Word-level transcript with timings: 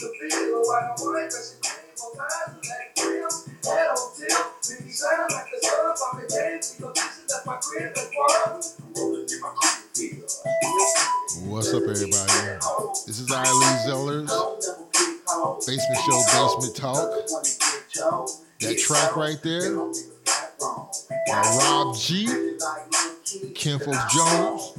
What's 0.00 0.14
up, 11.74 11.82
everybody? 11.82 12.32
This 13.06 13.20
is 13.20 13.30
Eileen 13.30 13.76
Zellers, 13.84 14.32
Basement 15.66 16.00
Show, 16.06 16.18
Basement 16.32 16.76
Talk. 16.76 17.10
That 18.60 18.78
track 18.78 19.16
right 19.16 19.42
there 19.42 19.76
by 21.26 21.42
Rob 21.58 21.94
G, 21.94 22.26
Kinfolk 23.54 23.96
Jones. 24.14 24.72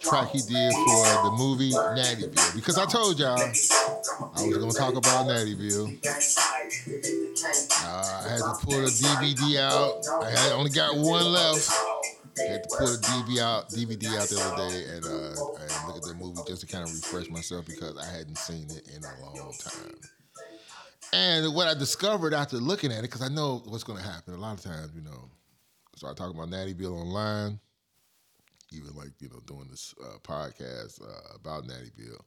Track 0.00 0.28
he 0.30 0.40
did 0.40 0.72
for 0.74 1.06
the 1.24 1.34
movie 1.38 1.70
Nattyville. 1.70 2.54
Because 2.54 2.76
I 2.76 2.84
told 2.84 3.18
y'all 3.18 3.38
I 4.34 4.46
was 4.46 4.58
gonna 4.58 4.72
talk 4.72 4.96
about 4.96 5.26
Nattyville. 5.26 5.98
Uh, 7.84 8.22
I 8.24 8.28
had 8.28 8.38
to 8.38 8.54
pull 8.64 8.80
the 8.80 8.90
DVD 8.90 9.58
out. 9.58 10.06
I 10.22 10.30
had 10.30 10.52
only 10.52 10.70
got 10.70 10.96
one 10.96 11.32
left. 11.32 11.70
I 12.38 12.42
had 12.52 12.62
to 12.62 12.68
pull 12.76 12.86
the 12.86 12.98
DVD 12.98 13.40
out, 13.42 13.68
DVD 13.68 14.16
out 14.16 14.28
the 14.28 14.40
other 14.40 14.68
day 14.70 14.84
and, 14.94 15.04
uh, 15.04 15.44
and 15.60 15.88
look 15.88 15.96
at 15.96 16.02
the 16.02 16.14
movie 16.18 16.40
just 16.46 16.62
to 16.62 16.66
kind 16.66 16.84
of 16.84 16.92
refresh 16.94 17.28
myself 17.30 17.66
because 17.66 17.96
I 17.98 18.04
hadn't 18.06 18.38
seen 18.38 18.64
it 18.70 18.88
in 18.88 19.02
a 19.04 19.36
long 19.36 19.52
time. 19.58 19.94
And 21.12 21.54
what 21.54 21.68
I 21.68 21.74
discovered 21.74 22.32
after 22.32 22.56
looking 22.56 22.90
at 22.90 23.00
it, 23.00 23.02
because 23.02 23.20
I 23.20 23.28
know 23.28 23.62
what's 23.66 23.84
going 23.84 23.98
to 23.98 24.08
happen. 24.08 24.32
A 24.32 24.38
lot 24.38 24.56
of 24.56 24.62
times, 24.64 24.92
you 24.94 25.02
know, 25.02 25.28
start 25.94 26.16
talking 26.16 26.34
about 26.34 26.48
Nattyville 26.48 26.98
online, 26.98 27.60
even 28.72 28.94
like 28.94 29.10
you 29.20 29.28
know 29.28 29.40
doing 29.46 29.68
this 29.70 29.94
uh, 30.02 30.18
podcast 30.22 31.02
uh, 31.02 31.34
about 31.34 31.64
Nattyville. 31.64 32.20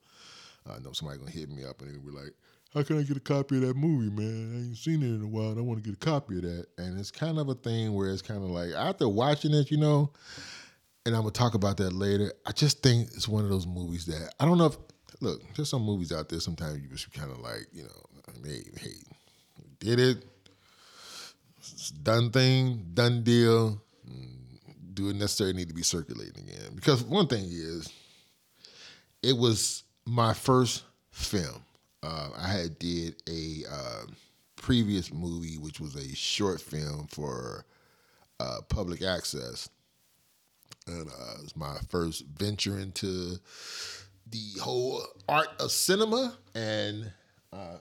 I 0.70 0.80
know 0.80 0.92
somebody 0.94 1.20
gonna 1.20 1.32
hit 1.32 1.50
me 1.50 1.64
up 1.64 1.82
and 1.82 1.92
they're 1.92 2.00
be 2.00 2.12
like, 2.12 2.34
"How 2.74 2.84
can 2.84 3.00
I 3.00 3.04
get 3.04 3.18
a 3.18 3.22
copy 3.22 3.58
of 3.58 3.62
that 3.64 3.76
movie, 3.76 4.10
man? 4.10 4.54
I 4.54 4.58
ain't 4.68 4.78
seen 4.78 5.04
it 5.04 5.08
in 5.08 5.22
a 5.22 5.28
while. 5.28 5.58
I 5.58 5.62
want 5.62 5.84
to 5.84 5.90
get 5.90 6.02
a 6.02 6.06
copy 6.06 6.38
of 6.38 6.44
that." 6.44 6.68
And 6.78 7.00
it's 7.00 7.12
kind 7.12 7.38
of 7.38 7.50
a 7.50 7.56
thing 7.56 7.94
where 7.94 8.10
it's 8.10 8.22
kind 8.22 8.44
of 8.44 8.50
like 8.50 8.72
after 8.72 9.08
watching 9.08 9.54
it, 9.54 9.72
you 9.72 9.78
know, 9.78 10.12
and 11.06 11.16
I'm 11.16 11.22
gonna 11.22 11.32
talk 11.32 11.54
about 11.54 11.78
that 11.78 11.94
later. 11.94 12.34
I 12.46 12.52
just 12.52 12.82
think 12.82 13.10
it's 13.14 13.28
one 13.28 13.44
of 13.44 13.50
those 13.50 13.68
movies 13.68 14.06
that 14.08 14.34
I 14.40 14.46
don't 14.46 14.58
know 14.58 14.68
if 14.68 14.78
look. 15.22 15.42
There's 15.56 15.70
some 15.70 15.84
movies 15.84 16.12
out 16.12 16.30
there. 16.30 16.40
Sometimes 16.40 16.82
you 16.82 16.90
just 16.90 17.12
kind 17.14 17.32
of 17.32 17.40
like 17.40 17.68
you 17.72 17.84
know, 17.84 18.44
hey, 18.44 18.64
hey, 18.80 18.96
did 19.80 20.00
it. 20.00 20.26
It's 21.58 21.92
done 21.92 22.32
thing, 22.32 22.92
done 22.94 23.24
deal. 23.24 23.82
Do 24.94 25.10
it 25.10 25.16
necessarily 25.16 25.56
need 25.56 25.68
to 25.68 25.74
be 25.74 25.84
circulating 25.84 26.48
again? 26.48 26.74
Because 26.74 27.04
one 27.04 27.28
thing 27.28 27.44
is, 27.46 27.92
it 29.22 29.36
was 29.36 29.84
my 30.06 30.34
first 30.34 30.84
film. 31.12 31.64
Uh, 32.04 32.30
I 32.38 32.48
had 32.48 32.78
did 32.80 33.16
a 33.28 33.64
uh, 33.70 34.06
previous 34.56 35.12
movie, 35.12 35.58
which 35.58 35.80
was 35.80 35.96
a 35.96 36.16
short 36.16 36.62
film 36.62 37.08
for 37.08 37.66
uh, 38.40 38.60
public 38.70 39.02
access, 39.02 39.70
and 40.88 41.08
uh, 41.08 41.36
it 41.38 41.44
was 41.44 41.56
my 41.56 41.78
first 41.90 42.26
venture 42.38 42.78
into 42.78 43.38
the 44.30 44.60
whole 44.62 45.02
art 45.28 45.50
of 45.60 45.72
cinema, 45.72 46.38
and 46.54 47.12
uh, 47.52 47.78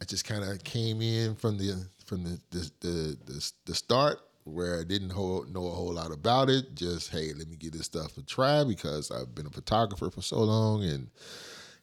I 0.00 0.04
just 0.04 0.24
kind 0.24 0.42
of 0.42 0.62
came 0.64 1.00
in 1.00 1.34
from 1.36 1.58
the 1.58 1.86
from 2.04 2.24
the 2.24 2.40
the, 2.50 2.70
the 2.80 3.18
the 3.26 3.52
the 3.66 3.74
start 3.74 4.20
where 4.46 4.78
I 4.78 4.84
didn't 4.84 5.08
know 5.08 5.66
a 5.66 5.70
whole 5.70 5.92
lot 5.92 6.12
about 6.12 6.48
it. 6.48 6.74
Just 6.74 7.10
hey, 7.10 7.32
let 7.36 7.48
me 7.48 7.56
give 7.56 7.72
this 7.72 7.86
stuff 7.86 8.16
a 8.16 8.22
try 8.22 8.62
because 8.64 9.10
I've 9.10 9.34
been 9.34 9.46
a 9.46 9.50
photographer 9.50 10.08
for 10.08 10.22
so 10.22 10.38
long 10.38 10.84
and 10.84 11.10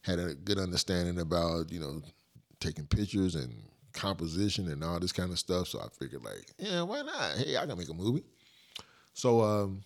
had 0.02 0.18
a 0.18 0.34
good 0.34 0.58
understanding 0.58 1.20
about 1.20 1.70
you 1.70 1.78
know 1.78 2.02
taking 2.60 2.86
pictures 2.86 3.34
and 3.34 3.52
composition 3.92 4.70
and 4.70 4.82
all 4.82 4.98
this 4.98 5.12
kind 5.12 5.30
of 5.30 5.38
stuff. 5.38 5.68
So 5.68 5.78
I 5.78 5.88
figured 5.98 6.24
like, 6.24 6.50
yeah, 6.58 6.82
why 6.82 7.02
not? 7.02 7.36
Hey, 7.36 7.56
I 7.56 7.66
can 7.66 7.78
make 7.78 7.90
a 7.90 7.94
movie. 7.94 8.24
So 9.12 9.42
um 9.42 9.84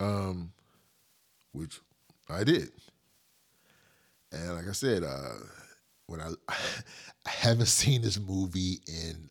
um 0.00 0.52
which 1.52 1.80
I 2.28 2.42
did. 2.42 2.70
And 4.32 4.54
like 4.54 4.68
I 4.68 4.72
said, 4.72 5.04
uh 5.04 5.38
when 6.06 6.20
I 6.20 6.30
I 6.48 7.30
haven't 7.30 7.66
seen 7.66 8.02
this 8.02 8.18
movie 8.18 8.80
in 8.88 9.28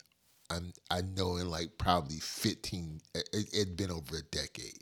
I'm 0.50 0.74
I 0.92 1.02
know 1.02 1.38
in 1.38 1.50
like 1.50 1.78
probably 1.78 2.18
15 2.18 3.02
it 3.16 3.56
had 3.56 3.76
been 3.78 3.92
over 3.92 4.18
a 4.18 4.22
decade 4.32 4.80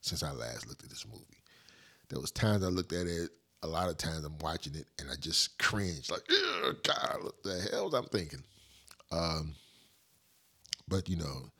since 0.00 0.22
I 0.22 0.32
last 0.32 0.66
looked 0.68 0.84
at 0.84 0.90
this 0.90 1.06
movie. 1.06 1.42
There 2.08 2.20
was 2.20 2.30
times 2.30 2.64
I 2.64 2.68
looked 2.68 2.92
at 2.92 3.06
it, 3.06 3.30
a 3.62 3.66
lot 3.66 3.88
of 3.88 3.98
times 3.98 4.24
I'm 4.24 4.38
watching 4.38 4.74
it 4.74 4.86
and 4.98 5.10
I 5.10 5.14
just 5.20 5.58
cringe 5.58 6.10
like, 6.10 6.22
God, 6.82 7.18
what 7.22 7.42
the 7.42 7.68
hell 7.72 7.90
was 7.90 7.94
I 7.94 8.02
thinking? 8.16 8.42
Um, 9.10 9.54
but 10.88 11.08
you 11.08 11.16
know, 11.16 11.50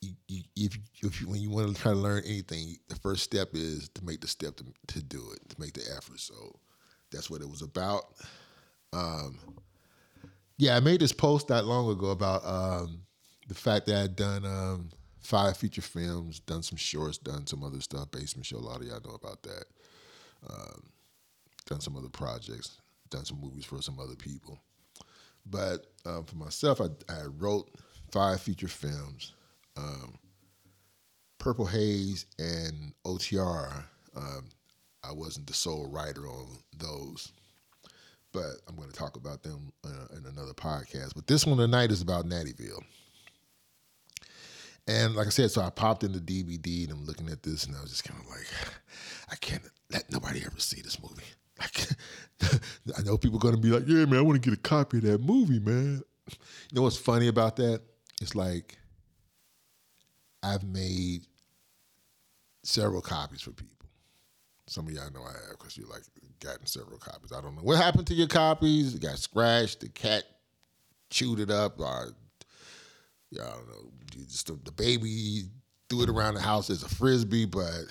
you, 0.00 0.12
you, 0.28 0.42
if 0.56 0.78
if 1.02 1.20
you, 1.20 1.28
when 1.28 1.40
you 1.40 1.50
want 1.50 1.74
to 1.74 1.80
try 1.80 1.92
to 1.92 1.98
learn 1.98 2.22
anything, 2.26 2.76
the 2.88 2.96
first 2.96 3.22
step 3.22 3.50
is 3.54 3.88
to 3.90 4.04
make 4.04 4.20
the 4.20 4.28
step 4.28 4.56
to, 4.56 4.64
to 4.88 5.02
do 5.02 5.30
it, 5.32 5.48
to 5.48 5.60
make 5.60 5.74
the 5.74 5.82
effort. 5.96 6.20
So 6.20 6.58
that's 7.10 7.30
what 7.30 7.40
it 7.40 7.48
was 7.48 7.62
about. 7.62 8.04
Um, 8.92 9.38
yeah, 10.58 10.76
I 10.76 10.80
made 10.80 11.00
this 11.00 11.12
post 11.12 11.48
not 11.48 11.64
long 11.64 11.90
ago 11.90 12.10
about 12.10 12.44
um, 12.44 13.02
the 13.48 13.54
fact 13.54 13.86
that 13.86 14.02
I'd 14.02 14.16
done 14.16 14.44
um, 14.44 14.90
five 15.20 15.56
feature 15.56 15.82
films, 15.82 16.40
done 16.40 16.62
some 16.62 16.78
shorts, 16.78 17.18
done 17.18 17.46
some 17.46 17.62
other 17.62 17.80
stuff. 17.80 18.10
Basement 18.10 18.46
Show, 18.46 18.56
a 18.56 18.58
lot 18.58 18.80
of 18.80 18.86
y'all 18.86 19.00
know 19.04 19.14
about 19.14 19.42
that. 19.42 19.64
Um, 20.48 20.82
done 21.66 21.80
some 21.80 21.96
other 21.96 22.08
projects, 22.08 22.80
done 23.10 23.24
some 23.24 23.40
movies 23.40 23.64
for 23.64 23.82
some 23.82 23.98
other 24.00 24.14
people. 24.14 24.58
But 25.44 25.86
um, 26.04 26.24
for 26.24 26.36
myself, 26.36 26.80
I, 26.80 26.86
I, 27.12 27.24
wrote 27.38 27.70
five 28.10 28.40
feature 28.40 28.68
films. 28.68 29.32
Um, 29.76 30.14
Purple 31.38 31.66
Haze 31.66 32.26
and 32.38 32.92
OTR, 33.04 33.84
um, 34.16 34.48
I 35.04 35.12
wasn't 35.12 35.46
the 35.46 35.54
sole 35.54 35.88
writer 35.88 36.26
on 36.26 36.58
those 36.76 37.30
but 38.36 38.60
I'm 38.68 38.76
going 38.76 38.90
to 38.90 38.94
talk 38.94 39.16
about 39.16 39.42
them 39.42 39.72
uh, 39.82 40.14
in 40.14 40.26
another 40.26 40.52
podcast. 40.52 41.14
But 41.14 41.26
this 41.26 41.46
one 41.46 41.56
tonight 41.56 41.90
is 41.90 42.02
about 42.02 42.26
Nattyville. 42.26 42.84
And 44.86 45.16
like 45.16 45.26
I 45.26 45.30
said, 45.30 45.50
so 45.50 45.62
I 45.62 45.70
popped 45.70 46.04
in 46.04 46.12
the 46.12 46.18
DVD 46.18 46.84
and 46.84 46.92
I'm 46.92 47.06
looking 47.06 47.30
at 47.30 47.42
this 47.42 47.64
and 47.64 47.74
I 47.74 47.80
was 47.80 47.90
just 47.90 48.04
kind 48.04 48.20
of 48.20 48.28
like, 48.28 48.46
I 49.32 49.36
can't 49.36 49.62
let 49.90 50.12
nobody 50.12 50.42
ever 50.44 50.60
see 50.60 50.82
this 50.82 51.02
movie. 51.02 51.22
Like, 51.58 51.88
I 52.98 53.00
know 53.00 53.16
people 53.16 53.38
are 53.38 53.40
going 53.40 53.54
to 53.54 53.60
be 53.60 53.70
like, 53.70 53.84
yeah, 53.86 54.04
man, 54.04 54.18
I 54.18 54.20
want 54.20 54.42
to 54.42 54.50
get 54.50 54.58
a 54.58 54.60
copy 54.60 54.98
of 54.98 55.04
that 55.04 55.22
movie, 55.22 55.58
man. 55.58 56.02
You 56.28 56.74
know 56.74 56.82
what's 56.82 56.98
funny 56.98 57.28
about 57.28 57.56
that? 57.56 57.80
It's 58.20 58.34
like 58.34 58.76
I've 60.42 60.62
made 60.62 61.22
several 62.62 63.00
copies 63.00 63.40
for 63.40 63.52
people. 63.52 63.75
Some 64.66 64.86
of 64.88 64.92
y'all 64.92 65.10
know 65.12 65.22
I 65.22 65.32
have 65.32 65.58
because 65.58 65.76
you 65.76 65.86
like 65.86 66.02
gotten 66.40 66.66
several 66.66 66.98
copies. 66.98 67.32
I 67.32 67.40
don't 67.40 67.54
know 67.54 67.62
what 67.62 67.76
happened 67.76 68.06
to 68.08 68.14
your 68.14 68.26
copies. 68.26 68.94
It 68.94 69.00
got 69.00 69.18
scratched. 69.18 69.80
The 69.80 69.88
cat 69.88 70.24
chewed 71.08 71.38
it 71.40 71.50
up, 71.50 71.78
or 71.78 72.12
yeah, 73.30 73.42
I 73.42 73.50
don't 73.50 73.68
know. 73.68 73.92
Just 74.28 74.46
the, 74.46 74.72
baby 74.72 75.44
threw 75.88 76.02
it 76.02 76.08
around 76.08 76.34
the 76.34 76.40
house 76.40 76.70
as 76.70 76.82
a 76.82 76.88
frisbee, 76.88 77.44
but 77.44 77.84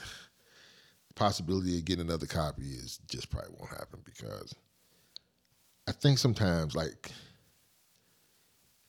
the 1.07 1.13
possibility 1.15 1.77
of 1.77 1.85
getting 1.85 2.07
another 2.07 2.25
copy 2.25 2.63
is 2.63 2.99
just 3.07 3.29
probably 3.29 3.51
won't 3.57 3.69
happen 3.69 3.99
because 4.03 4.53
I 5.87 5.91
think 5.91 6.17
sometimes 6.17 6.75
like 6.75 7.11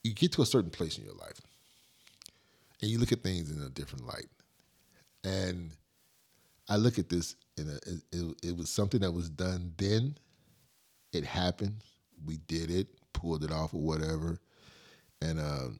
you 0.03 0.13
get 0.13 0.31
to 0.33 0.41
a 0.41 0.45
certain 0.45 0.71
place 0.71 0.97
in 0.97 1.05
your 1.05 1.13
life 1.13 1.39
and 2.81 2.89
you 2.89 2.97
look 2.97 3.11
at 3.11 3.23
things 3.23 3.51
in 3.51 3.61
a 3.61 3.69
different 3.69 4.05
light. 4.07 4.27
And 5.23 5.71
I 6.69 6.75
look 6.75 6.99
at 6.99 7.09
this 7.09 7.35
and 7.57 7.69
it, 7.69 8.01
it, 8.11 8.35
it 8.43 8.57
was 8.57 8.69
something 8.69 8.99
that 9.01 9.11
was 9.11 9.29
done 9.29 9.73
then. 9.77 10.17
It 11.13 11.23
happened. 11.23 11.83
We 12.25 12.37
did 12.47 12.69
it, 12.69 12.87
pulled 13.13 13.43
it 13.43 13.51
off 13.51 13.73
or 13.73 13.81
whatever, 13.81 14.39
and 15.21 15.39
um, 15.39 15.79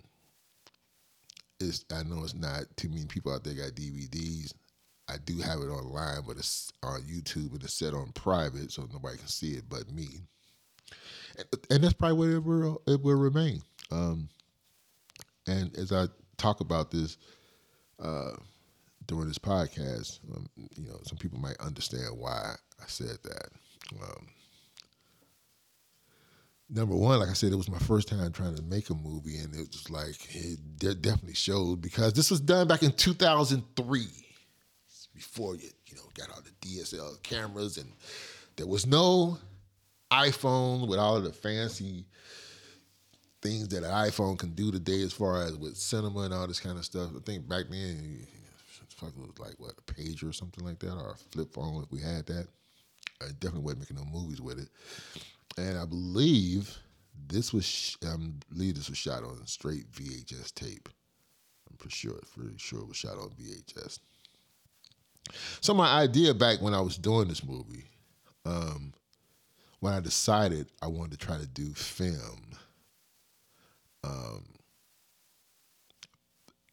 it's 1.59 1.85
I 1.93 2.03
know 2.03 2.23
it's 2.23 2.35
not 2.35 2.65
too 2.75 2.89
many 2.89 3.05
people 3.05 3.33
out 3.33 3.43
there 3.43 3.53
got 3.53 3.71
DVDs. 3.71 4.53
I 5.09 5.15
do 5.23 5.37
have 5.39 5.59
it 5.61 5.69
online, 5.69 6.21
but 6.27 6.37
it's 6.37 6.71
on 6.83 7.01
YouTube 7.01 7.53
and 7.53 7.63
it's 7.63 7.73
set 7.73 7.93
on 7.93 8.11
private, 8.13 8.71
so 8.71 8.87
nobody 8.91 9.17
can 9.17 9.27
see 9.27 9.51
it 9.51 9.63
but 9.69 9.91
me. 9.91 10.21
And, 11.37 11.47
and 11.69 11.83
that's 11.83 11.93
probably 11.93 12.17
where 12.17 12.37
it 12.37 12.43
will, 12.43 12.81
it 12.87 13.01
will 13.01 13.15
remain. 13.15 13.61
Um, 13.91 14.29
and 15.47 15.75
as 15.77 15.91
I 15.91 16.07
talk 16.37 16.59
about 16.59 16.91
this, 16.91 17.17
uh, 17.99 18.31
during 19.07 19.27
this 19.27 19.39
podcast, 19.39 20.19
um, 20.35 20.47
you 20.75 20.87
know, 20.87 20.99
some 21.03 21.17
people 21.17 21.39
might 21.39 21.57
understand 21.59 22.17
why 22.17 22.55
I 22.79 22.85
said 22.87 23.17
that. 23.23 23.49
Um, 24.01 24.27
number 26.69 26.95
one, 26.95 27.19
like 27.19 27.29
I 27.29 27.33
said, 27.33 27.51
it 27.51 27.57
was 27.57 27.69
my 27.69 27.79
first 27.79 28.09
time 28.09 28.31
trying 28.31 28.55
to 28.55 28.61
make 28.63 28.89
a 28.89 28.93
movie, 28.93 29.37
and 29.37 29.55
it 29.55 29.67
was 29.69 29.89
like 29.89 30.15
it 30.35 30.79
definitely 30.79 31.35
showed 31.35 31.81
because 31.81 32.13
this 32.13 32.29
was 32.29 32.41
done 32.41 32.67
back 32.67 32.83
in 32.83 32.91
2003, 32.91 34.07
before 35.15 35.55
you 35.55 35.69
you 35.87 35.95
know 35.95 36.03
got 36.15 36.29
all 36.29 36.41
the 36.41 36.67
DSL 36.67 37.21
cameras, 37.23 37.77
and 37.77 37.91
there 38.57 38.67
was 38.67 38.85
no 38.85 39.37
iPhone 40.11 40.87
with 40.87 40.99
all 40.99 41.15
of 41.15 41.23
the 41.23 41.33
fancy 41.33 42.05
things 43.41 43.67
that 43.69 43.83
an 43.83 43.91
iPhone 43.91 44.37
can 44.37 44.51
do 44.53 44.71
today, 44.71 45.01
as 45.01 45.13
far 45.13 45.43
as 45.43 45.55
with 45.55 45.77
cinema 45.77 46.21
and 46.21 46.33
all 46.33 46.47
this 46.47 46.59
kind 46.59 46.77
of 46.77 46.85
stuff. 46.85 47.11
I 47.15 47.19
think 47.19 47.47
back 47.47 47.65
then, 47.69 48.27
fuck, 48.97 49.09
it 49.09 49.17
was 49.17 49.39
like 49.39 49.55
what 49.57 49.75
a 49.77 49.93
pager 49.93 50.29
or 50.29 50.33
something 50.33 50.65
like 50.65 50.79
that, 50.79 50.93
or 50.93 51.11
a 51.11 51.17
flip 51.17 51.53
phone 51.53 51.83
if 51.83 51.91
we 51.91 51.99
had 51.99 52.25
that. 52.27 52.47
I 53.21 53.27
definitely 53.39 53.61
wasn't 53.61 53.81
making 53.81 53.97
no 53.97 54.05
movies 54.05 54.41
with 54.41 54.59
it. 54.59 54.69
And 55.57 55.77
I 55.77 55.85
believe 55.85 56.77
this 57.27 57.53
was, 57.53 57.97
I 58.03 58.15
believe 58.49 58.75
this 58.75 58.89
was 58.89 58.97
shot 58.97 59.23
on 59.23 59.45
straight 59.45 59.91
VHS 59.91 60.53
tape. 60.53 60.89
I'm 61.69 61.77
for 61.77 61.89
sure, 61.89 62.19
pretty 62.35 62.57
sure 62.57 62.79
it 62.79 62.87
was 62.87 62.97
shot 62.97 63.17
on 63.17 63.29
VHS. 63.29 63.99
So 65.61 65.73
my 65.73 65.99
idea 65.99 66.33
back 66.33 66.61
when 66.61 66.73
I 66.73 66.81
was 66.81 66.97
doing 66.97 67.27
this 67.27 67.43
movie, 67.43 67.85
um, 68.45 68.93
when 69.79 69.93
I 69.93 69.99
decided 69.99 70.67
I 70.81 70.87
wanted 70.87 71.19
to 71.19 71.25
try 71.25 71.37
to 71.37 71.47
do 71.47 71.73
film, 71.73 72.41
um, 74.03 74.43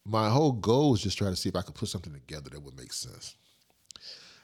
my 0.05 0.29
whole 0.29 0.51
goal 0.51 0.91
was 0.91 1.01
just 1.01 1.17
trying 1.17 1.31
to 1.31 1.35
see 1.35 1.49
if 1.49 1.55
I 1.55 1.61
could 1.61 1.75
put 1.75 1.89
something 1.89 2.13
together 2.13 2.49
that 2.51 2.61
would 2.61 2.77
make 2.77 2.93
sense. 2.93 3.35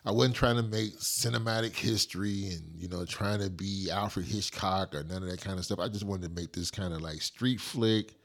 I 0.03 0.11
wasn't 0.11 0.35
trying 0.35 0.55
to 0.55 0.63
make 0.63 0.97
cinematic 0.97 1.75
history 1.75 2.47
and 2.47 2.63
you 2.75 2.87
know 2.87 3.05
trying 3.05 3.39
to 3.39 3.49
be 3.51 3.89
Alfred 3.91 4.25
Hitchcock 4.25 4.95
or 4.95 5.03
none 5.03 5.21
of 5.21 5.29
that 5.29 5.41
kind 5.41 5.59
of 5.59 5.65
stuff. 5.65 5.79
I 5.79 5.89
just 5.89 6.05
wanted 6.05 6.27
to 6.27 6.41
make 6.41 6.53
this 6.53 6.71
kind 6.71 6.93
of 6.93 7.01
like 7.01 7.21
street 7.21 7.61
flick 7.61 8.15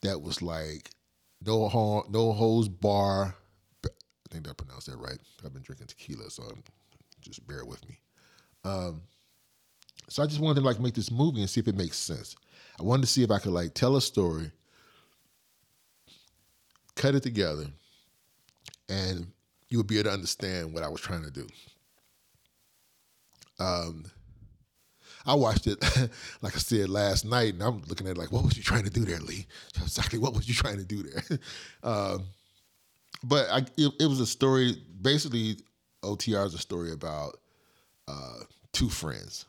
that 0.00 0.20
was 0.20 0.40
like 0.40 0.90
no 1.44 1.68
ho- 1.68 2.06
no 2.10 2.32
holds 2.32 2.68
bar. 2.68 3.34
I 3.84 3.88
think 4.30 4.48
I 4.48 4.52
pronounced 4.54 4.86
that 4.86 4.96
right. 4.96 5.18
I've 5.44 5.52
been 5.52 5.62
drinking 5.62 5.88
tequila, 5.88 6.30
so 6.30 6.44
I'm, 6.44 6.62
just 7.20 7.46
bear 7.46 7.64
with 7.64 7.86
me. 7.88 8.00
Um, 8.64 9.02
so 10.08 10.22
I 10.22 10.26
just 10.26 10.40
wanted 10.40 10.60
to 10.60 10.66
like 10.66 10.80
make 10.80 10.94
this 10.94 11.10
movie 11.10 11.40
and 11.40 11.48
see 11.48 11.60
if 11.60 11.68
it 11.68 11.76
makes 11.76 11.96
sense. 11.96 12.34
I 12.80 12.82
wanted 12.82 13.02
to 13.02 13.08
see 13.08 13.22
if 13.22 13.30
I 13.30 13.38
could 13.38 13.52
like 13.52 13.74
tell 13.74 13.96
a 13.96 14.00
story, 14.00 14.50
cut 16.96 17.14
it 17.14 17.22
together, 17.22 17.66
and 18.88 19.26
you 19.68 19.78
would 19.78 19.86
be 19.86 19.98
able 19.98 20.10
to 20.10 20.14
understand 20.14 20.72
what 20.72 20.82
I 20.82 20.88
was 20.88 21.00
trying 21.00 21.24
to 21.24 21.30
do. 21.30 21.46
Um, 23.58 24.04
I 25.24 25.34
watched 25.34 25.66
it, 25.66 25.82
like 26.42 26.54
I 26.54 26.58
said 26.58 26.88
last 26.88 27.24
night, 27.24 27.54
and 27.54 27.62
I'm 27.62 27.82
looking 27.86 28.06
at 28.06 28.16
it 28.16 28.18
like, 28.18 28.32
what 28.32 28.44
was 28.44 28.56
you 28.56 28.62
trying 28.62 28.84
to 28.84 28.90
do 28.90 29.04
there, 29.04 29.20
Lee? 29.20 29.46
Exactly 29.82 30.18
what 30.18 30.34
was 30.34 30.48
you 30.48 30.54
trying 30.54 30.78
to 30.78 30.84
do 30.84 31.02
there? 31.02 31.38
um, 31.82 32.24
but 33.24 33.48
I, 33.50 33.58
it, 33.76 33.92
it, 34.00 34.06
was 34.06 34.20
a 34.20 34.26
story. 34.26 34.82
Basically, 35.00 35.56
OTR 36.02 36.46
is 36.46 36.54
a 36.54 36.58
story 36.58 36.92
about 36.92 37.38
uh, 38.08 38.40
two 38.72 38.88
friends, 38.88 39.44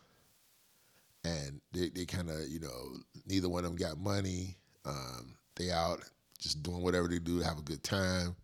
and 1.23 1.59
they, 1.71 1.89
they 1.89 2.05
kind 2.05 2.29
of, 2.29 2.47
you 2.49 2.59
know, 2.59 2.97
neither 3.25 3.49
one 3.49 3.65
of 3.65 3.71
them 3.71 3.79
got 3.79 3.97
money. 3.99 4.57
Um, 4.85 5.35
they 5.55 5.71
out 5.71 6.01
just 6.43 6.63
doing 6.63 6.81
whatever 6.81 7.07
they 7.07 7.19
do 7.19 7.39
to 7.39 7.45
have 7.45 7.57
a 7.57 7.63
good 7.63 7.83
time. 7.83 8.35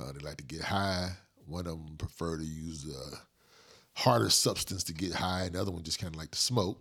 Uh, 0.00 0.12
they 0.12 0.20
like 0.20 0.36
to 0.36 0.44
get 0.44 0.62
high. 0.62 1.10
One 1.46 1.66
of 1.66 1.84
them 1.84 1.96
prefer 1.98 2.36
to 2.36 2.44
use 2.44 2.86
a 2.88 4.00
harder 4.00 4.30
substance 4.30 4.84
to 4.84 4.94
get 4.94 5.12
high. 5.12 5.48
The 5.48 5.60
other 5.60 5.72
one 5.72 5.82
just 5.82 5.98
kind 5.98 6.14
of 6.14 6.18
like 6.18 6.30
to 6.30 6.38
smoke, 6.38 6.80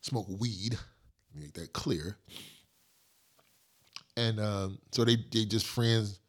smoke 0.00 0.26
weed. 0.40 0.78
Make 1.34 1.54
that 1.54 1.72
clear. 1.72 2.16
And 4.16 4.38
um, 4.38 4.78
so 4.92 5.04
they 5.04 5.16
they 5.32 5.44
just 5.44 5.66
friends, 5.66 6.20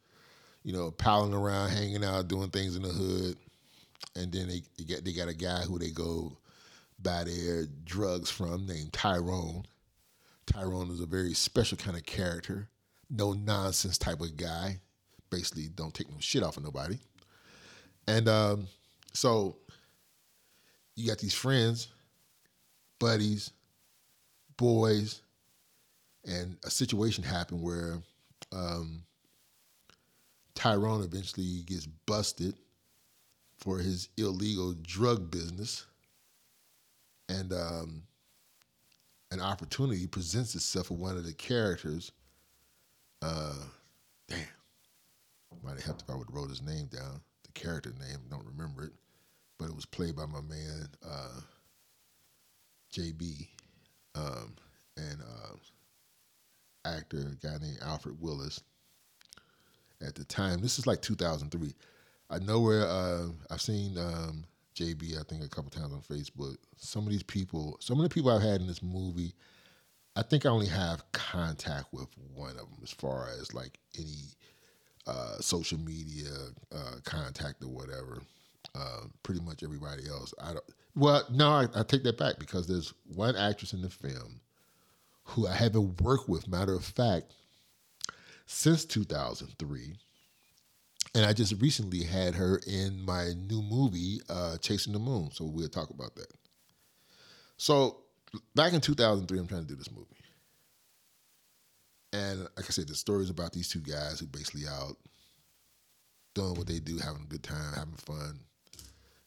you 0.64 0.72
know, 0.72 0.90
palling 0.90 1.32
around, 1.32 1.70
hanging 1.70 2.04
out, 2.04 2.28
doing 2.28 2.50
things 2.50 2.76
in 2.76 2.82
the 2.82 2.88
hood. 2.88 3.36
And 4.16 4.32
then 4.32 4.48
they, 4.48 4.62
they 4.76 4.84
get 4.84 5.04
they 5.04 5.12
got 5.12 5.28
a 5.28 5.34
guy 5.34 5.60
who 5.60 5.78
they 5.78 5.90
go 5.90 6.36
buy 6.98 7.24
their 7.24 7.66
drugs 7.84 8.30
from 8.30 8.66
named 8.66 8.92
Tyrone. 8.92 9.64
Tyrone 10.46 10.90
is 10.90 11.00
a 11.00 11.06
very 11.06 11.34
special 11.34 11.76
kind 11.76 11.96
of 11.96 12.04
character, 12.04 12.68
no 13.10 13.32
nonsense 13.32 13.98
type 13.98 14.20
of 14.20 14.36
guy 14.36 14.78
basically 15.30 15.68
don't 15.68 15.94
take 15.94 16.10
no 16.10 16.16
shit 16.18 16.42
off 16.42 16.56
of 16.56 16.64
nobody. 16.64 16.98
And 18.08 18.28
um, 18.28 18.68
so 19.12 19.56
you 20.94 21.08
got 21.08 21.18
these 21.18 21.34
friends, 21.34 21.88
buddies, 22.98 23.50
boys, 24.56 25.22
and 26.24 26.56
a 26.64 26.70
situation 26.70 27.22
happened 27.22 27.62
where 27.62 27.98
um, 28.52 29.02
Tyrone 30.54 31.02
eventually 31.02 31.62
gets 31.66 31.86
busted 31.86 32.54
for 33.58 33.78
his 33.78 34.08
illegal 34.16 34.74
drug 34.82 35.30
business. 35.30 35.86
And 37.28 37.52
um, 37.52 38.02
an 39.30 39.40
opportunity 39.40 40.06
presents 40.06 40.54
itself 40.54 40.86
for 40.86 40.94
one 40.94 41.16
of 41.16 41.24
the 41.24 41.32
characters. 41.32 42.12
Uh, 43.22 43.54
damn, 44.28 44.38
might 45.62 45.76
have 45.76 45.84
helped 45.84 46.02
if 46.02 46.10
I 46.10 46.14
would 46.14 46.28
have 46.28 46.34
wrote 46.34 46.50
his 46.50 46.62
name 46.62 46.86
down, 46.86 47.20
the 47.44 47.52
character 47.52 47.92
name, 47.98 48.18
don't 48.30 48.44
remember 48.44 48.84
it, 48.84 48.92
but 49.58 49.68
it 49.68 49.74
was 49.74 49.86
played 49.86 50.16
by 50.16 50.26
my 50.26 50.40
man 50.40 50.88
uh, 51.04 51.40
JB 52.92 53.48
um, 54.14 54.54
and 54.96 55.20
uh, 55.20 55.56
actor, 56.86 57.36
guy 57.42 57.56
named 57.60 57.78
Alfred 57.82 58.20
Willis. 58.20 58.60
At 60.06 60.14
the 60.14 60.24
time, 60.24 60.60
this 60.60 60.78
is 60.78 60.86
like 60.86 61.00
2003. 61.00 61.74
I 62.28 62.38
know 62.40 62.60
where 62.60 62.86
uh, 62.86 63.28
I've 63.50 63.62
seen 63.62 63.96
um, 63.96 64.44
JB, 64.74 65.18
I 65.18 65.22
think, 65.22 65.42
a 65.42 65.48
couple 65.48 65.70
times 65.70 65.92
on 65.92 66.02
Facebook. 66.02 66.56
Some 66.76 67.06
of 67.06 67.10
these 67.12 67.22
people, 67.22 67.78
some 67.80 67.98
of 67.98 68.02
the 68.02 68.14
people 68.14 68.30
I've 68.30 68.42
had 68.42 68.60
in 68.60 68.66
this 68.66 68.82
movie, 68.82 69.32
I 70.16 70.22
think 70.22 70.46
I 70.46 70.48
only 70.48 70.66
have 70.66 71.04
contact 71.12 71.92
with 71.92 72.08
one 72.34 72.52
of 72.52 72.70
them 72.70 72.78
as 72.82 72.90
far 72.90 73.28
as 73.38 73.52
like 73.52 73.78
any 73.98 74.24
uh, 75.06 75.38
social 75.40 75.78
media 75.78 76.30
uh, 76.74 76.96
contact 77.04 77.62
or 77.62 77.68
whatever. 77.68 78.22
Uh, 78.74 79.02
pretty 79.22 79.40
much 79.40 79.62
everybody 79.62 80.08
else. 80.08 80.34
I 80.42 80.52
don't. 80.52 80.64
Well, 80.94 81.22
no, 81.30 81.48
I, 81.48 81.66
I, 81.74 81.82
take 81.82 82.02
that 82.04 82.18
back 82.18 82.38
because 82.38 82.66
there's 82.66 82.92
one 83.04 83.36
actress 83.36 83.72
in 83.72 83.82
the 83.82 83.88
film 83.88 84.40
who 85.24 85.46
I 85.46 85.54
haven't 85.54 86.00
worked 86.00 86.28
with. 86.28 86.48
Matter 86.48 86.74
of 86.74 86.84
fact, 86.84 87.32
since 88.46 88.84
2003, 88.84 89.94
and 91.14 91.24
I 91.24 91.32
just 91.32 91.60
recently 91.60 92.02
had 92.02 92.34
her 92.34 92.60
in 92.66 93.00
my 93.00 93.32
new 93.48 93.62
movie, 93.62 94.20
uh, 94.28 94.58
Chasing 94.58 94.92
the 94.92 94.98
Moon. 94.98 95.30
So 95.32 95.44
we'll 95.44 95.68
talk 95.68 95.90
about 95.90 96.14
that. 96.16 96.32
So 97.56 97.98
back 98.54 98.72
in 98.72 98.80
2003, 98.80 99.38
I'm 99.38 99.46
trying 99.46 99.62
to 99.62 99.68
do 99.68 99.76
this 99.76 99.90
movie. 99.90 100.06
And 102.12 102.40
like 102.56 102.66
I 102.66 102.70
said, 102.70 102.88
the 102.88 102.94
story 102.94 103.24
is 103.24 103.30
about 103.30 103.52
these 103.52 103.68
two 103.68 103.80
guys 103.80 104.20
who 104.20 104.26
basically 104.26 104.66
out 104.66 104.96
doing 106.34 106.54
what 106.54 106.66
they 106.66 106.78
do, 106.78 106.98
having 106.98 107.22
a 107.22 107.28
good 107.28 107.42
time, 107.42 107.72
having 107.74 107.94
fun, 107.96 108.38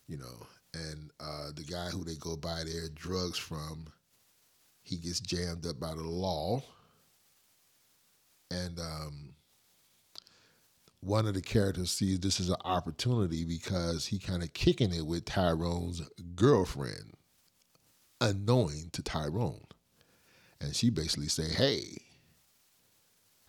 you 0.08 0.18
know. 0.18 0.48
And 0.74 1.12
uh, 1.20 1.50
the 1.56 1.64
guy 1.64 1.90
who 1.90 2.04
they 2.04 2.16
go 2.16 2.36
buy 2.36 2.64
their 2.64 2.88
drugs 2.94 3.38
from, 3.38 3.88
he 4.84 4.98
gets 4.98 5.20
jammed 5.20 5.66
up 5.66 5.80
by 5.80 5.94
the 5.94 6.04
law. 6.04 6.64
And 8.52 8.80
um, 8.80 9.34
one 11.02 11.28
of 11.28 11.34
the 11.34 11.42
characters 11.42 11.92
sees 11.92 12.20
this 12.20 12.40
as 12.40 12.50
an 12.50 12.56
opportunity 12.66 13.46
because 13.46 14.06
he 14.08 14.20
kind 14.20 14.44
of 14.44 14.54
kicking 14.54 14.94
it 14.94 15.06
with 15.06 15.26
Tyrone's 15.26 16.02
girlfriend, 16.36 17.14
unknowing 18.22 18.90
to 18.94 19.02
Tyrone. 19.02 19.66
And 20.62 20.76
she 20.76 20.90
basically 20.90 21.30
say, 21.30 21.50
hey, 21.50 22.02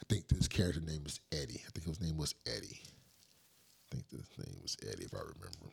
I 0.00 0.02
think 0.08 0.28
this 0.28 0.48
character 0.48 0.80
name 0.80 1.02
is 1.06 1.20
Eddie. 1.32 1.62
I 1.66 1.70
think 1.72 1.86
his 1.86 2.00
name 2.00 2.16
was 2.16 2.34
Eddie. 2.46 2.80
I 2.82 3.96
think 3.96 4.04
his 4.10 4.46
name 4.46 4.58
was 4.62 4.76
Eddie, 4.82 5.04
if 5.04 5.14
I 5.14 5.18
remember. 5.18 5.70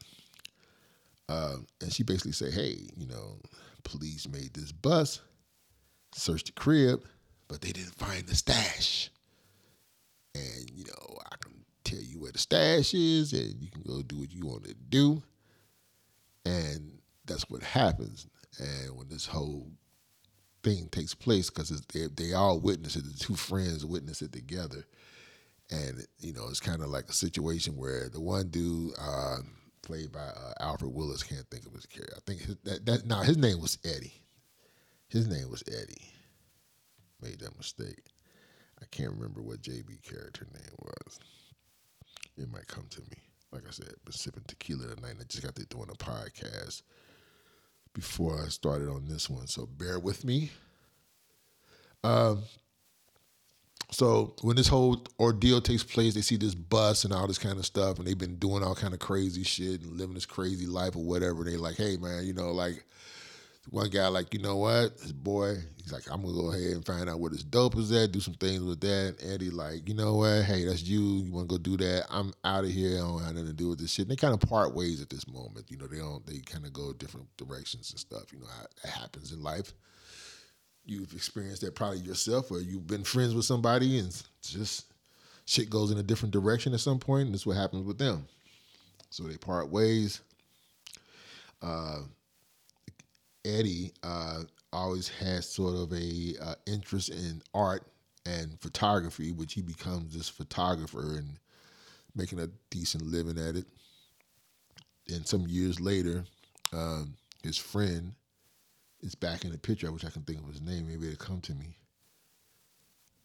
Uh, 1.29 1.57
and 1.81 1.91
she 1.91 2.03
basically 2.03 2.31
said, 2.31 2.53
"Hey, 2.53 2.87
you 2.95 3.05
know, 3.05 3.39
police 3.83 4.27
made 4.27 4.53
this 4.53 4.71
bus, 4.71 5.21
searched 6.13 6.47
the 6.47 6.51
crib, 6.53 7.03
but 7.47 7.61
they 7.61 7.71
didn't 7.71 7.95
find 7.95 8.25
the 8.27 8.35
stash. 8.35 9.09
And 10.35 10.69
you 10.73 10.85
know, 10.85 11.17
I 11.31 11.35
can 11.39 11.53
tell 11.83 11.99
you 11.99 12.19
where 12.19 12.31
the 12.31 12.39
stash 12.39 12.93
is, 12.93 13.33
and 13.33 13.61
you 13.61 13.69
can 13.69 13.81
go 13.81 14.01
do 14.01 14.19
what 14.19 14.31
you 14.31 14.45
want 14.45 14.63
to 14.65 14.73
do. 14.73 15.21
And 16.45 16.99
that's 17.25 17.49
what 17.49 17.63
happens. 17.63 18.27
And 18.59 18.97
when 18.97 19.09
this 19.09 19.25
whole 19.25 19.71
thing 20.63 20.89
takes 20.89 21.13
place 21.13 21.49
because 21.49 21.69
they 21.93 22.07
they 22.15 22.33
all 22.33 22.59
witness 22.59 22.95
it. 22.95 23.05
The 23.05 23.17
two 23.17 23.35
friends 23.35 23.85
witness 23.85 24.21
it 24.21 24.31
together, 24.31 24.85
and 25.69 26.05
you 26.19 26.33
know 26.33 26.47
it's 26.49 26.59
kind 26.59 26.81
of 26.81 26.89
like 26.89 27.07
a 27.09 27.13
situation 27.13 27.77
where 27.77 28.09
the 28.09 28.19
one 28.19 28.49
dude 28.49 28.91
uh, 28.99 29.37
played 29.81 30.11
by 30.11 30.19
uh, 30.19 30.53
Alfred 30.59 30.93
Willis 30.93 31.23
can't 31.23 31.49
think 31.49 31.65
of 31.65 31.73
his 31.73 31.85
character. 31.85 32.15
I 32.17 32.19
think 32.25 32.41
his, 32.41 32.57
that 32.63 32.85
that 32.85 33.05
now 33.05 33.21
his 33.21 33.37
name 33.37 33.61
was 33.61 33.77
Eddie. 33.85 34.21
His 35.07 35.27
name 35.27 35.49
was 35.49 35.63
Eddie. 35.67 36.11
Made 37.21 37.39
that 37.39 37.57
mistake. 37.57 38.03
I 38.81 38.85
can't 38.91 39.13
remember 39.13 39.41
what 39.41 39.61
JB 39.61 40.03
character 40.03 40.45
name 40.53 40.75
was. 40.79 41.19
It 42.37 42.51
might 42.51 42.67
come 42.67 42.85
to 42.91 43.01
me. 43.01 43.17
Like 43.51 43.63
I 43.67 43.71
said, 43.71 43.89
been 44.03 44.13
sipping 44.13 44.43
tequila 44.47 44.93
tonight. 44.93 45.11
And 45.11 45.21
I 45.21 45.23
just 45.27 45.43
got 45.43 45.55
to 45.55 45.65
doing 45.65 45.89
a 45.89 45.95
podcast 45.95 46.83
before 47.97 48.39
I 48.45 48.49
started 48.49 48.89
on 48.89 49.07
this 49.07 49.27
one. 49.27 49.47
So 49.47 49.65
bear 49.65 49.97
with 49.97 50.23
me. 50.23 50.51
Um, 52.03 52.43
so 53.89 54.35
when 54.41 54.55
this 54.55 54.67
whole 54.67 55.03
ordeal 55.19 55.61
takes 55.61 55.83
place, 55.83 56.13
they 56.13 56.21
see 56.21 56.37
this 56.37 56.53
bus 56.53 57.05
and 57.05 57.13
all 57.13 57.25
this 57.25 57.39
kind 57.39 57.57
of 57.57 57.65
stuff, 57.65 57.97
and 57.97 58.07
they've 58.07 58.17
been 58.17 58.35
doing 58.35 58.61
all 58.61 58.75
kind 58.75 58.93
of 58.93 58.99
crazy 58.99 59.43
shit 59.43 59.81
and 59.81 59.97
living 59.97 60.13
this 60.13 60.27
crazy 60.27 60.67
life 60.67 60.95
or 60.95 61.03
whatever. 61.03 61.43
They 61.43 61.57
like, 61.57 61.77
hey 61.77 61.97
man, 61.97 62.23
you 62.23 62.33
know, 62.33 62.51
like 62.51 62.85
one 63.69 63.89
guy 63.89 64.07
like, 64.07 64.33
you 64.33 64.41
know 64.41 64.57
what, 64.57 64.97
this 64.97 65.11
boy, 65.11 65.55
he's 65.81 65.91
like, 65.91 66.09
I'm 66.11 66.21
gonna 66.21 66.33
go 66.33 66.51
ahead 66.51 66.73
and 66.73 66.85
find 66.85 67.09
out 67.09 67.19
where 67.19 67.31
this 67.31 67.43
dope 67.43 67.77
is 67.77 67.91
at, 67.91 68.11
do 68.11 68.19
some 68.19 68.33
things 68.35 68.61
with 68.61 68.79
that. 68.81 69.15
And 69.21 69.33
Eddie 69.33 69.49
like, 69.49 69.87
you 69.87 69.95
know 69.95 70.15
what, 70.15 70.43
hey, 70.43 70.65
that's 70.65 70.83
you. 70.83 71.01
You 71.23 71.31
wanna 71.31 71.47
go 71.47 71.57
do 71.57 71.77
that? 71.77 72.05
I'm 72.09 72.33
out 72.43 72.63
of 72.63 72.71
here. 72.71 72.95
I 72.95 72.99
don't 72.99 73.23
have 73.23 73.35
nothing 73.35 73.47
to 73.47 73.53
do 73.53 73.69
with 73.69 73.79
this 73.79 73.91
shit. 73.91 74.03
And 74.03 74.11
they 74.11 74.15
kind 74.15 74.33
of 74.33 74.47
part 74.47 74.73
ways 74.73 75.01
at 75.01 75.09
this 75.09 75.27
moment. 75.27 75.65
You 75.69 75.77
know, 75.77 75.87
they 75.87 75.97
don't. 75.97 76.25
They 76.25 76.39
kind 76.39 76.65
of 76.65 76.73
go 76.73 76.93
different 76.93 77.27
directions 77.37 77.91
and 77.91 77.99
stuff. 77.99 78.31
You 78.31 78.39
know, 78.39 78.47
that 78.83 78.91
happens 78.91 79.31
in 79.31 79.43
life 79.43 79.73
you've 80.87 81.13
experienced 81.13 81.61
that 81.61 81.75
probably 81.75 81.99
yourself, 81.99 82.49
or 82.49 82.61
you've 82.61 82.87
been 82.87 83.03
friends 83.03 83.35
with 83.35 83.45
somebody 83.45 83.99
and 83.99 84.23
just 84.41 84.85
shit 85.45 85.69
goes 85.69 85.91
in 85.91 85.97
a 85.97 86.03
different 86.03 86.33
direction 86.33 86.73
at 86.73 86.79
some 86.79 86.97
point, 86.97 87.25
and 87.25 87.33
this 87.33 87.41
is 87.41 87.47
what 87.47 87.57
happens 87.57 87.85
with 87.85 87.97
them. 87.97 88.25
So 89.09 89.23
they 89.23 89.37
part 89.37 89.69
ways. 89.69 90.21
Uh, 91.61 91.99
Eddie 93.45 93.93
uh, 94.03 94.43
always 94.73 95.07
has 95.09 95.47
sort 95.47 95.75
of 95.75 95.91
a 95.93 96.35
uh, 96.41 96.55
interest 96.65 97.09
in 97.09 97.41
art 97.53 97.83
and 98.25 98.59
photography, 98.59 99.31
which 99.31 99.53
he 99.53 99.61
becomes 99.61 100.13
this 100.13 100.29
photographer 100.29 101.17
and 101.17 101.39
making 102.15 102.39
a 102.39 102.49
decent 102.69 103.05
living 103.05 103.37
at 103.37 103.55
it. 103.55 103.65
And 105.09 105.25
some 105.25 105.47
years 105.47 105.79
later, 105.79 106.25
um, 106.73 107.15
his 107.43 107.57
friend 107.57 108.13
is 109.01 109.15
back 109.15 109.45
in 109.45 109.51
the 109.51 109.57
picture. 109.57 109.87
I 109.87 109.91
wish 109.91 110.03
I 110.03 110.09
can 110.09 110.23
think 110.23 110.39
of 110.39 110.47
his 110.47 110.61
name. 110.61 110.87
Maybe 110.87 111.07
it'll 111.07 111.25
come 111.25 111.41
to 111.41 111.53
me. 111.53 111.77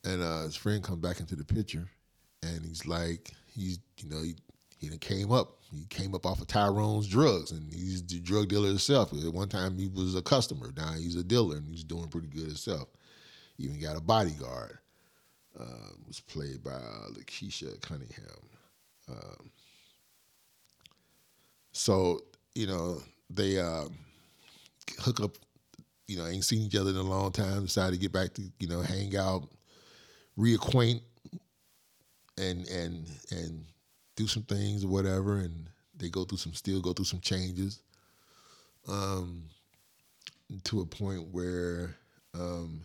And 0.04 0.22
uh, 0.22 0.42
his 0.42 0.56
friend 0.56 0.82
comes 0.82 1.00
back 1.00 1.20
into 1.20 1.36
the 1.36 1.44
picture, 1.44 1.88
and 2.42 2.64
he's 2.64 2.86
like, 2.86 3.32
he's 3.54 3.78
you 3.98 4.08
know 4.08 4.22
he 4.22 4.34
he 4.90 4.98
came 4.98 5.32
up. 5.32 5.58
He 5.72 5.86
came 5.86 6.14
up 6.14 6.26
off 6.26 6.40
of 6.40 6.48
Tyrone's 6.48 7.08
drugs, 7.08 7.50
and 7.50 7.72
he's 7.72 8.02
the 8.04 8.20
drug 8.20 8.48
dealer 8.48 8.68
himself. 8.68 9.12
At 9.12 9.32
one 9.32 9.48
time, 9.48 9.78
he 9.78 9.88
was 9.88 10.14
a 10.14 10.22
customer. 10.22 10.70
Now 10.76 10.92
he's 10.92 11.16
a 11.16 11.24
dealer, 11.24 11.56
and 11.56 11.66
he's 11.66 11.84
doing 11.84 12.08
pretty 12.08 12.28
good 12.28 12.46
himself. 12.46 12.88
Even 13.58 13.80
got 13.80 13.96
a 13.96 14.00
bodyguard. 14.00 14.78
Uh, 15.58 15.92
was 16.06 16.20
played 16.20 16.62
by 16.64 16.80
Lakeisha 17.12 17.80
Cunningham. 17.82 18.48
Um, 19.08 19.50
so 21.72 22.20
you 22.54 22.66
know 22.66 23.02
they 23.30 23.58
uh, 23.58 23.84
hook 24.98 25.20
up 25.20 25.36
you 26.12 26.18
know, 26.18 26.26
ain't 26.26 26.44
seen 26.44 26.62
each 26.62 26.76
other 26.76 26.90
in 26.90 26.96
a 26.96 27.02
long 27.02 27.32
time, 27.32 27.64
decided 27.64 27.92
to 27.92 28.00
get 28.00 28.12
back 28.12 28.34
to, 28.34 28.42
you 28.58 28.68
know, 28.68 28.82
hang 28.82 29.16
out, 29.16 29.48
reacquaint 30.38 31.00
and 32.38 32.66
and 32.68 33.06
and 33.30 33.64
do 34.16 34.26
some 34.26 34.42
things 34.42 34.84
or 34.84 34.88
whatever 34.88 35.38
and 35.38 35.68
they 35.96 36.08
go 36.08 36.24
through 36.24 36.38
some 36.38 36.54
still 36.54 36.80
go 36.80 36.92
through 36.92 37.04
some 37.04 37.20
changes. 37.20 37.82
Um 38.88 39.44
to 40.64 40.80
a 40.80 40.86
point 40.86 41.28
where 41.32 41.96
um 42.34 42.84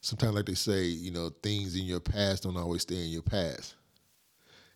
sometimes 0.00 0.34
like 0.34 0.46
they 0.46 0.54
say, 0.54 0.84
you 0.84 1.10
know, 1.10 1.30
things 1.42 1.76
in 1.76 1.84
your 1.84 2.00
past 2.00 2.42
don't 2.42 2.56
always 2.56 2.82
stay 2.82 2.96
in 2.96 3.08
your 3.10 3.22
past. 3.22 3.74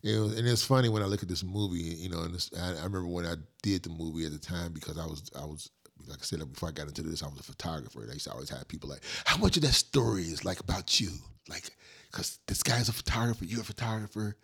It 0.02 0.18
was, 0.18 0.38
and 0.38 0.46
it's 0.46 0.64
funny 0.64 0.88
when 0.88 1.02
I 1.02 1.06
look 1.06 1.22
at 1.22 1.28
this 1.28 1.42
movie, 1.42 1.78
you 1.78 2.08
know, 2.08 2.22
and 2.22 2.34
this, 2.34 2.50
I, 2.56 2.68
I 2.68 2.84
remember 2.84 3.06
when 3.06 3.26
I 3.26 3.34
did 3.62 3.82
the 3.82 3.90
movie 3.90 4.24
at 4.26 4.32
the 4.32 4.38
time 4.38 4.72
because 4.72 4.96
I 4.96 5.04
was 5.04 5.30
I 5.36 5.44
was 5.44 5.70
like 6.06 6.20
I 6.20 6.22
said 6.22 6.38
before 6.52 6.68
I 6.68 6.72
got 6.72 6.86
into 6.86 7.02
this, 7.02 7.22
I 7.22 7.26
was 7.28 7.40
a 7.40 7.42
photographer. 7.42 8.06
I 8.08 8.12
used 8.12 8.24
to 8.26 8.32
always 8.32 8.50
have 8.50 8.66
people 8.68 8.88
like, 8.88 9.02
"How 9.24 9.36
much 9.36 9.56
of 9.56 9.62
that 9.64 9.74
story 9.74 10.22
is 10.22 10.44
like 10.44 10.60
about 10.60 11.00
you?" 11.00 11.10
Like, 11.48 11.70
because 12.10 12.38
this 12.46 12.62
guy's 12.62 12.88
a 12.88 12.92
photographer, 12.92 13.44
you're 13.44 13.60
a 13.60 13.64
photographer. 13.64 14.36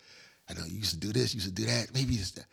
I 0.49 0.53
know 0.53 0.65
you 0.65 0.77
used 0.77 0.91
to 0.91 0.99
do 0.99 1.11
this, 1.11 1.33
you 1.33 1.39
used 1.39 1.55
to 1.55 1.61
do 1.61 1.65
that. 1.65 1.93
Maybe 1.93 2.15
it's 2.15 2.31
that. 2.31 2.45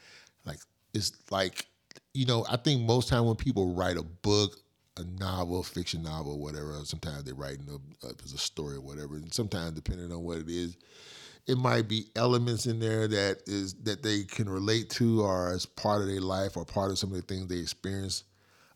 Like, 0.44 0.58
it's 0.94 1.12
like, 1.30 1.66
you 2.14 2.26
know, 2.26 2.44
I 2.50 2.56
think 2.56 2.82
most 2.82 3.08
time 3.08 3.26
when 3.26 3.36
people 3.36 3.74
write 3.74 3.96
a 3.96 4.02
book, 4.02 4.56
a 4.96 5.04
novel, 5.04 5.62
fiction 5.62 6.02
novel, 6.02 6.38
whatever, 6.38 6.78
sometimes 6.84 7.24
they 7.24 7.32
write 7.32 7.58
a, 7.68 8.06
uh, 8.06 8.12
a 8.12 8.38
story 8.38 8.76
or 8.76 8.80
whatever, 8.80 9.16
and 9.16 9.32
sometimes 9.32 9.72
depending 9.72 10.12
on 10.12 10.22
what 10.22 10.38
it 10.38 10.48
is, 10.48 10.76
it 11.46 11.58
might 11.58 11.88
be 11.88 12.06
elements 12.14 12.66
in 12.66 12.78
there 12.78 13.08
that 13.08 13.42
is 13.46 13.74
that 13.82 14.02
they 14.02 14.22
can 14.22 14.48
relate 14.48 14.90
to 14.90 15.22
or 15.22 15.52
as 15.52 15.66
part 15.66 16.00
of 16.00 16.06
their 16.06 16.20
life 16.20 16.56
or 16.56 16.64
part 16.64 16.90
of 16.90 16.98
some 16.98 17.10
of 17.10 17.16
the 17.16 17.22
things 17.22 17.48
they 17.48 17.58
experience 17.58 18.24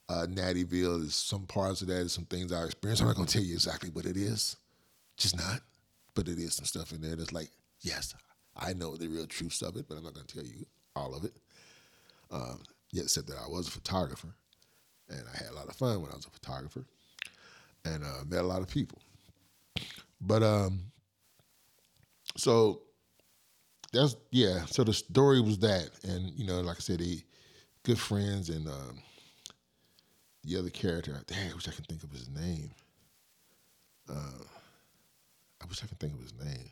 uh, 0.09 0.27
Nattyville. 0.29 1.05
is 1.05 1.15
some 1.15 1.47
parts 1.47 1.81
of 1.83 1.89
that, 1.89 2.09
some 2.11 2.25
things 2.25 2.53
I 2.53 2.65
experienced. 2.65 3.03
I'm 3.03 3.09
not 3.09 3.17
gonna 3.17 3.29
tell 3.29 3.43
you 3.43 3.55
exactly 3.55 3.91
what 3.91 4.07
it 4.07 4.17
is, 4.17 4.57
just 5.17 5.37
not. 5.37 5.61
But 6.15 6.29
it 6.29 6.39
is 6.39 6.55
some 6.55 6.65
stuff 6.65 6.93
in 6.93 7.03
there 7.03 7.17
that's 7.17 7.33
like, 7.33 7.51
yes, 7.81 8.15
I 8.59 8.73
know 8.73 8.97
the 8.97 9.09
real 9.09 9.27
truths 9.27 9.63
of 9.63 9.77
it, 9.77 9.87
but 9.89 9.97
I'm 9.97 10.05
not 10.05 10.15
gonna 10.15 10.27
tell 10.27 10.45
you 10.45 10.67
all 10.95 11.15
of 11.15 11.25
it. 11.25 11.37
Um, 12.31 12.63
yet, 12.91 13.05
except 13.05 13.29
that 13.29 13.39
I 13.39 13.49
was 13.49 13.69
a 13.69 13.71
photographer, 13.71 14.35
and 15.09 15.23
I 15.33 15.37
had 15.37 15.53
a 15.53 15.55
lot 15.55 15.69
of 15.69 15.77
fun 15.77 16.03
when 16.03 16.11
I 16.11 16.17
was 16.17 16.27
a 16.27 16.31
photographer, 16.31 16.85
and 17.85 18.03
uh, 18.05 18.25
met 18.29 18.45
a 18.45 18.49
lot 18.49 18.63
of 18.63 18.69
people. 18.69 18.99
But 20.21 20.43
um, 20.43 20.81
so 22.37 22.83
that's 23.93 24.17
yeah. 24.31 24.65
So 24.67 24.85
the 24.85 24.93
story 24.93 25.41
was 25.41 25.59
that, 25.59 25.91
and 26.05 26.31
you 26.31 26.47
know, 26.47 26.61
like 26.61 26.77
I 26.77 26.81
said, 26.81 27.01
they 27.01 27.23
good 27.83 27.99
friends, 27.99 28.49
and 28.49 28.67
um, 28.67 29.01
the 30.45 30.57
other 30.57 30.71
character, 30.71 31.21
dang, 31.27 31.51
I 31.51 31.55
wish 31.55 31.69
I 31.69 31.73
could 31.73 31.87
think 31.87 32.03
of 32.03 32.11
his 32.11 32.29
name. 32.29 32.71
Uh, 34.09 34.45
I 35.63 35.67
wish 35.67 35.83
I 35.83 35.87
could 35.87 35.99
think 35.99 36.15
of 36.15 36.21
his 36.21 36.35
name. 36.35 36.71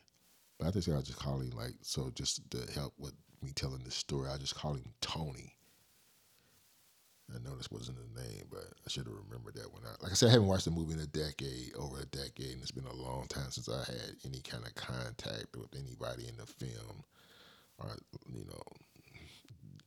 But 0.57 0.67
I 0.67 0.71
think 0.71 0.87
I'll 0.89 1.01
just 1.01 1.19
call 1.19 1.39
him 1.39 1.51
like 1.51 1.73
so 1.81 2.11
just 2.15 2.49
to 2.51 2.71
help 2.73 2.93
with 2.97 3.13
me 3.41 3.51
telling 3.53 3.83
this 3.83 3.95
story, 3.95 4.29
I 4.29 4.37
just 4.37 4.55
call 4.55 4.73
him 4.73 4.93
Tony. 5.01 5.53
I 7.33 7.39
know 7.39 7.55
this 7.55 7.71
wasn't 7.71 7.97
the 7.97 8.21
name, 8.21 8.43
but 8.51 8.65
I 8.85 8.89
should 8.89 9.07
have 9.07 9.15
remembered 9.27 9.55
that 9.55 9.73
one. 9.73 9.81
Like 10.01 10.11
I 10.11 10.15
said, 10.15 10.29
I 10.29 10.33
haven't 10.33 10.47
watched 10.47 10.65
the 10.65 10.71
movie 10.71 10.93
in 10.93 10.99
a 10.99 11.07
decade, 11.07 11.73
over 11.75 11.99
a 11.99 12.05
decade, 12.05 12.53
and 12.53 12.61
it's 12.61 12.69
been 12.69 12.85
a 12.85 12.93
long 12.93 13.25
time 13.27 13.49
since 13.49 13.67
I 13.67 13.79
had 13.79 14.15
any 14.25 14.41
kind 14.41 14.63
of 14.63 14.75
contact 14.75 15.47
with 15.57 15.73
anybody 15.75 16.27
in 16.27 16.37
the 16.37 16.45
film, 16.45 17.03
or 17.79 17.97
you 18.31 18.45
know, 18.45 18.61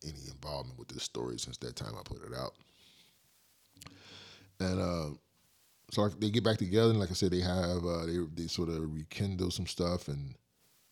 any 0.05 0.29
involvement 0.29 0.81
with 0.81 0.89
this 0.89 1.05
story 1.05 1.39
since 1.39 1.57
that 1.59 1.77
time 1.77 1.95
I 1.97 2.03
put 2.03 2.25
it 2.25 2.35
out 2.37 2.55
and 4.61 4.81
uh, 4.81 5.11
so 5.91 6.03
like, 6.03 6.19
they 6.21 6.31
get 6.31 6.45
back 6.45 6.59
together, 6.59 6.91
and 6.91 7.01
like 7.01 7.11
I 7.11 7.15
said, 7.15 7.31
they 7.31 7.41
have 7.41 7.85
uh, 7.85 8.07
they 8.07 8.19
they 8.35 8.47
sort 8.47 8.69
of 8.69 8.95
rekindle 8.95 9.51
some 9.51 9.67
stuff, 9.67 10.09
and 10.09 10.35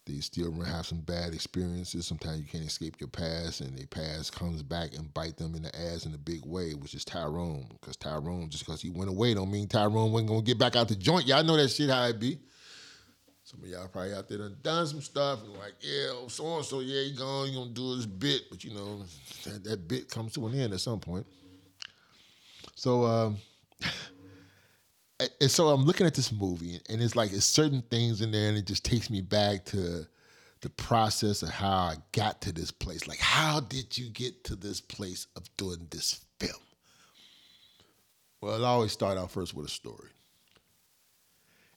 they 0.06 0.20
still 0.20 0.52
have 0.62 0.86
some 0.86 1.00
bad 1.00 1.34
experiences. 1.34 2.06
Sometimes 2.06 2.38
you 2.38 2.46
can't 2.46 2.64
escape 2.64 3.00
your 3.00 3.08
past, 3.08 3.60
and 3.60 3.76
their 3.76 3.86
past 3.86 4.32
comes 4.32 4.62
back 4.62 4.94
and 4.94 5.12
bite 5.12 5.36
them 5.36 5.54
in 5.56 5.62
the 5.62 5.76
ass 5.76 6.06
in 6.06 6.14
a 6.14 6.18
big 6.18 6.46
way, 6.46 6.74
which 6.74 6.94
is 6.94 7.04
Tyrone. 7.04 7.66
Because 7.80 7.96
Tyrone, 7.96 8.48
just 8.48 8.64
because 8.64 8.80
he 8.80 8.90
went 8.90 9.10
away, 9.10 9.34
don't 9.34 9.50
mean 9.50 9.66
Tyrone 9.66 10.12
wasn't 10.12 10.28
gonna 10.28 10.42
get 10.42 10.58
back 10.58 10.76
out 10.76 10.88
the 10.88 10.94
joint. 10.94 11.26
Y'all 11.26 11.42
know 11.42 11.56
that 11.56 11.68
shit 11.68 11.90
how 11.90 12.04
it 12.04 12.20
be. 12.20 12.38
Some 13.42 13.62
of 13.62 13.68
y'all 13.68 13.88
probably 13.88 14.14
out 14.14 14.28
there 14.28 14.38
done 14.38 14.56
done 14.62 14.86
some 14.86 15.00
stuff 15.00 15.42
and 15.42 15.52
like, 15.54 15.74
yeah, 15.80 16.12
so 16.28 16.56
and 16.56 16.64
so, 16.64 16.80
yeah, 16.80 17.02
he 17.02 17.12
gone, 17.12 17.48
he 17.48 17.54
gonna 17.54 17.70
do 17.70 17.96
this 17.96 18.06
bit, 18.06 18.42
but 18.48 18.62
you 18.62 18.74
know, 18.74 19.02
that, 19.44 19.64
that 19.64 19.88
bit 19.88 20.08
comes 20.08 20.32
to 20.34 20.46
an 20.46 20.54
end 20.54 20.72
at 20.72 20.80
some 20.80 21.00
point. 21.00 21.26
So. 22.76 23.04
Um, 23.04 23.36
and 25.18 25.50
so 25.50 25.68
I'm 25.68 25.84
looking 25.84 26.06
at 26.06 26.14
this 26.14 26.32
movie, 26.32 26.80
and 26.88 27.02
it's 27.02 27.16
like 27.16 27.32
it's 27.32 27.46
certain 27.46 27.82
things 27.82 28.20
in 28.20 28.30
there, 28.30 28.48
and 28.48 28.58
it 28.58 28.66
just 28.66 28.84
takes 28.84 29.08
me 29.10 29.20
back 29.20 29.64
to 29.66 30.06
the 30.60 30.70
process 30.70 31.42
of 31.42 31.50
how 31.50 31.70
I 31.70 31.96
got 32.12 32.40
to 32.42 32.52
this 32.52 32.70
place. 32.70 33.06
Like, 33.06 33.18
how 33.18 33.60
did 33.60 33.96
you 33.96 34.10
get 34.10 34.44
to 34.44 34.56
this 34.56 34.80
place 34.80 35.26
of 35.36 35.44
doing 35.56 35.86
this 35.90 36.24
film? 36.40 36.60
Well, 38.40 38.64
I 38.64 38.68
always 38.68 38.92
start 38.92 39.18
out 39.18 39.30
first 39.30 39.54
with 39.54 39.66
a 39.66 39.70
story. 39.70 40.10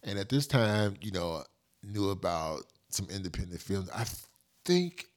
And 0.03 0.17
at 0.17 0.29
this 0.29 0.47
time, 0.47 0.95
you 1.01 1.11
know, 1.11 1.43
knew 1.83 2.09
about 2.09 2.63
some 2.89 3.07
independent 3.09 3.61
films. 3.61 3.89
I 3.93 4.05
think, 4.65 5.07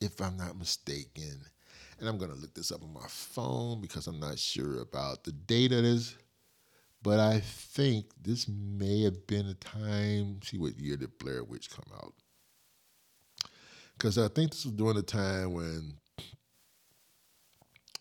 if 0.00 0.20
I'm 0.20 0.36
not 0.36 0.58
mistaken, 0.58 1.40
and 1.98 2.08
I'm 2.08 2.18
gonna 2.18 2.34
look 2.34 2.54
this 2.54 2.70
up 2.70 2.82
on 2.82 2.92
my 2.92 3.06
phone 3.08 3.80
because 3.80 4.06
I'm 4.06 4.20
not 4.20 4.38
sure 4.38 4.80
about 4.80 5.24
the 5.24 5.32
date 5.32 5.72
of 5.72 5.82
this. 5.82 6.14
But 7.06 7.20
I 7.20 7.38
think 7.38 8.06
this 8.20 8.48
may 8.48 9.04
have 9.04 9.28
been 9.28 9.46
a 9.46 9.54
time. 9.54 10.40
See 10.42 10.58
what 10.58 10.76
year 10.76 10.96
did 10.96 11.16
Blair 11.20 11.44
Witch 11.44 11.70
come 11.70 11.84
out? 11.94 12.12
Because 13.96 14.18
I 14.18 14.26
think 14.26 14.50
this 14.50 14.64
was 14.64 14.74
during 14.74 14.96
the 14.96 15.04
time 15.04 15.52
when 15.52 15.92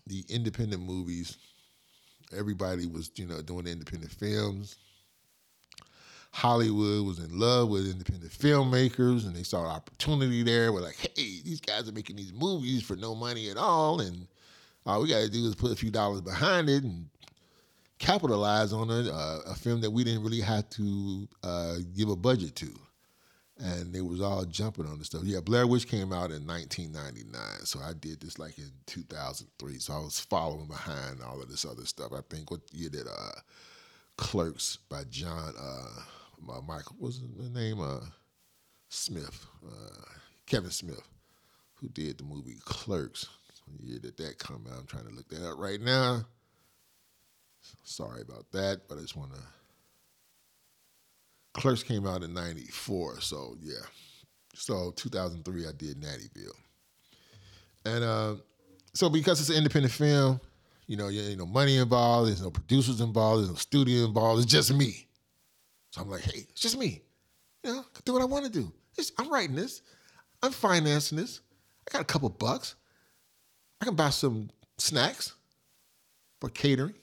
the 0.08 0.26
independent 0.28 0.82
movies, 0.82 1.38
everybody 2.36 2.88
was 2.88 3.12
you 3.14 3.28
know 3.28 3.44
doing 3.44 3.68
independent 3.68 4.12
films. 4.12 4.76
Hollywood 6.32 7.06
was 7.06 7.20
in 7.20 7.40
love 7.40 7.70
with 7.70 7.88
independent 7.88 8.32
filmmakers 8.32 9.28
and 9.28 9.36
they 9.36 9.44
saw 9.44 9.66
an 9.66 9.70
opportunity 9.70 10.42
there. 10.42 10.74
We're 10.74 10.82
like, 10.82 11.12
hey, 11.16 11.42
these 11.46 11.62
guys 11.62 11.88
are 11.88 11.94
making 11.94 12.16
these 12.16 12.34
movies 12.34 12.82
for 12.82 12.96
no 12.96 13.14
money 13.14 13.52
at 13.52 13.58
all. 13.58 14.02
And 14.02 14.28
all 14.88 15.04
we 15.04 15.10
got 15.10 15.22
to 15.22 15.30
do 15.30 15.46
is 15.46 15.54
put 15.54 15.72
a 15.72 15.76
few 15.76 15.92
dollars 15.92 16.22
behind 16.22 16.70
it 16.70 16.84
and 16.84 17.08
capitalize 18.06 18.72
on 18.72 18.90
a, 18.90 19.12
uh, 19.12 19.40
a 19.48 19.56
film 19.56 19.82
that 19.82 19.92
we 19.92 20.04
didn't 20.04 20.24
really 20.24 20.42
have 20.42 20.70
to 20.70 21.28
uh, 21.44 21.76
give 21.96 22.10
a 22.10 22.16
budget 22.16 22.56
to. 22.58 22.72
And 23.58 23.94
they 23.94 24.02
was 24.02 24.22
all 24.22 24.44
jumping 24.44 24.86
on 24.86 25.00
the 25.00 25.06
stuff. 25.06 25.24
Yeah, 25.24 25.40
Blair 25.40 25.66
Witch 25.66 25.88
came 25.88 26.12
out 26.12 26.30
in 26.30 26.46
1999, 26.46 27.66
so 27.66 27.80
I 27.80 27.94
did 27.94 28.20
this 28.20 28.38
like 28.38 28.58
in 28.58 28.70
2003. 28.86 29.80
So 29.80 29.94
I 29.94 30.00
was 30.00 30.20
following 30.20 30.68
behind 30.68 31.22
all 31.24 31.42
of 31.42 31.50
this 31.50 31.64
other 31.64 31.86
stuff. 31.86 32.12
I 32.12 32.20
think 32.30 32.52
what 32.52 32.60
you 32.74 32.90
did, 32.90 33.08
uh, 33.08 33.40
Clerks 34.18 34.78
by 34.90 35.04
John 35.10 35.54
uh, 35.58 36.62
Michael, 36.68 36.96
what 37.00 37.08
was 37.08 37.22
the 37.38 37.50
name? 37.50 37.80
Uh, 37.82 38.02
Smith, 38.90 39.46
uh, 39.66 40.04
Kevin 40.46 40.72
Smith, 40.72 41.02
who 41.76 41.88
did 41.90 42.18
the 42.18 42.24
movie 42.24 42.58
Clerks. 42.66 43.28
The 43.80 43.88
year 43.88 44.00
did 44.00 44.18
that 44.18 44.38
come 44.38 44.66
out, 44.72 44.80
I'm 44.80 44.86
trying 44.86 45.08
to 45.08 45.16
look 45.16 45.28
that 45.30 45.50
up 45.50 45.58
right 45.58 45.82
now. 45.82 46.26
Sorry 47.84 48.22
about 48.22 48.52
that, 48.52 48.82
but 48.88 48.98
I 48.98 49.02
just 49.02 49.16
want 49.16 49.34
to. 49.34 49.40
Clerks 51.54 51.84
came 51.84 52.06
out 52.06 52.24
in 52.24 52.34
'94, 52.34 53.22
so 53.22 53.56
yeah. 53.62 53.76
So 54.54 54.92
2003, 54.96 55.68
I 55.68 55.72
did 55.78 56.02
Nattyville, 56.02 56.58
and 57.86 58.04
uh, 58.04 58.36
so 58.94 59.10
because 59.10 59.40
it's 59.40 59.50
an 59.50 59.58
independent 59.58 59.94
film, 59.94 60.40
you 60.88 60.98
know, 60.98 61.08
you 61.10 61.36
know, 61.36 61.46
money 61.46 61.78
involved. 61.78 62.30
There's 62.30 62.42
no 62.42 62.52
producers 62.52 63.02
involved. 63.02 63.42
There's 63.42 63.50
no 63.50 63.56
studio 63.56 64.06
involved. 64.06 64.44
It's 64.44 64.52
just 64.52 64.74
me. 64.74 65.08
So 65.92 66.02
I'm 66.02 66.10
like, 66.10 66.22
hey, 66.22 66.46
it's 66.50 66.62
just 66.62 66.78
me. 66.78 67.02
You 67.64 67.74
know, 67.74 67.86
do 68.04 68.14
what 68.14 68.22
I 68.22 68.26
want 68.26 68.46
to 68.46 68.52
do. 68.52 68.72
It's, 68.98 69.12
I'm 69.18 69.30
writing 69.30 69.56
this. 69.56 69.82
I'm 70.44 70.52
financing 70.52 71.18
this. 71.18 71.42
I 71.88 71.94
got 71.94 72.02
a 72.02 72.06
couple 72.06 72.30
bucks. 72.30 72.76
I 73.82 73.86
can 73.86 73.96
buy 73.96 74.10
some 74.10 74.50
snacks 74.78 75.34
for 76.40 76.50
catering 76.50 76.94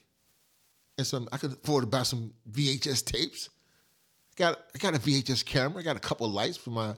some 1.04 1.28
I 1.32 1.36
could 1.36 1.52
afford 1.52 1.82
to 1.82 1.86
buy 1.86 2.02
some 2.02 2.32
VHS 2.50 3.04
tapes. 3.04 3.50
I 4.32 4.34
got 4.36 4.58
I 4.74 4.78
got 4.78 4.94
a 4.94 4.98
VHS 4.98 5.44
camera. 5.44 5.80
I 5.80 5.82
got 5.82 5.96
a 5.96 6.00
couple 6.00 6.28
lights 6.28 6.56
for 6.56 6.70
my 6.70 6.94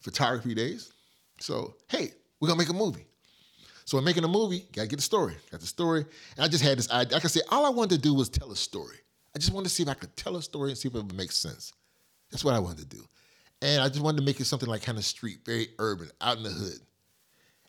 photography 0.00 0.54
days. 0.54 0.92
So 1.40 1.74
hey, 1.88 2.12
we're 2.40 2.48
gonna 2.48 2.58
make 2.58 2.70
a 2.70 2.74
movie. 2.74 3.06
So 3.84 3.96
I'm 3.96 4.04
making 4.04 4.24
a 4.24 4.28
movie, 4.28 4.66
gotta 4.72 4.88
get 4.88 4.96
the 4.96 5.02
story. 5.02 5.34
Got 5.50 5.60
the 5.60 5.66
story. 5.66 6.04
And 6.36 6.44
I 6.44 6.48
just 6.48 6.62
had 6.62 6.76
this 6.76 6.90
idea. 6.90 7.14
Like 7.14 7.24
I 7.24 7.28
said, 7.28 7.42
all 7.50 7.64
I 7.64 7.70
wanted 7.70 7.96
to 7.96 8.02
do 8.02 8.14
was 8.14 8.28
tell 8.28 8.52
a 8.52 8.56
story. 8.56 8.98
I 9.34 9.38
just 9.38 9.52
wanted 9.52 9.68
to 9.68 9.74
see 9.74 9.82
if 9.82 9.88
I 9.88 9.94
could 9.94 10.14
tell 10.16 10.36
a 10.36 10.42
story 10.42 10.70
and 10.70 10.78
see 10.78 10.88
if 10.88 10.94
it 10.94 10.98
would 10.98 11.14
make 11.14 11.32
sense. 11.32 11.72
That's 12.30 12.44
what 12.44 12.54
I 12.54 12.58
wanted 12.58 12.90
to 12.90 12.96
do. 12.96 13.04
And 13.62 13.82
I 13.82 13.88
just 13.88 14.00
wanted 14.00 14.18
to 14.18 14.24
make 14.24 14.40
it 14.40 14.44
something 14.44 14.68
like 14.68 14.82
kind 14.82 14.98
of 14.98 15.04
street, 15.04 15.38
very 15.44 15.68
urban, 15.78 16.10
out 16.20 16.36
in 16.36 16.42
the 16.42 16.50
hood. 16.50 16.80